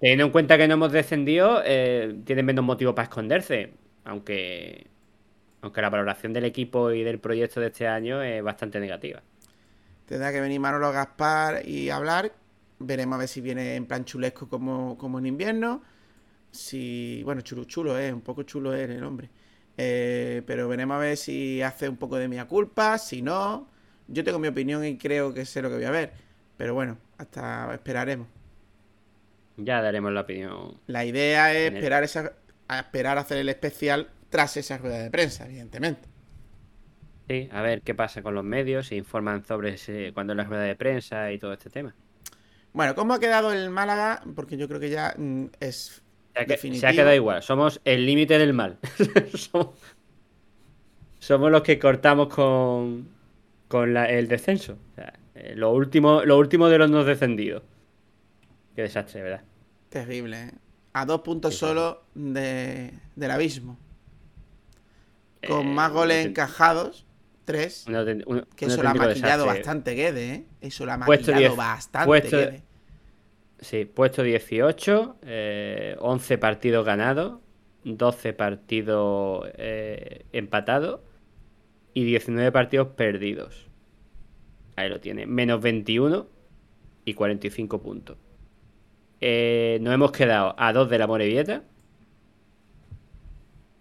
teniendo 0.00 0.26
en 0.26 0.30
cuenta 0.32 0.58
que 0.58 0.68
no 0.68 0.74
hemos 0.74 0.92
descendido, 0.92 1.62
eh, 1.64 2.14
tienen 2.24 2.44
menos 2.44 2.64
motivo 2.64 2.94
para 2.94 3.04
esconderse. 3.04 3.72
Aunque, 4.04 4.88
aunque 5.62 5.80
la 5.80 5.88
valoración 5.88 6.34
del 6.34 6.44
equipo 6.44 6.90
y 6.90 7.02
del 7.02 7.20
proyecto 7.20 7.60
de 7.60 7.68
este 7.68 7.88
año 7.88 8.22
es 8.22 8.42
bastante 8.42 8.78
negativa. 8.80 9.22
Tendrá 10.04 10.32
que 10.32 10.40
venir 10.40 10.60
Manolo 10.60 10.92
Gaspar 10.92 11.66
y 11.66 11.88
hablar. 11.88 12.32
Veremos 12.80 13.16
a 13.16 13.18
ver 13.20 13.28
si 13.28 13.40
viene 13.40 13.76
en 13.76 13.86
plan 13.86 14.04
chulesco 14.04 14.48
como, 14.48 14.98
como 14.98 15.18
en 15.18 15.26
invierno. 15.26 15.82
Si, 16.50 17.22
bueno, 17.24 17.40
chulo, 17.40 17.64
chulo 17.64 17.96
es, 17.96 18.12
un 18.12 18.20
poco 18.20 18.42
chulo 18.42 18.74
es 18.74 18.90
el 18.90 19.02
hombre. 19.04 19.30
Eh, 19.76 20.42
pero 20.46 20.68
veremos 20.68 20.96
a 20.96 20.98
ver 20.98 21.16
si 21.16 21.62
hace 21.62 21.88
un 21.88 21.96
poco 21.96 22.16
de 22.16 22.28
mia 22.28 22.46
culpa. 22.46 22.98
Si 22.98 23.22
no, 23.22 23.68
yo 24.08 24.22
tengo 24.24 24.38
mi 24.38 24.48
opinión 24.48 24.84
y 24.84 24.98
creo 24.98 25.32
que 25.32 25.46
sé 25.46 25.62
lo 25.62 25.70
que 25.70 25.76
voy 25.76 25.84
a 25.84 25.90
ver. 25.90 26.12
Pero 26.56 26.74
bueno, 26.74 26.98
hasta 27.18 27.72
esperaremos. 27.74 28.28
Ya 29.56 29.80
daremos 29.82 30.12
la 30.12 30.22
opinión. 30.22 30.78
La 30.86 31.04
idea 31.04 31.52
es 31.52 31.68
el- 31.70 31.76
esperar, 31.76 32.02
esa, 32.04 32.32
a 32.68 32.80
esperar 32.80 33.18
a 33.18 33.22
hacer 33.22 33.38
el 33.38 33.48
especial 33.48 34.08
tras 34.30 34.56
esa 34.56 34.78
rueda 34.78 34.98
de 34.98 35.10
prensa, 35.10 35.46
evidentemente. 35.46 36.08
Sí, 37.28 37.48
a 37.52 37.62
ver 37.62 37.80
qué 37.82 37.94
pasa 37.94 38.22
con 38.22 38.34
los 38.34 38.44
medios, 38.44 38.88
si 38.88 38.96
informan 38.96 39.44
sobre 39.44 39.74
ese, 39.74 40.12
cuando 40.12 40.32
es 40.32 40.36
la 40.36 40.44
rueda 40.44 40.62
de 40.64 40.74
prensa 40.76 41.32
y 41.32 41.38
todo 41.38 41.52
este 41.52 41.70
tema. 41.70 41.94
Bueno, 42.72 42.94
¿cómo 42.94 43.14
ha 43.14 43.20
quedado 43.20 43.52
el 43.52 43.70
Málaga? 43.70 44.22
Porque 44.34 44.56
yo 44.56 44.66
creo 44.68 44.80
que 44.80 44.90
ya 44.90 45.14
mm, 45.16 45.44
es 45.60 46.02
Se 46.34 46.40
ha, 46.40 46.44
que- 46.44 46.52
definitivo. 46.52 46.80
se 46.80 46.86
ha 46.88 46.92
quedado 46.92 47.14
igual, 47.14 47.42
somos 47.42 47.80
el 47.84 48.04
límite 48.04 48.36
del 48.38 48.52
mal. 48.52 48.78
somos, 49.34 49.68
somos 51.20 51.50
los 51.50 51.62
que 51.62 51.78
cortamos 51.78 52.28
con, 52.28 53.08
con 53.68 53.94
la- 53.94 54.10
el 54.10 54.28
descenso. 54.28 54.76
O 54.92 54.94
sea, 54.96 55.14
eh, 55.34 55.54
lo, 55.56 55.72
último, 55.72 56.22
lo 56.24 56.38
último 56.38 56.68
de 56.68 56.78
los 56.78 56.90
no 56.90 57.04
descendidos. 57.04 57.62
Qué 58.74 58.82
desastre, 58.82 59.22
¿verdad? 59.22 59.42
Terrible, 59.88 60.42
¿eh? 60.44 60.50
A 60.92 61.06
dos 61.06 61.20
puntos 61.22 61.54
Sí, 61.54 61.60
solo 61.60 62.02
de, 62.14 62.92
del 63.16 63.30
abismo. 63.30 63.78
Con 65.46 65.66
Eh, 65.66 65.74
más 65.74 65.90
un 65.90 65.96
goles 65.96 66.26
encajados, 66.26 67.06
tres. 67.44 67.84
un 67.88 67.94
autént- 67.94 68.24
un- 68.26 68.46
Que 68.56 68.66
eso 68.66 68.82
lo 68.82 68.88
ha 68.88 68.94
maquillado 68.94 69.42
desastre. 69.44 69.46
bastante 69.60 69.94
Guede, 69.94 70.34
¿eh? 70.34 70.44
Eso 70.60 70.86
lo 70.86 70.92
ha 70.92 70.98
Puesto 71.04 71.32
maquillado 71.32 71.56
bastante 71.56 72.06
puesto- 72.06 72.36
Guede. 72.38 72.62
Sí, 73.60 73.84
puesto 73.86 74.22
18, 74.22 75.16
eh, 75.22 75.96
11 76.00 76.38
partidos 76.38 76.84
ganados, 76.84 77.40
12 77.84 78.32
partidos 78.32 79.48
eh, 79.56 80.24
empatados 80.32 81.00
y 81.94 82.04
19 82.04 82.50
partidos 82.52 82.88
perdidos. 82.88 83.63
Ahí 84.76 84.88
lo 84.88 85.00
tiene, 85.00 85.26
menos 85.26 85.60
21 85.62 86.26
y 87.04 87.14
45 87.14 87.82
puntos. 87.82 88.16
Eh, 89.20 89.78
nos 89.82 89.94
hemos 89.94 90.12
quedado 90.12 90.54
a 90.58 90.72
2 90.72 90.90
de 90.90 90.98
la 90.98 91.06
Morevieta 91.06 91.62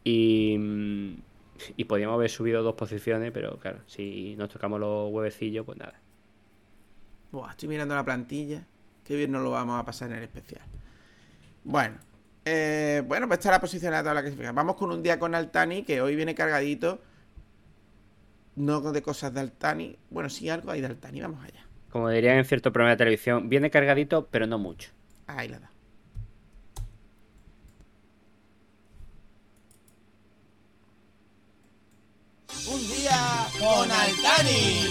y, 0.03 0.57
mm, 0.59 1.13
y 1.77 1.83
podíamos 1.85 2.15
haber 2.15 2.29
subido 2.29 2.63
dos 2.63 2.75
posiciones, 2.75 3.31
pero 3.31 3.57
claro, 3.59 3.79
si 3.87 4.35
nos 4.37 4.49
tocamos 4.49 4.79
los 4.79 5.11
huevecillos, 5.11 5.65
pues 5.65 5.77
nada. 5.77 5.99
Buah, 7.31 7.51
estoy 7.51 7.69
mirando 7.69 7.95
la 7.95 8.05
plantilla. 8.05 8.65
Qué 9.03 9.15
bien 9.15 9.31
nos 9.31 9.43
lo 9.43 9.51
vamos 9.51 9.79
a 9.79 9.85
pasar 9.85 10.11
en 10.11 10.17
el 10.17 10.23
especial. 10.23 10.61
Bueno. 11.63 11.97
eh, 12.45 13.03
bueno, 13.07 13.27
pues 13.27 13.39
esta 13.39 13.49
es 13.49 13.53
la 13.55 13.61
posición 13.61 13.91
de 13.91 13.97
la 13.97 14.03
tabla 14.03 14.21
clasificada. 14.21 14.53
Vamos 14.53 14.75
con 14.75 14.91
un 14.91 15.01
día 15.03 15.19
con 15.19 15.33
Altani, 15.35 15.83
que 15.83 16.01
hoy 16.01 16.15
viene 16.15 16.35
cargadito. 16.35 17.01
No 18.55 18.91
de 18.91 19.01
cosas 19.01 19.33
de 19.33 19.39
Altani. 19.39 19.97
Bueno, 20.09 20.29
sí, 20.29 20.49
algo 20.49 20.71
hay 20.71 20.81
de 20.81 20.87
Altani. 20.87 21.21
Vamos 21.21 21.43
allá. 21.43 21.65
Como 21.89 22.09
dirían 22.09 22.37
en 22.37 22.45
cierto 22.45 22.71
programa 22.71 22.91
de 22.91 22.97
televisión, 22.97 23.49
viene 23.49 23.69
cargadito, 23.69 24.27
pero 24.27 24.47
no 24.47 24.57
mucho. 24.57 24.89
Ahí 25.27 25.47
la 25.47 25.59
da. 25.59 25.69
Un 32.67 32.79
día 32.87 33.47
con 33.59 33.91
Altani. 33.91 34.87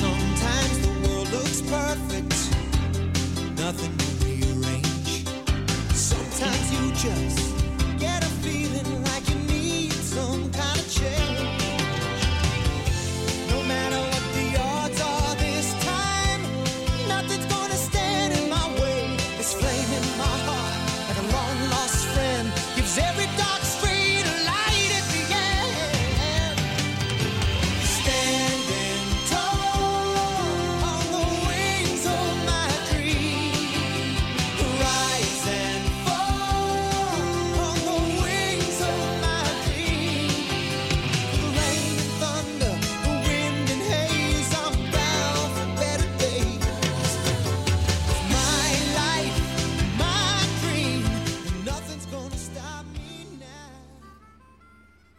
Sometimes 0.00 0.78
the 0.82 1.08
world 1.08 1.32
looks 1.32 1.60
perfect, 1.62 2.34
nothing. 3.58 4.05
Sometimes 6.96 7.65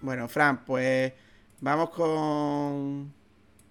Bueno, 0.08 0.28
Fran, 0.30 0.64
pues 0.66 1.14
vamos 1.60 1.90
con. 1.90 3.14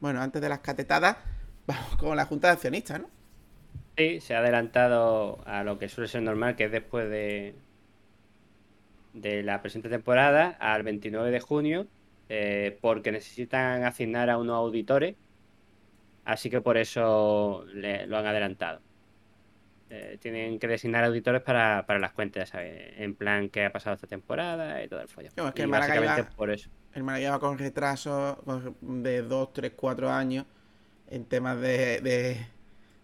Bueno, 0.01 0.21
antes 0.21 0.43
de 0.43 0.49
las 0.51 0.61
catetadas, 0.61 1.17
vamos 1.67 1.97
con 1.97 2.17
la 2.17 2.27
Junta 2.27 2.49
de 2.49 2.55
Accionistas, 2.55 3.01
¿no? 3.01 3.11
Sí, 3.97 4.21
se 4.21 4.35
ha 4.35 4.39
adelantado 4.41 5.43
a 5.47 5.65
lo 5.65 5.79
que 5.79 5.89
suele 5.89 6.09
ser 6.09 6.23
normal, 6.23 6.55
que 6.57 6.65
es 6.65 6.71
después 6.73 7.09
de, 7.09 7.63
de 9.13 9.43
la 9.43 9.63
presente 9.63 9.89
temporada, 9.89 10.51
al 10.61 10.83
29 10.83 11.31
de 11.31 11.41
junio, 11.41 11.91
eh, 12.29 12.79
porque 12.83 13.13
necesitan 13.13 13.85
asignar 13.85 14.31
a 14.31 14.39
unos 14.39 14.57
auditores, 14.57 15.17
así 16.25 16.51
que 16.51 16.61
por 16.61 16.77
eso 16.77 17.65
le- 17.73 18.07
lo 18.07 18.19
han 18.19 18.27
adelantado. 18.27 18.85
Eh, 19.89 20.19
tienen 20.21 20.59
que 20.59 20.67
designar 20.67 21.05
auditores 21.05 21.43
para, 21.43 21.85
para 21.87 22.01
las 22.01 22.13
cuentas, 22.13 22.49
¿sabes? 22.49 22.95
En 22.99 23.15
plan, 23.15 23.49
qué 23.51 23.67
ha 23.67 23.73
pasado 23.73 23.95
esta 23.95 24.09
temporada 24.09 24.83
y 24.83 24.89
todo 24.89 25.01
el 25.01 25.09
follón. 25.09 25.33
No, 25.37 25.47
es 25.49 25.55
que 25.55 25.63
Y 25.63 25.65
el 25.65 25.69
Málaga 25.69 25.95
básicamente 25.95 26.23
iba- 26.23 26.37
por 26.37 26.51
eso. 26.51 26.69
El 26.95 27.03
Málaga 27.05 27.31
va 27.33 27.39
con 27.41 27.57
retraso 27.59 28.43
de 28.81 29.23
2, 29.23 29.53
3, 29.53 29.73
4 29.77 30.11
años 30.11 30.45
en 31.09 31.25
temas 31.25 31.61
de, 31.61 32.01
de, 32.01 32.47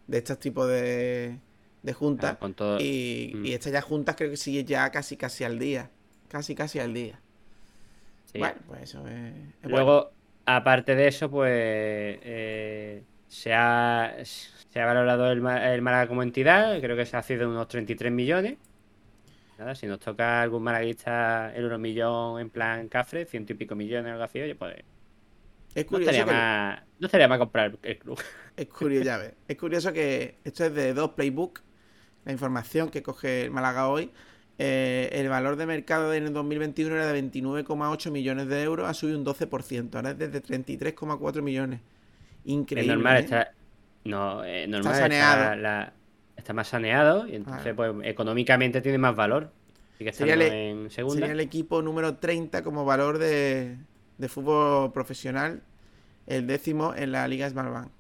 de 0.09 0.18
estos 0.18 0.40
tipos 0.40 0.66
de, 0.68 1.38
de 1.83 1.92
juntas. 1.92 2.37
Con 2.38 2.55
todo- 2.55 2.81
y, 2.81 3.33
Mm. 3.37 3.47
y 3.47 3.53
estas 3.53 3.73
ya 3.73 3.81
juntas 3.81 4.16
creo 4.16 4.31
que 4.31 4.37
sigue 4.37 4.64
ya 4.64 4.90
casi 4.90 5.16
casi 5.16 5.45
al 5.45 5.59
día. 5.61 5.88
Casi 6.29 6.55
casi 6.57 6.81
al 6.81 6.92
día. 6.95 7.21
Sí. 8.33 8.38
Bueno, 8.38 8.57
pues 8.66 8.83
eso 8.83 9.07
es, 9.07 9.14
es 9.35 9.62
bueno. 9.62 9.77
Luego, 9.77 10.11
aparte 10.47 10.97
de 10.97 11.07
eso, 11.07 11.31
pues 11.31 11.53
eh, 12.23 13.05
se, 13.33 13.55
ha, 13.55 14.14
se 14.25 14.81
ha 14.81 14.85
valorado 14.85 15.33
el, 15.33 15.38
el 15.38 15.83
Málaga 15.83 16.07
como 16.07 16.23
entidad, 16.23 16.79
creo 16.81 16.95
que 16.95 17.07
se 17.07 17.16
ha 17.16 17.23
sido 17.23 17.49
unos 17.49 17.66
33 17.66 18.12
millones. 18.12 18.59
Nada, 19.59 19.75
si 19.75 19.87
nos 19.87 20.01
toca 20.01 20.42
algún 20.42 20.62
malaguista 20.62 21.51
el 21.55 21.64
euromillón 21.64 22.40
en 22.40 22.51
plan 22.51 22.88
cafre, 22.88 23.25
ciento 23.25 23.55
y 23.55 23.57
pico 23.57 23.75
millones 23.75 24.11
o 24.11 24.12
algo 24.12 24.25
así, 24.25 24.38
oye, 24.38 24.55
pues 24.55 24.77
es 25.75 25.85
no 25.87 25.88
curioso 25.88 26.11
estaría, 26.11 26.25
que, 26.27 26.31
más, 26.31 26.83
no 26.99 27.07
estaría 27.07 27.38
comprar 27.38 27.79
el 27.83 27.99
club. 27.99 28.21
es 28.57 28.68
curioso, 28.68 29.05
ya 29.07 29.16
ves. 29.16 29.33
Es 29.49 29.57
curioso 29.57 29.95
que 29.95 30.37
esto 30.45 30.66
es 30.66 30.75
de 30.75 30.92
dos 30.92 31.12
playbook, 31.12 31.62
la 32.27 32.33
información 32.33 32.90
que 32.90 33.03
coge 33.03 33.45
el 33.45 33.51
Málaga 33.51 33.88
hoy. 33.88 34.11
Eh, 34.59 35.09
el 35.12 35.31
valor 35.31 35.57
de 35.57 35.64
mercado 35.64 36.12
en 36.12 36.25
el 36.25 36.35
2021 36.35 36.95
era 36.95 37.11
de 37.11 37.23
29,8 37.23 38.11
millones 38.11 38.49
de 38.49 38.62
euros, 38.62 38.87
ha 38.87 38.92
subido 38.92 39.18
un 39.18 39.25
12%, 39.25 39.95
ahora 39.95 40.11
es 40.11 40.18
de 40.18 40.42
33,4 40.42 41.40
millones. 41.40 41.81
Increíble. 42.45 42.93
Es 42.93 42.97
normal, 42.97 43.17
está, 43.19 43.53
no, 44.05 44.45
eh, 44.45 44.67
normal, 44.67 44.95
saneado. 44.97 45.43
Está, 45.43 45.57
la- 45.57 45.93
está 46.37 46.53
más 46.53 46.69
saneado 46.69 47.27
y 47.29 47.37
entonces, 47.37 47.75
pues 47.75 47.93
económicamente 48.05 48.81
tiene 48.81 48.99
más 48.99 49.15
valor. 49.15 49.53
Sigue 49.99 50.13
Sería 50.13 50.35
estando 50.35 50.55
el- 50.55 50.61
en 50.85 50.91
segunda. 50.91 51.21
Sería 51.21 51.33
el 51.33 51.40
equipo 51.40 51.83
número 51.83 52.17
30 52.17 52.63
como 52.65 52.85
valor 52.85 53.19
de, 53.19 53.77
de 54.19 54.29
fútbol 54.29 54.93
profesional, 54.93 55.63
el 56.27 56.47
décimo 56.47 56.95
en 56.95 57.13
la 57.13 57.29
Liga 57.29 57.49
Smartbank. 57.49 57.90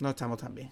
No 0.00 0.10
estamos 0.10 0.38
tan 0.38 0.54
bien. 0.54 0.70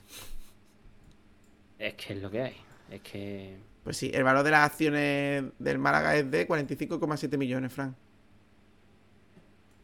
Es 1.78 1.94
que 1.94 2.12
es 2.14 2.22
lo 2.22 2.30
que 2.30 2.42
hay. 2.42 2.56
Es 2.90 3.00
que. 3.02 3.56
Pues 3.84 3.96
sí, 3.96 4.10
el 4.14 4.22
valor 4.22 4.44
de 4.44 4.50
las 4.52 4.64
acciones 4.70 5.44
del 5.58 5.78
Málaga 5.78 6.14
es 6.16 6.30
de 6.30 6.46
45,7 6.46 7.36
millones, 7.36 7.72
Frank. 7.72 7.94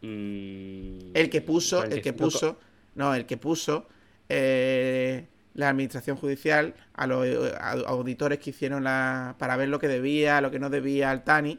Mm, 0.02 1.14
El 1.14 1.30
que 1.30 1.40
puso, 1.40 1.86
el 1.90 2.00
que 2.00 2.12
45 2.12 2.12
puso, 2.12 2.58
no, 2.94 3.14
el 3.14 3.26
que 3.26 3.36
puso 3.36 3.88
eh, 4.28 5.26
la 5.54 5.68
administración 5.70 6.16
judicial 6.16 6.74
a 6.94 7.06
los 7.06 7.26
eh, 7.26 7.52
a- 7.58 7.72
auditores 7.86 8.38
que 8.38 8.50
hicieron 8.50 8.84
la 8.84 9.36
para 9.38 9.56
ver 9.56 9.68
lo 9.68 9.78
que 9.78 9.88
debía, 9.88 10.40
lo 10.40 10.50
que 10.50 10.58
no 10.58 10.70
debía 10.70 11.10
al 11.10 11.24
Tani. 11.24 11.58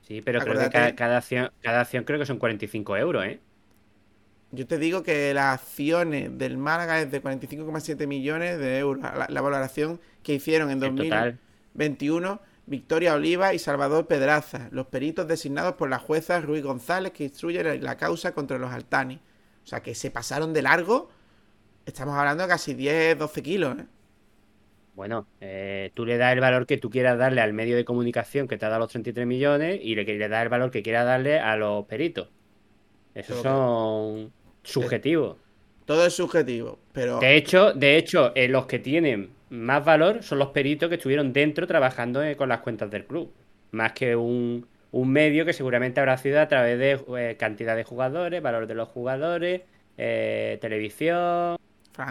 Sí, 0.00 0.22
pero 0.22 0.42
creo 0.42 0.58
que 0.58 0.70
cada, 0.70 0.94
cada 0.96 1.18
acción, 1.18 1.52
cada 1.60 1.80
acción 1.82 2.04
creo 2.04 2.18
que 2.18 2.26
son 2.26 2.38
45 2.38 2.96
euros, 2.96 3.24
¿eh? 3.26 3.44
Yo 4.50 4.66
te 4.66 4.78
digo 4.78 5.02
que 5.02 5.34
las 5.34 5.60
acciones 5.60 6.36
del 6.38 6.56
Málaga 6.56 7.00
es 7.00 7.10
de 7.10 7.20
45,7 7.20 8.06
millones 8.06 8.58
de 8.58 8.78
euros. 8.78 9.02
La, 9.02 9.26
la 9.28 9.40
valoración 9.42 10.00
que 10.22 10.34
hicieron 10.34 10.70
en 10.70 10.80
En 10.80 10.94
total. 10.94 11.38
2021 11.74 12.40
Victoria 12.68 13.14
Oliva 13.14 13.54
y 13.54 13.58
Salvador 13.58 14.06
Pedraza, 14.06 14.68
los 14.72 14.86
peritos 14.86 15.26
designados 15.26 15.74
por 15.74 15.88
la 15.88 15.98
jueza 15.98 16.40
Ruiz 16.40 16.62
González 16.62 17.12
que 17.12 17.24
instruye 17.24 17.78
la- 17.78 17.96
causa 17.96 18.32
contra 18.32 18.58
los 18.58 18.70
Altani. 18.72 19.20
O 19.64 19.66
sea 19.66 19.80
que 19.82 19.94
se 19.94 20.10
pasaron 20.10 20.52
de 20.52 20.62
largo. 20.62 21.10
Estamos 21.86 22.14
hablando 22.16 22.42
de 22.42 22.48
casi 22.48 22.74
10, 22.74 23.18
12 23.18 23.42
kilos, 23.42 23.78
¿eh? 23.78 23.84
Bueno, 24.94 25.26
eh, 25.40 25.92
tú 25.94 26.04
le 26.04 26.18
das 26.18 26.32
el 26.32 26.40
valor 26.40 26.66
que 26.66 26.76
tú 26.76 26.90
quieras 26.90 27.16
darle 27.18 27.40
al 27.40 27.52
medio 27.52 27.76
de 27.76 27.84
comunicación 27.84 28.48
que 28.48 28.58
te 28.58 28.66
ha 28.66 28.68
dado 28.68 28.80
los 28.80 28.90
33 28.90 29.26
millones 29.26 29.78
y 29.82 29.94
le, 29.94 30.04
le 30.04 30.28
das 30.28 30.42
el 30.42 30.48
valor 30.48 30.70
que 30.70 30.82
quieras 30.82 31.06
darle 31.06 31.38
a 31.38 31.56
los 31.56 31.86
peritos. 31.86 32.28
Esos 33.14 33.40
son 33.42 34.32
subjetivos. 34.62 35.36
Todo 35.84 36.04
es 36.04 36.14
subjetivo, 36.14 36.78
pero 36.92 37.18
De 37.20 37.36
hecho, 37.36 37.72
de 37.72 37.96
hecho, 37.96 38.32
eh, 38.34 38.48
los 38.48 38.66
que 38.66 38.78
tienen 38.80 39.30
más 39.50 39.84
valor 39.84 40.22
son 40.22 40.38
los 40.38 40.48
peritos 40.48 40.88
que 40.88 40.96
estuvieron 40.96 41.32
dentro 41.32 41.66
trabajando 41.66 42.22
eh, 42.22 42.36
con 42.36 42.48
las 42.48 42.60
cuentas 42.60 42.90
del 42.90 43.04
club. 43.06 43.32
Más 43.70 43.92
que 43.92 44.16
un, 44.16 44.66
un 44.92 45.10
medio 45.10 45.44
que 45.44 45.52
seguramente 45.52 46.00
habrá 46.00 46.16
sido 46.18 46.40
a 46.40 46.48
través 46.48 46.78
de 46.78 47.00
eh, 47.18 47.36
cantidad 47.38 47.76
de 47.76 47.84
jugadores, 47.84 48.42
valor 48.42 48.66
de 48.66 48.74
los 48.74 48.88
jugadores, 48.88 49.62
eh, 49.96 50.58
televisión, 50.60 51.56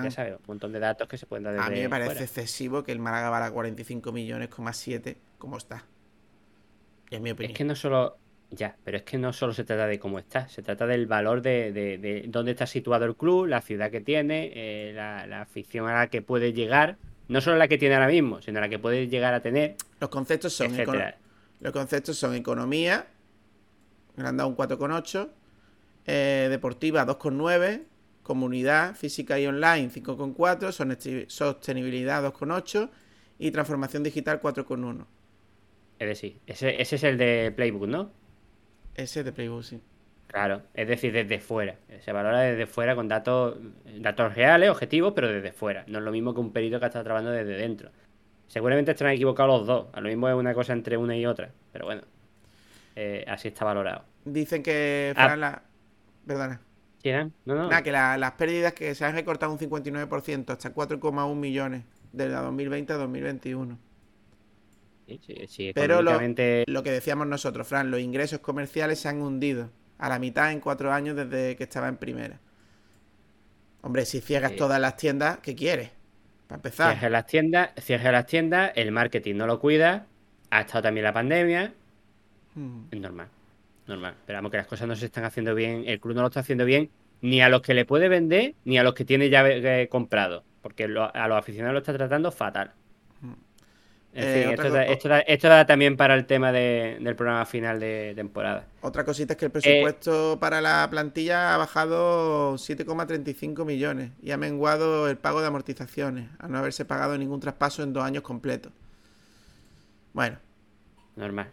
ya 0.04 0.12
sabes, 0.12 0.34
un 0.34 0.46
montón 0.48 0.74
de 0.74 0.80
datos 0.80 1.08
que 1.08 1.18
se 1.18 1.26
pueden 1.26 1.44
dar 1.46 1.54
desde 1.54 1.66
a 1.66 1.70
mí 1.70 1.80
me 1.82 1.90
parece 1.90 2.10
fuera. 2.10 2.24
excesivo 2.26 2.84
que 2.84 2.92
el 2.92 3.00
Málaga 3.00 3.30
valga 3.30 3.52
45 3.52 4.12
millones, 4.12 4.50
coma 4.50 4.74
7, 4.74 5.18
como 5.38 5.58
está. 5.58 5.86
Es 7.10 7.22
mi 7.22 7.32
opinión. 7.32 7.52
Es 7.52 7.58
que 7.58 7.64
no 7.64 7.76
solo. 7.76 8.18
Ya, 8.50 8.78
pero 8.86 8.96
es 8.98 9.04
que 9.04 9.18
no 9.18 9.34
solo 9.34 9.52
se 9.54 9.66
trata 9.66 9.88
de 9.88 10.00
cómo 10.00 10.20
está, 10.20 10.48
se 10.48 10.62
trata 10.64 10.88
del 10.88 11.06
valor 11.06 11.42
de, 11.42 11.74
de- 11.74 11.98
de 11.98 12.24
dónde 12.30 12.52
está 12.52 12.66
situado 12.66 13.04
el 13.04 13.16
club, 13.18 13.46
la 13.46 13.60
ciudad 13.62 13.92
que 13.92 14.00
tiene, 14.00 14.52
eh, 14.56 14.94
la, 14.94 15.28
la 15.28 15.42
afición 15.42 15.86
a 15.90 15.94
la 15.96 16.08
que 16.08 16.22
puede 16.22 16.54
llegar, 16.54 16.96
no 17.28 17.42
solo 17.42 17.58
la 17.58 17.68
que 17.68 17.78
tiene 17.78 17.96
ahora 17.96 18.08
mismo, 18.08 18.42
sino 18.42 18.60
la 18.60 18.70
que 18.70 18.80
puede 18.80 19.08
llegar 19.08 19.34
a 19.34 19.42
tener, 19.42 19.76
Los 20.00 20.10
conceptos 20.10 20.54
son. 20.54 20.68
Los 21.60 21.74
conceptos 21.74 22.18
son 22.18 22.36
economía, 22.36 23.08
dado 24.16 24.48
un 24.48 24.56
4,8, 24.56 25.30
eh, 26.06 26.48
deportiva 26.50 27.06
2,9, 27.06 27.84
comunidad, 28.24 28.96
física 28.96 29.40
y 29.40 29.48
online 29.48 29.90
5,4, 29.90 30.72
sonesti- 30.72 31.28
sostenibilidad 31.30 32.22
2,8 32.24 32.90
y 33.40 33.52
transformación 33.52 34.04
digital 34.04 34.40
4,1. 34.42 35.06
Es 36.00 36.08
decir, 36.08 36.40
ese, 36.46 36.82
ese 36.82 36.96
es 36.98 37.04
el 37.04 37.18
de 37.18 37.52
Playbook, 37.56 37.88
¿no? 37.88 38.12
Ese 38.96 39.20
es 39.20 39.26
de 39.26 39.32
Playbook, 39.32 39.64
sí. 39.64 39.80
Claro, 40.28 40.62
es 40.74 40.88
decir, 40.88 41.14
desde 41.14 41.40
fuera. 41.40 41.76
Se 42.02 42.12
valora 42.12 42.42
desde 42.42 42.66
fuera 42.68 42.96
con 42.96 43.08
datos, 43.08 43.58
datos 44.00 44.36
reales, 44.36 44.70
objetivos, 44.70 45.14
pero 45.16 45.28
desde 45.32 45.52
fuera. 45.54 45.84
No 45.88 46.00
es 46.00 46.04
lo 46.04 46.12
mismo 46.12 46.34
que 46.34 46.42
un 46.42 46.52
perito 46.52 46.80
que 46.80 46.86
ha 46.86 46.90
estado 46.90 47.06
trabajando 47.06 47.32
desde 47.32 47.54
dentro. 47.56 47.90
Seguramente 48.48 48.92
estarán 48.92 49.14
equivocados 49.14 49.60
los 49.60 49.68
dos. 49.68 49.88
A 49.94 50.02
lo 50.02 50.10
mismo 50.10 50.28
es 50.30 50.36
una 50.36 50.54
cosa 50.54 50.74
entre 50.74 50.98
una 50.98 51.16
y 51.16 51.26
otra. 51.26 51.52
Pero 51.72 51.86
bueno, 51.86 52.02
eh, 52.96 53.24
así 53.28 53.48
está 53.48 53.66
valorado. 53.66 54.04
Dicen 54.26 54.64
que 54.64 55.14
Ah. 55.16 55.26
Fran, 55.28 55.40
la... 55.40 55.64
Perdona. 56.26 56.62
¿Sí, 57.02 57.10
Dan? 57.10 57.32
No, 57.46 57.56
no. 57.56 57.70
Nada, 57.70 57.82
que 57.84 57.92
la- 57.92 58.18
las 58.18 58.34
pérdidas 58.34 58.74
que 58.74 58.96
se 58.96 59.06
han 59.06 59.14
recortado 59.16 59.52
un 59.52 59.60
59%, 59.60 60.50
hasta 60.52 60.74
4,1 60.74 61.36
millones 61.36 61.84
de 62.12 62.28
la 62.28 62.42
2020 62.42 62.92
a 62.94 62.98
2021. 62.98 63.78
Sí, 65.08 65.20
sí, 65.26 65.36
sí, 65.48 65.72
Pero 65.74 66.02
lo, 66.02 66.20
lo 66.20 66.84
que 66.84 66.92
decíamos 66.92 67.28
nosotros, 67.28 67.66
Fran, 67.68 67.92
los 67.92 68.02
ingresos 68.02 68.40
comerciales 68.40 69.00
se 69.00 69.08
han 69.08 69.22
hundido 69.22 69.70
a 70.00 70.10
la 70.10 70.20
mitad 70.20 70.52
en 70.52 70.60
cuatro 70.60 70.92
años 70.92 71.16
desde 71.16 71.56
que 71.56 71.64
estaba 71.64 71.88
en 71.88 71.98
primera. 71.98 72.40
Hombre, 73.82 74.06
si 74.06 74.22
cierras 74.22 74.52
Sí. 74.52 74.58
todas 74.58 74.80
las 74.80 74.96
tiendas, 74.98 75.40
¿qué 75.40 75.56
quieres? 75.56 75.92
Para 76.48 76.58
empezar. 76.58 76.92
Cierre 76.98 77.10
las 77.10 77.26
tiendas, 77.26 77.70
las 78.04 78.26
tiendas, 78.26 78.72
el 78.76 78.92
marketing 78.92 79.36
no 79.36 79.48
lo 79.48 79.60
cuida, 79.60 80.06
ha 80.50 80.62
estado 80.62 80.84
también 80.84 81.04
la 81.04 81.14
pandemia, 81.14 81.74
Mm. 82.56 82.80
es 82.92 83.00
normal, 83.00 83.28
normal. 83.88 84.16
Pero 84.26 84.38
vamos 84.38 84.52
que 84.52 84.58
las 84.58 84.68
cosas 84.68 84.88
no 84.88 84.96
se 84.96 85.06
están 85.06 85.26
haciendo 85.26 85.54
bien, 85.56 85.84
el 85.88 86.00
club 86.00 86.16
no 86.16 86.22
lo 86.22 86.28
está 86.28 86.40
haciendo 86.42 86.66
bien, 86.66 86.90
ni 87.22 87.42
a 87.42 87.50
los 87.50 87.62
que 87.62 87.74
le 87.74 87.86
puede 87.86 88.10
vender, 88.10 88.56
ni 88.66 88.78
a 88.78 88.84
los 88.84 88.94
que 88.94 89.06
tiene 89.06 89.30
ya 89.30 89.48
eh, 89.48 89.88
comprado, 89.90 90.44
porque 90.62 90.86
a 90.86 91.28
los 91.28 91.38
aficionados 91.38 91.74
lo 91.74 91.80
está 91.80 91.94
tratando 91.94 92.32
fatal. 92.32 92.74
Eh, 94.20 94.54
esto, 94.54 94.70
da, 94.70 94.84
esto, 94.86 95.10
da, 95.10 95.20
esto 95.20 95.48
da 95.48 95.66
también 95.66 95.96
para 95.98 96.16
el 96.16 96.26
tema 96.26 96.52
de- 96.52 96.98
del 97.00 97.16
programa 97.16 97.46
final 97.46 97.80
de 97.80 98.14
temporada. 98.16 98.66
Otra 98.82 99.04
cosita 99.06 99.34
es 99.34 99.38
que 99.38 99.46
el 99.46 99.50
Eh, 99.50 99.54
presupuesto 99.54 100.38
para 100.40 100.62
la 100.62 100.88
plantilla 100.90 101.54
ha 101.54 101.58
bajado 101.58 102.58
7,35 102.58 103.66
millones 103.66 104.12
y 104.22 104.32
ha 104.32 104.38
menguado 104.38 105.08
el 105.10 105.18
pago 105.18 105.42
de 105.42 105.48
amortizaciones, 105.48 106.30
a 106.40 106.48
no 106.48 106.58
haberse 106.58 106.86
pagado 106.86 107.18
ningún 107.18 107.40
traspaso 107.40 107.84
en 107.84 107.94
dos 107.94 108.04
años 108.04 108.24
completos. 108.24 108.72
Bueno, 110.14 110.38
Normal. 111.16 111.48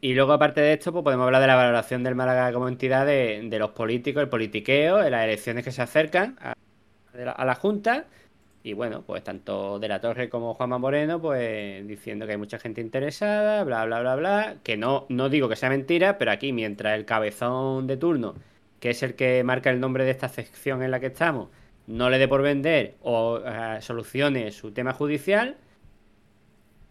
Y 0.00 0.14
luego, 0.14 0.32
aparte 0.32 0.60
de 0.60 0.74
esto, 0.74 0.92
pues 0.92 1.02
podemos 1.02 1.24
hablar 1.26 1.40
de 1.40 1.48
la 1.48 1.56
valoración 1.56 2.04
del 2.04 2.14
Málaga 2.14 2.52
como 2.52 2.68
entidad 2.68 3.04
de, 3.06 3.42
de 3.48 3.58
los 3.58 3.70
políticos, 3.70 4.22
el 4.22 4.28
politiqueo, 4.28 4.98
de 4.98 5.10
las 5.10 5.24
elecciones 5.24 5.64
que 5.64 5.72
se 5.72 5.82
acercan 5.82 6.36
a 6.40 7.44
la 7.44 7.54
Junta. 7.56 8.06
Y 8.68 8.74
bueno, 8.74 9.00
pues 9.00 9.24
tanto 9.24 9.78
De 9.78 9.88
la 9.88 9.98
Torre 9.98 10.28
como 10.28 10.52
Juanma 10.52 10.76
Moreno, 10.76 11.22
pues 11.22 11.86
diciendo 11.88 12.26
que 12.26 12.32
hay 12.32 12.38
mucha 12.38 12.58
gente 12.58 12.82
interesada, 12.82 13.64
bla, 13.64 13.86
bla, 13.86 14.00
bla, 14.00 14.16
bla. 14.16 14.56
Que 14.62 14.76
no, 14.76 15.06
no 15.08 15.30
digo 15.30 15.48
que 15.48 15.56
sea 15.56 15.70
mentira, 15.70 16.18
pero 16.18 16.32
aquí, 16.32 16.52
mientras 16.52 16.94
el 16.98 17.06
cabezón 17.06 17.86
de 17.86 17.96
turno, 17.96 18.34
que 18.78 18.90
es 18.90 19.02
el 19.02 19.14
que 19.14 19.42
marca 19.42 19.70
el 19.70 19.80
nombre 19.80 20.04
de 20.04 20.10
esta 20.10 20.28
sección 20.28 20.82
en 20.82 20.90
la 20.90 21.00
que 21.00 21.06
estamos, 21.06 21.48
no 21.86 22.10
le 22.10 22.18
dé 22.18 22.28
por 22.28 22.42
vender 22.42 22.96
o 23.00 23.40
eh, 23.42 23.78
solucione 23.80 24.52
su 24.52 24.70
tema 24.70 24.92
judicial, 24.92 25.56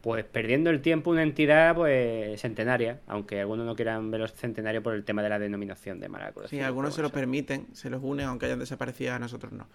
pues 0.02 0.26
perdiendo 0.26 0.72
el 0.72 0.82
tiempo 0.82 1.12
una 1.12 1.22
entidad 1.22 1.76
pues 1.76 2.42
centenaria, 2.42 3.02
aunque 3.06 3.42
algunos 3.42 3.68
no 3.68 3.76
quieran 3.76 4.10
verlo 4.10 4.28
centenario 4.30 4.82
por 4.82 4.96
el 4.96 5.04
tema 5.04 5.22
de 5.22 5.30
la 5.30 5.38
denominación 5.38 6.00
de 6.00 6.10
Málaga. 6.10 6.32
Cruz 6.32 6.50
sí, 6.50 6.60
algunos 6.60 6.96
se 6.96 7.04
lo 7.04 7.12
permiten, 7.12 7.68
se 7.74 7.92
los 7.92 8.02
unen 8.04 8.26
aunque 8.26 8.48
hayan 8.48 8.58
desaparecido, 8.58 9.14
a 9.14 9.20
nosotros 9.20 9.52
no. 9.52 9.68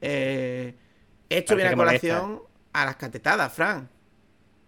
Eh, 0.00 0.74
esto 1.28 1.56
viene 1.56 1.70
a 1.70 1.76
colación 1.76 2.42
a 2.72 2.84
las 2.84 2.96
catetadas, 2.96 3.52
Fran. 3.52 3.88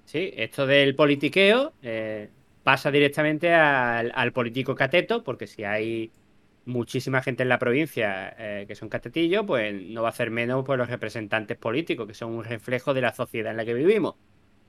Sí, 0.05 0.33
esto 0.37 0.67
del 0.67 0.95
politiqueo 0.95 1.75
eh, 1.83 2.31
pasa 2.63 2.91
directamente 2.91 3.53
al, 3.55 4.13
al 4.15 4.33
político 4.33 4.75
cateto, 4.75 5.25
porque 5.25 5.47
si 5.47 5.65
hay 5.65 6.13
muchísima 6.65 7.23
gente 7.23 7.43
en 7.43 7.49
la 7.49 7.59
provincia 7.59 8.35
eh, 8.39 8.65
que 8.69 8.75
son 8.75 8.89
catetillos, 8.89 9.45
pues 9.47 9.75
no 9.75 10.03
va 10.03 10.09
a 10.09 10.11
hacer 10.11 10.31
menos 10.31 10.65
pues, 10.65 10.79
los 10.79 10.89
representantes 10.89 11.57
políticos, 11.59 12.07
que 12.07 12.15
son 12.15 12.33
un 12.33 12.45
reflejo 12.45 12.95
de 12.95 13.01
la 13.01 13.15
sociedad 13.15 13.51
en 13.51 13.57
la 13.57 13.65
que 13.65 13.75
vivimos. 13.75 14.15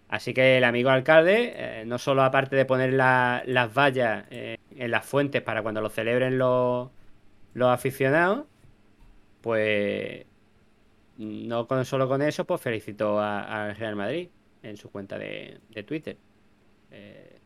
Así 0.10 0.34
que 0.34 0.58
el 0.58 0.64
amigo 0.64 0.90
alcalde, 0.90 1.54
eh, 1.56 1.86
no 1.86 1.98
solo 2.00 2.24
aparte 2.24 2.56
de 2.56 2.66
poner 2.66 2.94
la- 2.94 3.44
las 3.46 3.74
vallas 3.74 4.26
en 4.32 4.92
las 4.92 5.06
fuentes 5.06 5.42
para 5.42 5.62
cuando 5.64 5.82
lo 5.82 5.90
celebren 5.90 6.38
los, 6.38 6.90
los 7.54 7.70
aficionados, 7.70 8.46
pues 9.42 10.26
no 11.18 11.68
con, 11.68 11.84
solo 11.86 12.07
con 12.07 12.22
eso, 12.22 12.45
pues 12.45 12.61
felicitó 12.61 13.20
a- 13.20 13.68
al 13.70 13.76
Real 13.76 13.95
Madrid 13.95 14.30
en 14.63 14.78
su 14.78 14.89
cuenta 14.91 15.18
de, 15.18 15.59
de 15.70 15.84
Twitter. 15.84 16.18
Eh, 16.91 17.39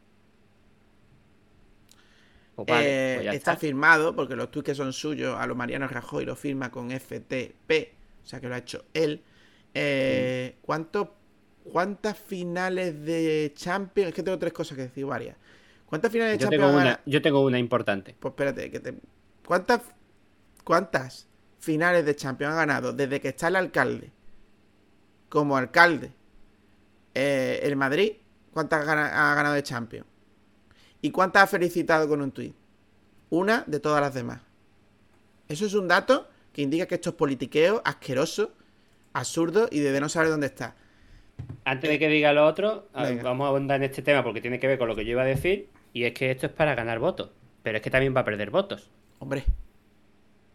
pues 2.56 2.68
vale, 2.68 2.86
Eh, 2.88 3.16
pues 3.16 3.36
está, 3.36 3.52
está. 3.54 3.56
firmado, 3.58 4.16
porque 4.16 4.36
los 4.36 4.52
tweets 4.52 4.66
que 4.68 4.76
son 4.76 4.94
suyos, 4.94 5.38
a 5.40 5.48
los 5.48 5.56
Mariano 5.58 5.88
Rajoy 5.88 6.26
lo 6.26 6.36
firma 6.36 6.70
con 6.72 6.92
FTP, 6.92 7.94
o 8.24 8.28
sea 8.28 8.40
que 8.40 8.48
lo 8.50 8.56
ha 8.56 8.60
hecho 8.60 8.86
él. 8.94 9.22
Eh, 9.74 10.58
¿cuánto- 10.62 11.16
¿Cuántas 11.64 12.18
finales 12.18 13.06
de 13.06 13.52
Champions? 13.56 14.10
Es 14.10 14.16
que 14.16 14.24
tengo 14.24 14.40
tres 14.40 14.52
cosas 14.52 14.76
que 14.76 14.84
decir, 14.84 15.06
varias. 15.06 15.38
¿Cuántas 15.86 16.12
finales 16.12 16.34
de 16.34 16.38
Yo 16.40 16.50
Champions 16.50 16.72
tengo, 16.72 16.82
una, 16.82 17.00
yo 17.06 17.22
tengo 17.22 17.42
una 17.42 17.60
importante. 17.60 18.16
Pues 18.20 18.32
espérate, 18.32 18.72
que 18.72 18.80
te... 18.80 18.96
¿Cuántas, 19.46 19.82
¿cuántas 20.64 21.28
finales 21.62 22.06
de 22.06 22.16
Champions 22.16 22.54
ha 22.54 22.58
ganado 22.58 22.92
desde 22.92 23.22
que 23.22 23.30
está 23.30 23.48
el 23.48 23.56
alcalde 23.56 24.12
como 25.30 25.56
alcalde 25.56 26.12
eh, 27.14 27.62
el 27.64 27.78
Madrid? 27.78 28.14
¿Cuántas 28.52 28.86
ha 28.86 29.36
ganado 29.36 29.54
de 29.54 29.64
Champions? 29.64 30.06
¿Y 31.02 31.12
cuántas 31.12 31.44
ha 31.44 31.48
felicitado 31.48 32.10
con 32.10 32.22
un 32.22 32.32
tuit? 32.32 32.54
Una 33.30 33.64
de 33.66 33.80
todas 33.80 34.02
las 34.02 34.14
demás. 34.14 34.42
Eso 35.48 35.66
es 35.66 35.74
un 35.74 35.88
dato 35.88 36.28
que 36.52 36.62
indica 36.62 36.86
que 36.86 36.96
esto 36.96 37.12
es 37.12 37.16
politiqueo 37.16 37.82
asqueroso, 37.86 38.52
absurdo 39.14 39.70
y 39.72 39.80
de 39.80 40.02
no 40.02 40.10
saber 40.10 40.30
dónde 40.30 40.48
está. 40.48 40.76
Antes 41.64 41.90
de 41.90 41.98
que 41.98 42.10
diga 42.10 42.34
lo 42.34 42.46
otro, 42.46 42.88
Venga. 42.94 43.24
vamos 43.24 43.46
a 43.46 43.50
abundar 43.50 43.78
en 43.78 43.84
este 43.84 44.02
tema 44.02 44.24
porque 44.24 44.42
tiene 44.42 44.60
que 44.60 44.68
ver 44.68 44.78
con 44.78 44.88
lo 44.88 44.96
que 44.96 45.06
yo 45.06 45.12
iba 45.12 45.22
a 45.22 45.26
decir. 45.26 45.70
Y 45.94 46.04
es 46.04 46.14
que 46.14 46.32
esto 46.32 46.48
es 46.48 46.52
para 46.52 46.76
ganar 46.76 47.00
votos. 47.00 47.30
Pero 47.64 47.78
es 47.78 47.84
que 47.84 47.90
también 47.90 48.16
va 48.16 48.22
a 48.22 48.26
perder 48.26 48.50
votos. 48.50 48.90
Hombre, 49.20 49.46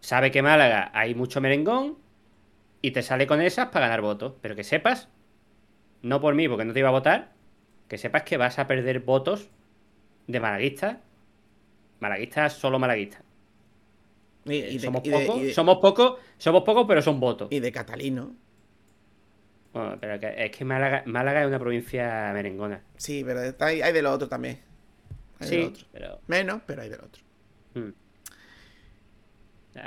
Sabe 0.06 0.30
que 0.30 0.40
Málaga 0.40 0.92
hay 0.94 1.16
mucho 1.16 1.40
merengón 1.40 1.98
y 2.80 2.92
te 2.92 3.02
sale 3.02 3.26
con 3.26 3.40
esas 3.40 3.70
para 3.70 3.86
ganar 3.88 4.02
votos. 4.02 4.34
Pero 4.40 4.54
que 4.54 4.62
sepas, 4.62 5.08
no 6.02 6.20
por 6.20 6.36
mí, 6.36 6.48
porque 6.48 6.64
no 6.64 6.72
te 6.72 6.78
iba 6.78 6.90
a 6.90 6.92
votar, 6.92 7.32
que 7.88 7.98
sepas 7.98 8.22
que 8.22 8.36
vas 8.36 8.60
a 8.60 8.68
perder 8.68 9.00
votos 9.00 9.48
de 10.28 10.38
malaguistas. 10.38 10.98
Malaguistas, 11.98 12.52
solo 12.52 12.78
malaguistas. 12.78 13.24
y, 14.44 14.54
y 14.54 14.78
de, 14.78 14.78
somos 14.78 15.02
pocos, 15.02 15.52
somos 15.52 15.78
pocos, 15.78 16.20
somos 16.38 16.62
pocos, 16.62 16.84
pero 16.86 17.02
son 17.02 17.18
votos. 17.18 17.48
y 17.50 17.58
de 17.58 17.72
Catalino. 17.72 18.32
Bueno, 19.72 19.98
pero 20.00 20.14
es 20.24 20.50
que 20.56 20.64
Málaga, 20.64 21.02
Málaga 21.06 21.40
es 21.40 21.48
una 21.48 21.58
provincia 21.58 22.30
merengona. 22.32 22.80
Sí, 22.96 23.24
pero 23.26 23.40
hay, 23.58 23.82
hay 23.82 23.92
de 23.92 24.02
lo 24.02 24.12
otro 24.12 24.28
también. 24.28 24.60
Hay 25.40 25.50
de 25.50 25.56
lo 25.56 25.62
Sí, 25.64 25.68
otro. 25.68 25.86
pero. 25.90 26.20
Menos, 26.28 26.62
pero 26.64 26.82
hay 26.82 26.90
de 26.90 26.96
lo 26.96 27.04
otro. 27.06 27.22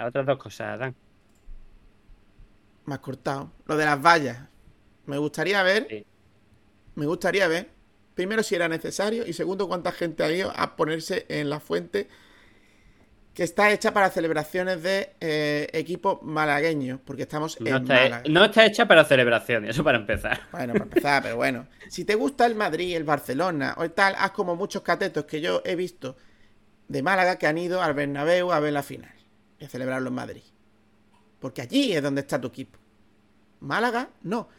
Otras 0.06 0.26
dos 0.26 0.38
cosas, 0.38 0.80
Dan. 0.80 0.96
Más 2.86 3.00
cortado. 3.00 3.52
Lo 3.66 3.78
de 3.78 3.86
las 3.86 4.02
vallas. 4.02 4.40
Me 5.06 5.18
gustaría 5.18 5.62
ver. 5.64 5.88
Sí. 5.90 6.06
Me 6.96 7.06
gustaría 7.06 7.48
ver. 7.48 7.70
Primero, 8.16 8.44
si 8.44 8.56
era 8.56 8.68
necesario. 8.68 9.26
Y 9.26 9.34
segundo, 9.34 9.68
cuánta 9.68 9.92
gente 9.92 10.24
ha 10.24 10.32
ido 10.32 10.52
a 10.56 10.76
ponerse 10.76 11.26
en 11.30 11.50
la 11.50 11.60
fuente. 11.60 12.08
Que 13.34 13.44
está 13.44 13.72
hecha 13.72 13.94
para 13.94 14.10
celebraciones 14.10 14.82
de 14.84 15.14
eh, 15.22 15.68
equipos 15.72 16.22
malagueños. 16.24 17.00
Porque 17.06 17.22
estamos 17.24 17.60
No 17.62 17.68
en 17.68 17.76
está, 17.84 17.94
Málaga. 17.94 18.24
no 18.30 18.46
está 18.46 18.66
hecha 18.66 18.88
para 18.88 19.06
celebraciones, 19.06 19.70
eso 19.72 19.84
para 19.84 19.98
empezar. 19.98 20.42
Bueno, 20.52 20.74
para 20.74 20.86
empezar, 20.86 21.24
pero 21.24 21.36
bueno. 21.38 21.68
Si 21.90 22.04
te 22.06 22.16
gusta 22.16 22.46
el 22.46 22.56
Madrid, 22.56 22.96
el 22.96 23.04
Barcelona 23.04 23.76
o 23.78 23.84
el 23.84 23.92
tal, 23.92 24.16
haz 24.18 24.32
como 24.32 24.56
muchos 24.56 24.82
catetos 24.82 25.26
que 25.26 25.42
yo 25.42 25.62
he 25.64 25.76
visto 25.76 26.18
de 26.88 27.04
Málaga 27.04 27.38
que 27.38 27.48
han 27.48 27.58
ido 27.60 27.82
al 27.84 27.94
Bernabéu 27.94 28.52
a 28.52 28.60
ver 28.60 28.74
la 28.74 28.82
final 28.84 29.14
y 29.60 29.68
celebrarlo 29.68 30.10
en 30.10 30.16
Madrid. 30.16 30.44
Porque 31.40 31.62
allí 31.62 31.94
es 31.94 32.02
donde 32.02 32.22
está 32.22 32.40
tu 32.40 32.48
equipo. 32.48 32.80
Málaga, 33.60 34.10
no. 34.24 34.50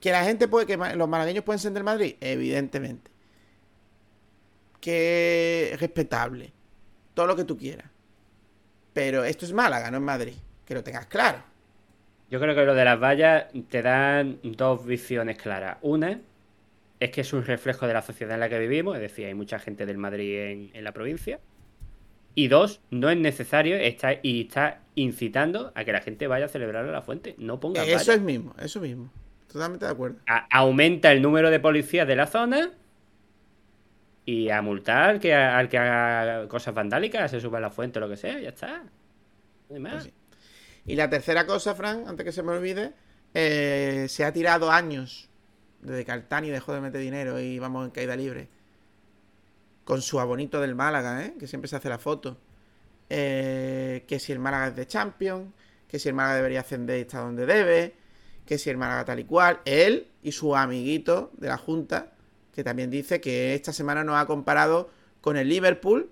Que 0.00 0.10
la 0.10 0.24
gente 0.24 0.48
puede, 0.48 0.66
que 0.66 0.76
los 0.76 1.08
malagueños 1.08 1.44
pueden 1.44 1.58
ser 1.58 1.72
del 1.72 1.84
Madrid, 1.84 2.16
evidentemente. 2.20 3.10
Que 4.80 5.70
es 5.72 5.80
respetable. 5.80 6.52
Todo 7.14 7.26
lo 7.26 7.36
que 7.36 7.44
tú 7.44 7.56
quieras. 7.56 7.90
Pero 8.92 9.24
esto 9.24 9.44
es 9.44 9.52
Málaga, 9.52 9.90
no 9.90 9.98
es 9.98 10.02
Madrid. 10.02 10.34
Que 10.64 10.74
lo 10.74 10.82
tengas 10.82 11.06
claro. 11.06 11.42
Yo 12.30 12.40
creo 12.40 12.54
que 12.54 12.64
lo 12.64 12.74
de 12.74 12.84
las 12.84 13.00
vallas 13.00 13.46
te 13.68 13.82
dan 13.82 14.40
dos 14.42 14.84
visiones 14.84 15.38
claras. 15.38 15.78
Una 15.82 16.20
es 16.98 17.10
que 17.10 17.20
es 17.20 17.32
un 17.32 17.44
reflejo 17.44 17.86
de 17.86 17.94
la 17.94 18.02
sociedad 18.02 18.34
en 18.34 18.40
la 18.40 18.48
que 18.48 18.58
vivimos, 18.58 18.96
es 18.96 19.02
decir, 19.02 19.26
hay 19.26 19.34
mucha 19.34 19.58
gente 19.58 19.86
del 19.86 19.98
Madrid 19.98 20.70
en 20.72 20.84
la 20.84 20.92
provincia. 20.92 21.38
Y 22.34 22.48
dos, 22.48 22.80
no 22.90 23.10
es 23.10 23.16
necesario 23.16 23.76
está, 23.76 24.18
y 24.22 24.42
está 24.42 24.80
incitando 24.94 25.72
a 25.74 25.84
que 25.84 25.92
la 25.92 26.00
gente 26.00 26.26
vaya 26.26 26.46
a 26.46 26.48
celebrar 26.48 26.84
a 26.84 26.92
la 26.92 27.02
fuente. 27.02 27.34
No 27.38 27.60
ponga 27.60 27.84
Eso 27.84 28.12
es 28.12 28.20
mismo, 28.20 28.54
eso 28.58 28.80
mismo. 28.80 29.10
Totalmente 29.50 29.84
de 29.84 29.92
acuerdo. 29.92 30.18
aumenta 30.50 31.12
el 31.12 31.22
número 31.22 31.50
de 31.50 31.60
policías 31.60 32.08
de 32.08 32.16
la 32.16 32.26
zona 32.26 32.72
y 34.24 34.50
a 34.50 34.62
multar 34.62 35.20
que, 35.20 35.34
al 35.34 35.68
que 35.68 35.78
haga 35.78 36.48
cosas 36.48 36.74
vandálicas, 36.74 37.30
se 37.30 37.40
suba 37.40 37.58
a 37.58 37.60
la 37.60 37.70
fuente 37.70 37.98
o 37.98 38.00
lo 38.00 38.08
que 38.08 38.16
sea, 38.16 38.40
ya 38.40 38.48
está. 38.48 38.82
No 39.68 39.76
hay 39.76 39.80
más. 39.80 39.92
Pues 39.92 40.04
sí. 40.04 40.12
Y 40.86 40.96
la 40.96 41.08
tercera 41.08 41.46
cosa, 41.46 41.74
Fran, 41.74 42.08
antes 42.08 42.24
que 42.24 42.32
se 42.32 42.42
me 42.42 42.52
olvide, 42.52 42.92
eh, 43.32 44.06
se 44.08 44.24
ha 44.24 44.32
tirado 44.32 44.70
años 44.70 45.28
desde 45.80 46.04
que 46.04 46.12
Altani 46.12 46.50
dejó 46.50 46.72
de 46.74 46.80
meter 46.80 47.00
dinero 47.00 47.38
y 47.38 47.58
vamos 47.58 47.84
en 47.84 47.90
caída 47.90 48.16
libre. 48.16 48.48
Con 49.84 50.02
su 50.02 50.18
abonito 50.18 50.60
del 50.60 50.74
Málaga, 50.74 51.24
¿eh? 51.24 51.34
que 51.38 51.46
siempre 51.46 51.68
se 51.68 51.76
hace 51.76 51.88
la 51.88 51.98
foto. 51.98 52.38
Eh, 53.10 54.04
que 54.08 54.18
si 54.18 54.32
el 54.32 54.38
Málaga 54.38 54.68
es 54.68 54.76
de 54.76 54.86
Champions, 54.86 55.52
que 55.86 55.98
si 55.98 56.08
el 56.08 56.14
Málaga 56.14 56.36
debería 56.36 56.60
ascender 56.60 56.98
y 56.98 57.02
está 57.02 57.20
donde 57.20 57.46
debe, 57.46 57.94
que 58.46 58.58
si 58.58 58.70
el 58.70 58.76
Málaga 58.76 59.04
tal 59.04 59.20
y 59.20 59.24
cual. 59.24 59.60
Él 59.64 60.08
y 60.22 60.32
su 60.32 60.56
amiguito 60.56 61.30
de 61.36 61.48
la 61.48 61.58
Junta, 61.58 62.12
que 62.52 62.64
también 62.64 62.90
dice 62.90 63.20
que 63.20 63.54
esta 63.54 63.72
semana 63.72 64.04
nos 64.04 64.16
ha 64.16 64.26
comparado 64.26 64.90
con 65.20 65.36
el 65.36 65.48
Liverpool, 65.48 66.10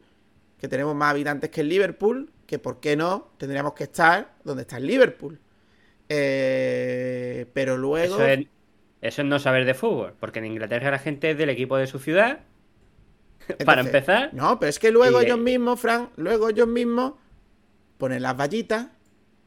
que 0.58 0.68
tenemos 0.68 0.94
más 0.94 1.10
habitantes 1.10 1.50
que 1.50 1.62
el 1.62 1.68
Liverpool, 1.68 2.30
que 2.46 2.58
por 2.58 2.80
qué 2.80 2.96
no 2.96 3.32
tendríamos 3.38 3.74
que 3.74 3.84
estar 3.84 4.34
donde 4.44 4.62
está 4.62 4.76
el 4.76 4.86
Liverpool. 4.86 5.40
Eh, 6.08 7.46
pero 7.52 7.76
luego... 7.76 8.16
Eso 8.16 8.26
es, 8.26 8.46
eso 9.00 9.22
es 9.22 9.28
no 9.28 9.38
saber 9.38 9.64
de 9.64 9.74
fútbol, 9.74 10.14
porque 10.20 10.38
en 10.38 10.46
Inglaterra 10.46 10.90
la 10.90 10.98
gente 10.98 11.30
es 11.30 11.38
del 11.38 11.50
equipo 11.50 11.76
de 11.76 11.86
su 11.86 11.98
ciudad. 11.98 12.40
Para 13.64 13.80
empezar, 13.82 14.32
No, 14.32 14.58
pero 14.58 14.70
es 14.70 14.78
que 14.78 14.90
luego 14.90 15.20
Y- 15.20 15.26
ellos 15.26 15.38
mismos, 15.38 15.80
Fran, 15.80 16.10
luego 16.16 16.48
ellos 16.48 16.68
mismos 16.68 17.14
ponen 17.98 18.22
las 18.22 18.36
vallitas, 18.36 18.88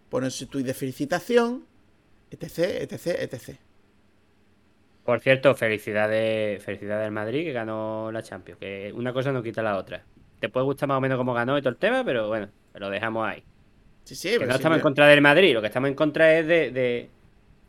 ponen 0.09 0.31
su 0.31 0.47
tuit 0.47 0.65
de 0.67 0.73
felicitación, 0.75 1.65
etc, 2.31 2.59
etc, 2.81 3.07
etc. 3.19 3.59
por 5.03 5.19
cierto, 5.21 5.53
felicidades, 5.55 6.63
felicidades 6.63 7.05
al 7.05 7.11
Madrid 7.11 7.43
que 7.43 7.53
ganó 7.53 8.11
la 8.11 8.23
Champions, 8.23 8.59
que 8.59 8.91
una 8.95 9.13
cosa 9.13 9.31
no 9.31 9.43
quita 9.43 9.61
la 9.61 9.77
otra. 9.77 10.03
Te 10.39 10.49
puede 10.49 10.65
gustar 10.65 10.89
más 10.89 10.97
o 10.97 11.01
menos 11.01 11.17
cómo 11.17 11.33
ganó 11.33 11.57
y 11.57 11.61
todo 11.61 11.69
el 11.69 11.77
tema, 11.77 12.03
pero 12.03 12.27
bueno, 12.27 12.49
lo 12.73 12.89
dejamos 12.89 13.27
ahí. 13.27 13.43
Sí, 14.03 14.15
sí, 14.15 14.37
Que 14.37 14.39
pero 14.39 14.47
no 14.47 14.53
sí, 14.53 14.59
estamos 14.59 14.77
en 14.77 14.81
contra 14.81 15.07
del 15.07 15.21
Madrid, 15.21 15.53
lo 15.53 15.61
que 15.61 15.67
estamos 15.67 15.89
en 15.89 15.95
contra 15.95 16.37
es 16.37 16.47
de, 16.47 16.71
de, 16.71 17.09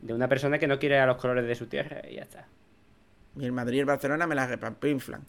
de 0.01 0.13
una 0.13 0.27
persona 0.27 0.59
que 0.59 0.67
no 0.67 0.79
quiere 0.79 0.99
a 0.99 1.05
los 1.07 1.17
colores 1.17 1.45
de 1.47 1.55
su 1.55 1.67
tierra 1.67 2.01
y 2.09 2.15
ya 2.15 2.23
está. 2.23 2.47
Y 3.37 3.45
el 3.45 3.51
Madrid 3.53 3.77
y 3.77 3.79
el 3.81 3.85
Barcelona 3.85 4.27
me 4.27 4.35
las 4.35 4.49
repinflan. 4.49 5.23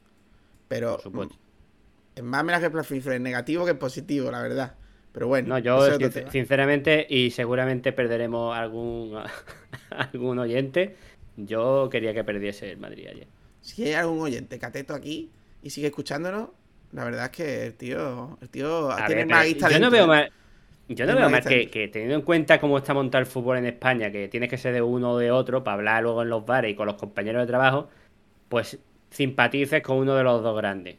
Pero 0.69 0.93
Por 0.93 1.01
supuesto. 1.01 1.37
es 2.15 2.23
más 2.25 2.45
me 2.45 2.53
las 2.53 2.63
repinflan 2.63 3.17
en 3.17 3.23
negativo 3.23 3.65
que 3.65 3.73
en 3.73 3.79
positivo, 3.79 4.31
la 4.31 4.43
verdad. 4.43 4.77
Pero 5.13 5.29
bueno, 5.29 5.49
No, 5.49 5.59
yo 5.59 5.99
tema. 5.99 6.31
sinceramente 6.31 7.07
y 7.09 7.31
seguramente 7.31 7.93
perderemos 7.93 8.57
algún 8.57 9.17
algún 9.91 10.39
oyente. 10.39 10.97
Yo 11.37 11.89
quería 11.91 12.15
que 12.15 12.25
perdiese 12.25 12.71
el 12.71 12.79
Madrid 12.79 13.07
ayer. 13.09 13.29
Si 13.61 13.85
hay 13.85 13.93
algún 13.95 14.21
oyente 14.21 14.59
cateto 14.59 14.95
aquí 14.95 15.31
y 15.63 15.71
sigue 15.71 15.89
escuchándonos, 15.89 16.51
la 16.93 17.05
verdad 17.05 17.27
es 17.27 17.31
que 17.31 17.67
el 17.67 17.75
tío, 17.75 18.39
el 18.41 18.49
tío 18.51 18.91
A 18.91 19.07
tiene 19.07 19.25
ver, 19.25 19.27
más 19.27 19.47
yo 19.69 19.79
no 19.81 19.91
veo 19.91 20.05
¿eh? 20.05 20.07
mal, 20.07 20.33
yo 20.89 21.07
no 21.07 21.13
Tiene 21.13 21.15
veo 21.15 21.31
más 21.31 21.47
que, 21.47 21.71
que 21.71 21.89
teniendo 21.89 22.17
en 22.17 22.23
cuenta 22.23 22.61
cómo 22.61 22.79
está 22.79 22.95
montado 22.95 23.21
el 23.21 23.27
fútbol 23.27 23.59
en 23.59 23.67
España, 23.67 24.11
que 24.11 24.29
tienes 24.29 24.49
que 24.51 24.59
ser 24.59 24.73
de 24.75 24.83
uno 24.83 25.13
o 25.13 25.19
de 25.19 25.31
otro 25.31 25.63
para 25.65 25.75
hablar 25.77 26.03
luego 26.03 26.23
en 26.23 26.31
los 26.31 26.45
bares 26.47 26.73
y 26.73 26.75
con 26.77 26.87
los 26.87 26.97
compañeros 26.97 27.43
de 27.43 27.47
trabajo, 27.47 27.89
pues 28.49 28.79
simpatices 29.11 29.83
con 29.83 29.99
uno 29.99 30.15
de 30.15 30.25
los 30.25 30.43
dos 30.43 30.57
grandes. 30.57 30.97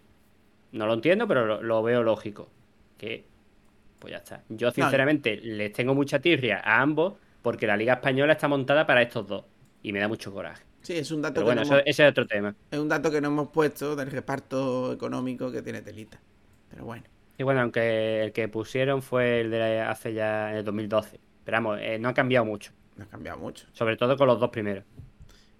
No 0.72 0.86
lo 0.88 0.93
entiendo, 0.93 1.28
pero 1.28 1.45
lo, 1.45 1.62
lo 1.64 1.82
veo 1.84 2.03
lógico. 2.03 2.49
Que, 2.97 3.26
pues 3.99 4.12
ya 4.12 4.18
está. 4.18 4.43
Yo 4.49 4.72
sinceramente 4.72 5.38
les 5.38 5.74
tengo 5.74 5.95
mucha 5.95 6.20
tirria 6.20 6.62
a 6.64 6.82
ambos 6.82 7.14
porque 7.41 7.68
la 7.68 7.78
Liga 7.78 7.93
Española 7.93 8.34
está 8.34 8.47
montada 8.47 8.86
para 8.86 9.01
estos 9.01 9.28
dos 9.28 9.45
y 9.82 9.93
me 9.93 9.99
da 9.99 10.07
mucho 10.07 10.34
coraje. 10.34 10.64
Sí, 10.82 10.93
es 10.97 11.12
un 11.12 11.22
dato 11.22 11.36
Pero 11.36 11.45
que 11.45 11.55
bueno, 11.55 11.62
no 11.62 11.68
hemos- 11.78 11.84
ese 11.86 12.05
es 12.05 12.12
otro 12.12 12.26
tema. 12.28 12.55
es 12.72 12.80
un 12.80 12.88
dato 12.89 13.12
que 13.12 13.20
no 13.22 13.28
hemos 13.30 13.49
puesto 13.49 13.95
del 13.95 14.12
reparto 14.12 14.93
económico 14.93 15.51
que 15.51 15.62
tiene 15.62 15.82
Telita. 15.82 16.20
Pero 16.70 16.86
bueno. 16.86 17.03
Y 17.38 17.43
bueno, 17.43 17.62
aunque 17.62 18.24
el 18.24 18.32
que 18.34 18.47
pusieron 18.49 19.01
fue 19.01 19.41
el 19.41 19.51
de 19.51 19.82
hace 19.82 20.14
ya 20.14 20.51
en 20.51 20.57
el 20.57 20.66
2012. 20.66 21.20
Pero 21.45 21.57
vamos, 21.57 21.80
eh, 21.82 21.97
no 21.99 22.10
ha 22.10 22.14
cambiado 22.14 22.45
mucho. 22.45 22.72
No 22.97 23.05
ha 23.05 23.07
cambiado 23.07 23.39
mucho. 23.39 23.66
Sobre 23.72 23.95
todo 23.97 24.18
con 24.18 24.28
los 24.28 24.39
dos 24.39 24.49
primeros. 24.49 24.84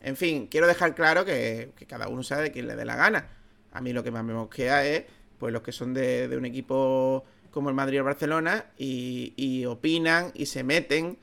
En 0.02 0.16
fin, 0.16 0.48
quiero 0.48 0.66
dejar 0.68 0.96
claro 0.96 1.26
que, 1.26 1.72
que 1.76 1.86
cada 1.86 2.08
uno 2.08 2.24
sabe 2.24 2.44
de 2.44 2.52
quién 2.52 2.68
le 2.68 2.76
dé 2.76 2.86
la 2.86 2.96
gana. 2.96 3.28
A 3.74 3.82
mí 3.82 3.92
lo 3.94 4.04
que 4.04 4.12
más 4.12 4.24
me 4.24 4.34
mosquea 4.34 4.86
es 4.86 5.04
pues 5.38 5.54
los 5.54 5.62
que 5.62 5.72
son 5.72 5.94
de, 5.94 6.28
de 6.28 6.38
un 6.38 6.46
equipo 6.46 7.24
como 7.52 7.70
el 7.70 7.76
Madrid 7.76 7.98
o 7.98 8.02
el 8.02 8.06
Barcelona 8.06 8.66
y, 8.78 9.34
y 9.38 9.66
opinan 9.66 10.32
y 10.34 10.46
se 10.48 10.64
meten 10.64 11.18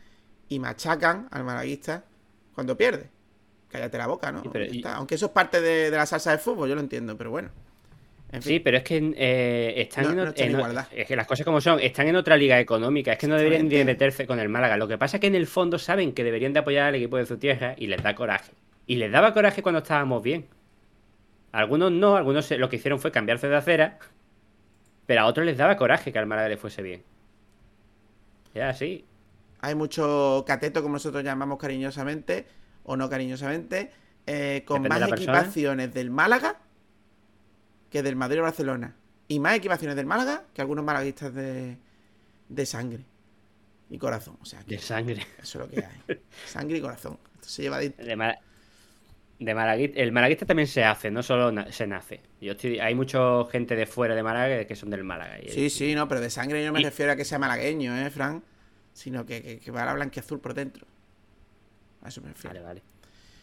y 0.48 0.58
machacan 0.58 1.28
al 1.30 1.44
malaguista 1.44 2.04
cuando 2.54 2.76
pierde. 2.76 3.08
Cállate 3.68 3.98
la 3.98 4.06
boca, 4.06 4.30
¿no? 4.32 4.42
Sí, 4.42 4.48
pero 4.52 4.64
Ya 4.66 4.72
y- 4.72 4.76
está. 4.78 4.94
Aunque 4.96 5.16
eso 5.16 5.26
es 5.26 5.32
parte 5.32 5.60
de, 5.60 5.90
de 5.90 5.96
la 5.96 6.06
salsa 6.06 6.30
de 6.32 6.38
fútbol, 6.38 6.68
yo 6.68 6.74
lo 6.74 6.80
entiendo, 6.80 7.16
pero 7.16 7.30
bueno. 7.30 7.50
En 8.32 8.42
fin, 8.42 8.54
Sí, 8.54 8.60
pero 8.60 8.78
es 8.78 8.82
que 8.82 9.14
eh, 9.16 9.74
están 9.82 10.04
No- 10.16 10.32
en, 10.34 10.52
no 10.52 10.68
en. 10.70 10.78
Es 10.92 11.06
que 11.06 11.14
las 11.16 11.26
cosas 11.26 11.44
como 11.44 11.60
son, 11.60 11.78
están 11.80 12.08
en 12.08 12.16
otra 12.16 12.36
liga 12.36 12.58
económica. 12.58 13.12
Es 13.12 13.18
que 13.18 13.26
no 13.28 13.36
deberían 13.36 13.68
de 13.68 13.84
meterse 13.84 14.26
con 14.26 14.40
el 14.40 14.48
Málaga. 14.48 14.76
Lo 14.76 14.88
que 14.88 14.98
pasa 14.98 15.16
es 15.18 15.20
que 15.20 15.26
en 15.28 15.34
el 15.36 15.46
fondo 15.46 15.78
saben 15.78 16.12
que 16.12 16.24
deberían 16.24 16.52
de 16.52 16.58
apoyar 16.60 16.86
al 16.86 16.94
equipo 16.96 17.16
de 17.18 17.26
su 17.26 17.36
tierra 17.38 17.74
y 17.76 17.86
les 17.86 18.02
da 18.02 18.14
coraje. 18.14 18.52
Y 18.86 18.96
les 18.96 19.10
daba 19.10 19.34
coraje 19.34 19.62
cuando 19.62 19.80
estábamos 19.80 20.22
bien. 20.22 20.46
Algunos 21.52 21.90
no, 21.92 22.16
algunos 22.16 22.46
se- 22.46 22.58
lo 22.58 22.68
que 22.68 22.76
hicieron 22.76 22.98
fue 23.00 23.10
cambiarse 23.12 23.48
de 23.48 23.56
acera. 23.56 23.98
Pero 25.06 25.22
a 25.22 25.26
otros 25.26 25.46
les 25.46 25.56
daba 25.56 25.76
coraje 25.76 26.12
que 26.12 26.18
al 26.18 26.26
Málaga 26.26 26.48
le 26.48 26.56
fuese 26.56 26.82
bien. 26.82 27.02
Era 28.54 28.70
así. 28.70 29.04
hay 29.60 29.74
mucho 29.74 30.44
cateto, 30.46 30.82
como 30.82 30.94
nosotros 30.94 31.24
llamamos 31.24 31.58
cariñosamente, 31.58 32.46
o 32.84 32.96
no 32.96 33.08
cariñosamente, 33.10 33.90
eh, 34.26 34.62
con 34.66 34.82
Depende 34.82 35.00
más 35.00 35.10
de 35.10 35.16
equipaciones 35.16 35.92
del 35.94 36.10
Málaga 36.10 36.56
que 37.90 38.02
del 38.02 38.16
Madrid 38.16 38.40
o 38.40 38.42
Barcelona. 38.44 38.94
Y 39.28 39.40
más 39.40 39.56
equipaciones 39.56 39.96
del 39.96 40.06
Málaga 40.06 40.44
que 40.54 40.60
algunos 40.60 40.84
malaguistas 40.84 41.34
de, 41.34 41.76
de 42.48 42.66
sangre 42.66 43.04
y 43.90 43.98
corazón. 43.98 44.36
O 44.40 44.44
sea, 44.44 44.60
que 44.64 44.76
De 44.76 44.80
sangre. 44.80 45.26
eso 45.42 45.62
es 45.62 45.64
lo 45.64 45.68
que 45.70 45.84
hay. 45.84 46.20
Sangre 46.46 46.78
y 46.78 46.80
corazón. 46.80 47.18
Esto 47.34 47.48
se 47.48 47.62
lleva. 47.62 47.78
De, 47.78 48.16
Mala- 48.16 48.38
de 49.38 49.54
Malaguita. 49.54 50.00
El 50.00 50.12
malaguista 50.12 50.46
también 50.46 50.66
se 50.66 50.82
hace, 50.84 51.10
no 51.10 51.22
solo 51.22 51.52
na- 51.52 51.70
se 51.70 51.86
nace. 51.86 52.20
Yo 52.40 52.52
estoy... 52.52 52.78
Hay 52.78 52.94
mucha 52.94 53.18
gente 53.50 53.76
de 53.76 53.86
fuera 53.86 54.14
de 54.14 54.22
Málaga 54.22 54.64
que 54.64 54.74
son 54.76 54.90
del 54.90 55.04
Málaga. 55.04 55.38
y- 55.42 55.48
Sí, 55.50 55.70
sí, 55.70 55.94
no, 55.94 56.08
pero 56.08 56.20
de 56.20 56.30
sangre 56.30 56.60
yo 56.62 56.68
no 56.68 56.72
me 56.74 56.80
Y- 56.80 56.84
refiero 56.84 57.12
a 57.12 57.16
que 57.16 57.24
sea 57.24 57.38
malagueño, 57.38 57.96
¿eh, 57.98 58.10
Fran? 58.10 58.42
Sino 58.92 59.26
que, 59.26 59.42
que, 59.42 59.58
que 59.58 59.70
va 59.70 59.82
a 59.82 59.86
la 59.86 59.92
blanquiazul 59.94 60.40
por 60.40 60.54
dentro. 60.54 60.86
A 62.02 62.08
eso 62.08 62.20
me 62.22 62.28
refiero. 62.28 62.54
Vale, 62.54 62.64
vale. 62.66 62.82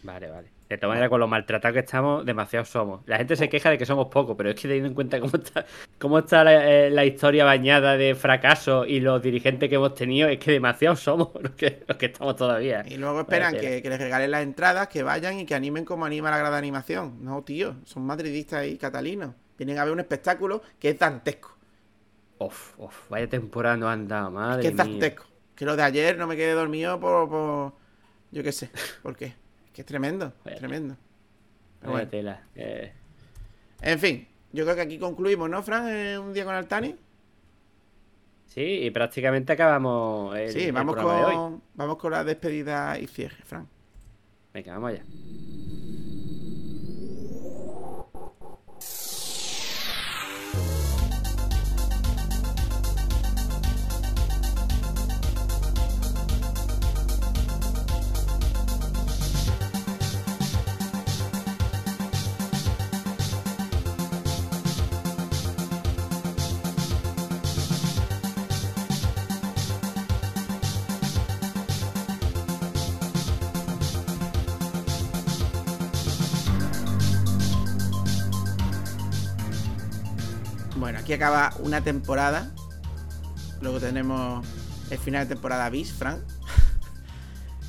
Vale, 0.04 0.30
vale. 0.30 0.52
De 0.68 0.78
todas 0.78 0.92
maneras, 0.92 1.10
con 1.10 1.20
lo 1.20 1.28
maltratados 1.28 1.74
que 1.74 1.80
estamos, 1.80 2.26
demasiados 2.26 2.68
somos. 2.68 3.02
La 3.06 3.18
gente 3.18 3.36
se 3.38 3.48
queja 3.48 3.70
de 3.70 3.78
que 3.78 3.86
somos 3.86 4.08
pocos, 4.08 4.36
pero 4.36 4.50
es 4.50 4.56
que 4.56 4.64
teniendo 4.64 4.90
en 4.90 4.96
cuenta 4.96 5.20
cómo 5.20 5.32
está, 5.38 5.66
cómo 5.98 6.20
está 6.20 6.44
la, 6.44 6.68
eh, 6.88 6.90
la 6.90 7.06
historia 7.06 7.46
bañada 7.46 7.96
de 7.96 8.14
fracaso 8.16 8.86
y 8.86 9.00
los 9.00 9.22
dirigentes 9.22 9.70
que 9.70 9.76
hemos 9.76 9.94
tenido, 9.96 10.28
es 10.28 10.40
que 10.40 10.52
demasiados 10.52 11.00
somos 11.00 11.30
los 11.42 11.52
que, 11.52 11.84
los 11.88 11.98
que 11.98 12.08
estamos 12.08 12.36
todavía. 12.36 12.84
Y 12.88 12.98
luego 12.98 13.22
esperan 13.22 13.56
que, 13.56 13.82
que 13.82 13.90
les 13.90 14.00
regalen 14.00 14.32
las 14.32 14.44
entradas, 14.44 14.88
que 14.90 15.04
vayan 15.04 15.40
y 15.40 15.46
que 15.46 15.56
animen 15.56 15.86
como 15.86 16.06
anima 16.06 16.30
la 16.32 16.38
grada 16.38 16.54
de 16.56 16.58
animación. 16.60 17.24
No, 17.24 17.44
tío, 17.44 17.76
son 17.86 18.04
madridistas 18.06 18.66
y 18.68 18.78
catalinos. 18.78 19.36
Vienen 19.58 19.78
a 19.78 19.86
ver 19.86 19.94
un 19.94 20.00
espectáculo 20.02 20.64
que 20.80 20.90
es 20.90 21.00
dantesco. 21.00 21.56
Uf, 22.40 22.74
uf, 22.78 23.10
vaya 23.10 23.30
temporada 23.30 23.78
no 23.78 23.88
han 23.88 24.08
dado, 24.08 24.32
madre 24.32 24.62
que 24.64 24.68
es 24.70 24.74
mía. 24.74 24.84
dantesco. 24.84 25.26
Que 25.56 25.66
lo 25.66 25.76
de 25.76 25.84
ayer 25.84 26.18
no 26.18 26.28
me 26.28 26.36
quedé 26.36 26.54
dormido 26.54 27.00
por. 27.00 27.30
por- 27.30 27.74
yo 28.32 28.42
qué 28.44 28.52
sé. 28.52 28.72
¿Por 29.04 29.16
qué? 29.16 29.36
Que 29.74 29.82
es 29.82 29.86
tremendo. 29.88 30.34
Vaya. 30.46 30.58
Tremendo. 30.58 30.96
Vaya 31.82 31.92
bueno. 31.92 32.10
tela. 32.10 32.44
Eh, 32.56 32.94
En 33.82 34.00
fin, 34.00 34.28
yo 34.52 34.64
creo 34.64 34.76
que 34.76 34.82
aquí 34.82 34.98
concluimos, 35.00 35.50
¿no, 35.50 35.62
Fran? 35.64 35.88
Eh, 35.90 36.18
Un 36.18 36.32
día 36.34 36.46
con 36.46 36.56
Altani. 36.56 36.96
sí, 38.46 38.62
y 38.86 38.92
prácticamente 38.92 39.52
acabamos 39.54 40.36
el, 40.38 40.52
Sí, 40.52 40.64
el 40.66 40.72
vamos 40.72 40.96
programa 40.96 41.20
de 41.20 41.26
hoy. 41.26 41.36
con, 41.36 41.62
vamos 41.74 41.98
con 41.98 42.12
la 42.12 42.24
despedida 42.24 42.98
y 43.00 43.08
cierre, 43.08 43.44
Fran. 43.44 43.68
Venga, 44.54 44.74
vamos 44.74 44.92
allá. 44.92 45.04
Bueno, 80.94 81.06
aquí 81.06 81.14
acaba 81.14 81.52
una 81.58 81.82
temporada. 81.82 82.52
Luego 83.62 83.80
tenemos 83.80 84.46
el 84.92 85.00
final 85.00 85.28
de 85.28 85.34
temporada 85.34 85.68
bis, 85.72 85.92
Fran. 85.92 86.24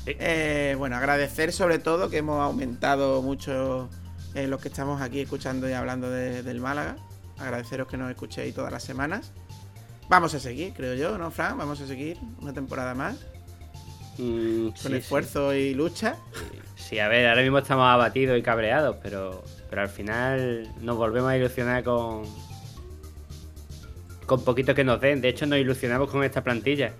Sí. 0.05 0.11
Eh, 0.19 0.75
bueno, 0.77 0.95
agradecer 0.97 1.51
sobre 1.51 1.79
todo 1.79 2.11
que 2.11 2.17
hemos 2.19 2.39
aumentado 2.39 3.23
mucho 3.23 3.89
eh, 4.35 4.45
los 4.45 4.61
que 4.61 4.67
estamos 4.67 5.01
aquí 5.01 5.19
escuchando 5.21 5.67
y 5.67 5.73
hablando 5.73 6.07
de- 6.11 6.43
del 6.43 6.59
Málaga. 6.61 6.97
Agradeceros 7.39 7.87
que 7.87 7.97
nos 7.97 8.11
escuchéis 8.11 8.53
todas 8.53 8.71
las 8.71 8.83
semanas. 8.83 9.31
Vamos 10.07 10.35
a 10.35 10.39
seguir, 10.39 10.73
creo 10.75 10.93
yo, 10.93 11.17
¿no, 11.17 11.31
Fran? 11.31 11.57
Vamos 11.57 11.81
a 11.81 11.87
seguir 11.87 12.19
una 12.39 12.53
temporada 12.53 12.93
más. 12.93 13.15
Mm, 14.19 14.65
Con 14.67 14.75
sí, 14.77 14.87
sí. 14.89 14.93
esfuerzo 14.97 15.55
y 15.55 15.73
lucha. 15.73 16.17
Sí, 16.75 16.99
a 16.99 17.07
ver, 17.07 17.27
ahora 17.27 17.41
mismo 17.41 17.57
estamos 17.57 17.87
abatidos 17.87 18.37
y 18.37 18.43
cabreados, 18.43 18.97
pero, 19.01 19.43
pero 19.71 19.81
al 19.81 19.89
final 19.89 20.71
nos 20.81 20.97
volvemos 20.97 21.31
a 21.31 21.37
ilusionar 21.37 21.83
con. 21.83 22.25
Con 24.25 24.43
poquito 24.43 24.73
que 24.73 24.83
nos 24.83 24.99
den. 25.01 25.21
De 25.21 25.29
hecho, 25.29 25.45
nos 25.45 25.59
ilusionamos 25.59 26.09
con 26.09 26.23
esta 26.23 26.43
plantilla. 26.43 26.93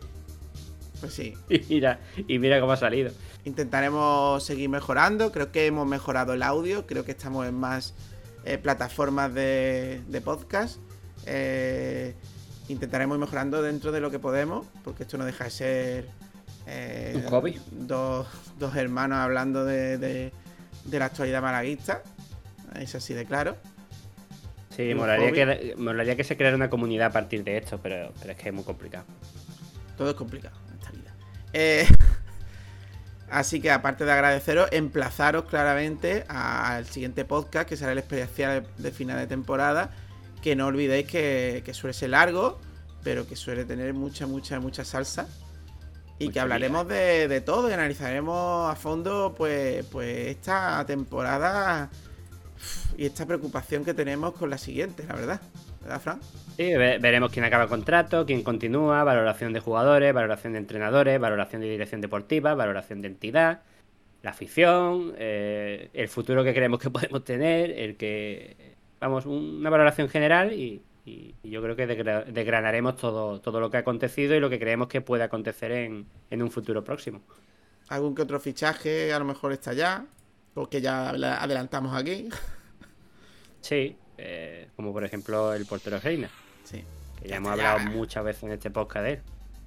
Pues 1.00 1.14
sí, 1.14 1.34
Y 1.50 1.60
mira, 1.70 2.00
y 2.28 2.40
mira 2.40 2.60
cómo 2.60 2.72
ha 2.74 2.78
salido. 2.78 3.12
Intentaremos 3.46 4.44
seguir 4.44 4.70
mejorando. 4.70 5.32
Creo 5.32 5.52
que 5.52 5.66
hemos 5.66 5.88
mejorado 5.88 6.34
el 6.34 6.44
audio. 6.44 6.86
Creo 6.86 7.04
que 7.06 7.12
estamos 7.12 7.46
en 7.48 7.56
más 7.56 7.94
eh, 8.44 8.58
plataformas 8.58 9.34
de, 9.34 10.02
de 10.08 10.22
podcast. 10.22 10.78
Eh, 11.26 12.14
intentaremos 12.70 13.16
ir 13.16 13.20
mejorando 13.20 13.62
dentro 13.62 13.92
de 13.92 14.00
lo 14.02 14.10
que 14.12 14.20
podemos. 14.20 14.66
Porque 14.84 15.04
esto 15.04 15.18
no 15.18 15.26
deja 15.26 15.44
de 15.46 15.50
ser 15.52 16.10
eh, 16.68 17.14
Un 17.16 17.24
hobby. 17.30 17.60
Dos, 17.72 18.28
dos 18.60 18.76
hermanos 18.76 19.18
hablando 19.20 19.66
de, 19.66 19.98
de- 19.98 20.32
de 20.86 21.00
la 21.00 21.06
actualidad 21.06 21.42
malaguista. 21.42 22.04
Es 22.80 22.94
así 22.96 23.14
de 23.14 23.26
claro. 23.26 23.56
Sí, 24.76 24.94
molaría 24.94 25.32
que, 25.32 25.76
molaría 25.78 26.16
que 26.16 26.24
se 26.24 26.36
creara 26.36 26.56
una 26.56 26.70
comunidad 26.70 27.08
a 27.08 27.12
partir 27.12 27.44
de 27.44 27.58
esto, 27.58 27.80
pero, 27.82 28.12
pero 28.20 28.34
es 28.34 28.38
que 28.38 28.50
es 28.50 28.54
muy 28.54 28.64
complicado. 28.64 29.06
Todo 29.98 30.10
es 30.10 30.16
complicado 30.16 30.56
en 30.70 30.80
esta 30.80 30.92
vida. 30.92 31.14
Eh, 31.54 31.88
así 33.30 33.62
que 33.62 33.72
aparte 33.72 34.04
de 34.04 34.12
agradeceros, 34.12 34.68
emplazaros 34.72 35.46
claramente 35.46 36.26
al 36.28 36.86
siguiente 36.88 37.24
podcast, 37.24 37.70
que 37.70 37.78
será 37.78 37.94
el 37.94 38.00
especial 38.00 38.68
de 38.78 38.92
final 38.92 39.18
de 39.18 39.28
temporada. 39.28 39.92
Que 40.42 40.56
no 40.56 40.68
olvidéis 40.68 41.08
que, 41.08 41.64
que 41.66 41.74
suele 41.74 41.94
ser 41.94 42.10
largo, 42.10 42.60
pero 43.02 43.26
que 43.26 43.36
suele 43.36 43.64
tener 43.64 43.94
mucha, 43.94 44.28
mucha, 44.28 44.60
mucha 44.60 44.84
salsa. 44.84 45.28
Y 46.20 46.30
que 46.30 46.40
hablaremos 46.40 46.88
de, 46.88 47.28
de 47.28 47.42
todo 47.42 47.70
y 47.70 47.74
analizaremos 47.74 48.72
a 48.72 48.76
fondo 48.76 49.36
pues, 49.38 49.86
pues 49.86 50.28
esta 50.28 50.86
temporada 50.86 51.90
y 52.98 53.06
esta 53.06 53.26
preocupación 53.26 53.84
que 53.86 53.94
tenemos 53.94 54.34
con 54.34 54.50
la 54.50 54.58
siguiente, 54.58 55.06
la 55.08 55.16
verdad. 55.16 55.42
¿Verdad, 55.82 56.02
Fran? 56.02 56.22
Sí, 56.58 56.64
ve- 56.74 57.00
veremos 57.00 57.32
quién 57.32 57.44
acaba 57.46 57.68
contrato, 57.68 58.26
quién 58.26 58.42
continúa, 58.44 59.04
valoración 59.04 59.52
de 59.54 59.60
jugadores, 59.60 60.14
valoración 60.14 60.54
de 60.54 60.60
entrenadores, 60.60 61.20
valoración 61.20 61.62
de 61.62 61.70
dirección 61.70 62.00
deportiva, 62.02 62.54
valoración 62.56 63.02
de 63.02 63.10
entidad, 63.10 63.62
la 64.24 64.32
afición, 64.32 65.14
eh, 65.18 65.90
el 65.94 66.08
futuro 66.10 66.44
que 66.44 66.54
creemos 66.54 66.80
que 66.80 66.90
podemos 66.92 67.24
tener, 67.26 67.72
el 67.72 67.98
que 67.98 68.78
vamos, 69.02 69.26
un- 69.26 69.58
una 69.60 69.70
valoración 69.70 70.10
general 70.10 70.54
y, 70.54 70.82
y- 71.06 71.36
y 71.44 71.50
yo 71.50 71.62
creo 71.62 71.76
que 71.76 71.88
desgranaremos 71.88 72.98
todo, 72.98 73.42
todo 73.42 73.60
lo 73.60 73.70
que 73.70 73.78
ha 73.78 73.82
acontecido 73.82 74.36
y 74.36 74.40
lo 74.40 74.50
que 74.50 74.60
creemos 74.60 74.88
que 74.88 75.02
puede 75.02 75.24
acontecer 75.24 75.72
en, 75.72 76.06
en 76.30 76.42
un 76.44 76.52
futuro 76.52 76.84
próximo. 76.84 77.22
algún 77.90 78.16
que 78.16 78.22
otro 78.24 78.40
fichaje 78.40 79.14
a 79.14 79.20
lo 79.20 79.26
mejor 79.26 79.52
está 79.54 79.74
ya, 79.74 80.06
porque 80.56 80.82
ya 80.82 81.14
la 81.14 81.38
adelantamos 81.44 81.96
aquí. 81.96 82.28
Sí, 83.62 83.96
eh, 84.18 84.68
como 84.76 84.92
por 84.94 85.04
ejemplo 85.04 85.54
el 85.54 85.66
portero 85.68 86.00
Reina, 86.00 86.30
Sí. 86.64 86.84
que 87.22 87.28
Ya 87.30 87.36
hemos 87.38 87.52
hablado 87.52 87.78
ya. 87.80 87.90
muchas 87.90 88.24
veces 88.24 88.44
en 88.44 88.52
este 88.54 88.72
podcast 88.72 89.06
de 89.06 89.12
él. 89.14 89.22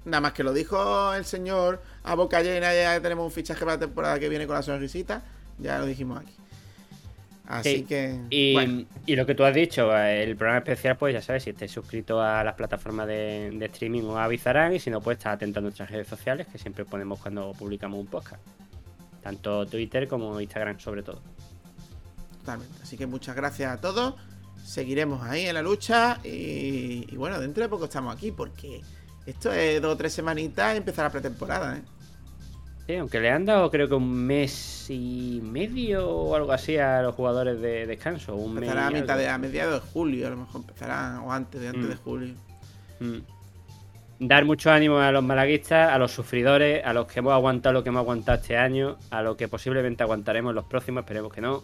Nada 0.05 0.21
más 0.21 0.33
que 0.33 0.43
lo 0.43 0.53
dijo 0.53 1.13
el 1.13 1.25
señor 1.25 1.81
a 2.03 2.15
boca 2.15 2.41
llena, 2.41 2.73
ya 2.73 2.99
tenemos 3.01 3.25
un 3.25 3.31
fichaje 3.31 3.59
para 3.61 3.73
la 3.73 3.79
temporada 3.79 4.19
que 4.19 4.27
viene 4.29 4.47
con 4.47 4.55
la 4.55 4.61
sonrisita, 4.63 5.21
ya 5.57 5.77
lo 5.79 5.85
dijimos 5.85 6.19
aquí. 6.21 6.33
Así 7.47 7.77
Sí, 7.77 7.83
que... 7.83 8.19
Y, 8.29 8.53
bueno, 8.53 8.85
y 9.07 9.15
lo 9.15 9.25
que 9.25 9.33
tú 9.35 9.43
has 9.43 9.53
dicho, 9.55 9.95
eh, 9.97 10.23
el 10.23 10.35
programa 10.37 10.59
especial, 10.59 10.97
pues 10.97 11.13
ya 11.15 11.21
sabes, 11.21 11.43
si 11.43 11.49
estáis 11.49 11.71
suscrito 11.71 12.21
a 12.21 12.43
las 12.43 12.53
plataformas 12.53 13.07
de, 13.07 13.49
de 13.53 13.65
streaming 13.65 14.03
os 14.03 14.17
avisarán 14.17 14.73
y 14.75 14.79
si 14.79 14.89
no, 14.91 15.01
pues 15.01 15.17
estar 15.17 15.33
atento 15.33 15.59
a 15.59 15.63
nuestras 15.63 15.89
redes 15.89 16.07
sociales 16.07 16.45
que 16.47 16.57
siempre 16.59 16.85
ponemos 16.85 17.19
cuando 17.19 17.51
publicamos 17.53 17.99
un 17.99 18.05
podcast. 18.07 18.41
Tanto 19.21 19.65
Twitter 19.65 20.07
como 20.07 20.39
Instagram 20.39 20.79
sobre 20.79 21.03
todo. 21.03 21.21
totalmente. 22.39 22.73
Así 22.83 22.97
que 22.97 23.05
muchas 23.07 23.35
gracias 23.35 23.71
a 23.73 23.81
todos. 23.81 24.15
Seguiremos 24.63 25.23
ahí 25.23 25.45
en 25.47 25.55
la 25.55 25.61
lucha 25.61 26.19
y, 26.23 27.05
y 27.09 27.15
bueno, 27.17 27.39
dentro 27.39 27.63
de 27.63 27.69
poco 27.69 27.85
estamos 27.85 28.15
aquí 28.15 28.31
porque 28.31 28.81
esto 29.25 29.51
es 29.51 29.81
dos 29.81 29.93
o 29.93 29.97
tres 29.97 30.13
semanitas 30.13 30.73
y 30.73 30.77
empezar 30.77 31.05
la 31.05 31.11
pretemporada, 31.11 31.77
¿eh? 31.77 31.81
Sí, 32.87 32.95
aunque 32.95 33.19
le 33.19 33.29
han 33.29 33.45
dado 33.45 33.69
creo 33.69 33.87
que 33.87 33.93
un 33.93 34.11
mes 34.11 34.87
y 34.89 35.41
medio 35.43 36.09
o 36.09 36.35
algo 36.35 36.51
así 36.51 36.77
a 36.77 37.01
los 37.03 37.13
jugadores 37.13 37.61
de 37.61 37.85
descanso. 37.85 38.35
Un 38.35 38.53
mes 38.55 38.63
Empezará 38.63 38.87
a 38.87 38.91
mitad 38.91 39.17
de, 39.17 39.27
a 39.29 39.37
mediados 39.37 39.83
de 39.83 39.89
julio, 39.91 40.25
a 40.27 40.29
lo 40.31 40.37
mejor 40.37 40.61
empezará, 40.61 41.21
o 41.23 41.31
antes 41.31 41.61
de 41.61 41.67
antes 41.67 41.83
Mm. 41.85 41.89
de 41.89 41.95
julio. 41.95 42.33
Mm. 42.99 43.17
Dar 44.19 44.43
mucho 44.43 44.69
ánimo 44.71 44.97
a 44.99 45.11
los 45.13 45.23
malaguistas, 45.23 45.91
a 45.91 45.97
los 45.97 46.11
sufridores, 46.11 46.85
a 46.85 46.91
los 46.93 47.07
que 47.07 47.19
hemos 47.19 47.31
aguantado 47.33 47.73
lo 47.73 47.83
que 47.83 47.89
hemos 47.89 48.01
aguantado 48.01 48.37
este 48.39 48.57
año, 48.57 48.97
a 49.11 49.21
los 49.21 49.37
que 49.37 49.47
posiblemente 49.47 50.03
aguantaremos 50.03 50.53
los 50.53 50.65
próximos, 50.65 51.01
esperemos 51.03 51.33
que 51.33 51.39
no. 51.39 51.63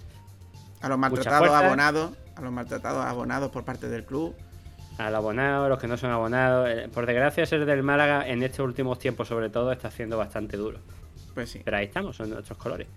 A 0.82 0.88
los 0.88 0.98
maltratados 0.98 1.50
abonados, 1.50 2.12
a 2.36 2.42
los 2.42 2.52
maltratados 2.54 3.04
abonados 3.06 3.52
por 3.52 3.66
parte 3.66 3.90
del 3.90 4.06
club. 4.06 4.34
a 4.98 5.10
los 5.10 5.18
abonados, 5.18 5.68
los 5.68 5.78
que 5.80 5.88
no 5.88 5.98
son 5.98 6.12
abonados. 6.12 6.70
Eh, 6.70 6.88
Por 6.94 7.06
desgracia, 7.06 7.46
ser 7.46 7.66
del 7.66 7.84
Málaga 7.84 8.26
en 8.30 8.42
estos 8.44 8.60
últimos 8.66 8.98
tiempos, 9.00 9.28
sobre 9.28 9.50
todo, 9.50 9.74
está 9.74 9.92
siendo 9.92 10.18
bastante 10.18 10.56
duro. 10.56 10.80
Pues 11.34 11.50
sí, 11.50 11.62
Pero 11.66 11.76
ahí 11.76 11.86
estamos, 11.88 12.16
son 12.16 12.30
nuestros 12.30 12.58
colores. 12.58 12.88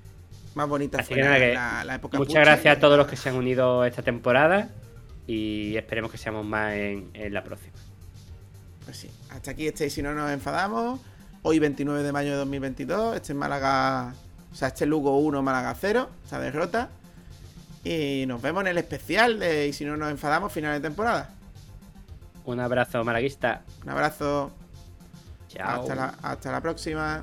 más 0.54 0.68
bonita 0.68 0.98
Así 0.98 1.08
fue 1.08 1.16
que 1.16 1.22
nada, 1.22 1.38
que 1.40 1.54
la- 1.54 1.82
la 1.84 1.94
época 1.96 2.16
Muchas 2.18 2.44
gracias 2.44 2.76
a 2.76 2.80
todos 2.80 2.96
los 2.96 3.08
que 3.08 3.16
se 3.16 3.28
han 3.30 3.34
unido 3.34 3.84
esta 3.84 4.02
temporada 4.02 4.68
y 5.26 5.76
esperemos 5.76 6.12
que 6.12 6.18
seamos 6.18 6.46
más 6.46 6.74
en, 6.74 7.10
en 7.14 7.34
la 7.34 7.42
próxima. 7.42 7.74
Pues 8.88 8.96
sí, 8.96 9.10
hasta 9.28 9.50
aquí 9.50 9.66
este 9.66 9.84
y 9.84 9.90
si 9.90 10.00
no 10.00 10.14
nos 10.14 10.30
enfadamos. 10.30 10.98
Hoy 11.42 11.58
29 11.58 12.02
de 12.02 12.10
mayo 12.10 12.30
de 12.30 12.36
2022, 12.38 13.16
este 13.16 13.34
es 13.34 13.38
Málaga, 13.38 14.14
o 14.50 14.54
sea, 14.54 14.68
este 14.68 14.84
es 14.84 14.88
Lugo 14.88 15.18
1, 15.18 15.42
Málaga 15.42 15.76
0, 15.78 16.08
esta 16.24 16.40
derrota. 16.40 16.88
Y 17.84 18.24
nos 18.26 18.40
vemos 18.40 18.62
en 18.62 18.68
el 18.68 18.78
especial 18.78 19.40
de 19.40 19.68
y 19.68 19.74
si 19.74 19.84
no 19.84 19.98
nos 19.98 20.10
enfadamos, 20.10 20.50
final 20.50 20.72
de 20.72 20.88
temporada. 20.88 21.28
Un 22.46 22.60
abrazo 22.60 23.04
malaguista. 23.04 23.62
Un 23.82 23.90
abrazo, 23.90 24.52
Chao. 25.48 25.82
hasta 25.82 25.94
la, 25.94 26.14
hasta 26.22 26.50
la 26.50 26.62
próxima. 26.62 27.22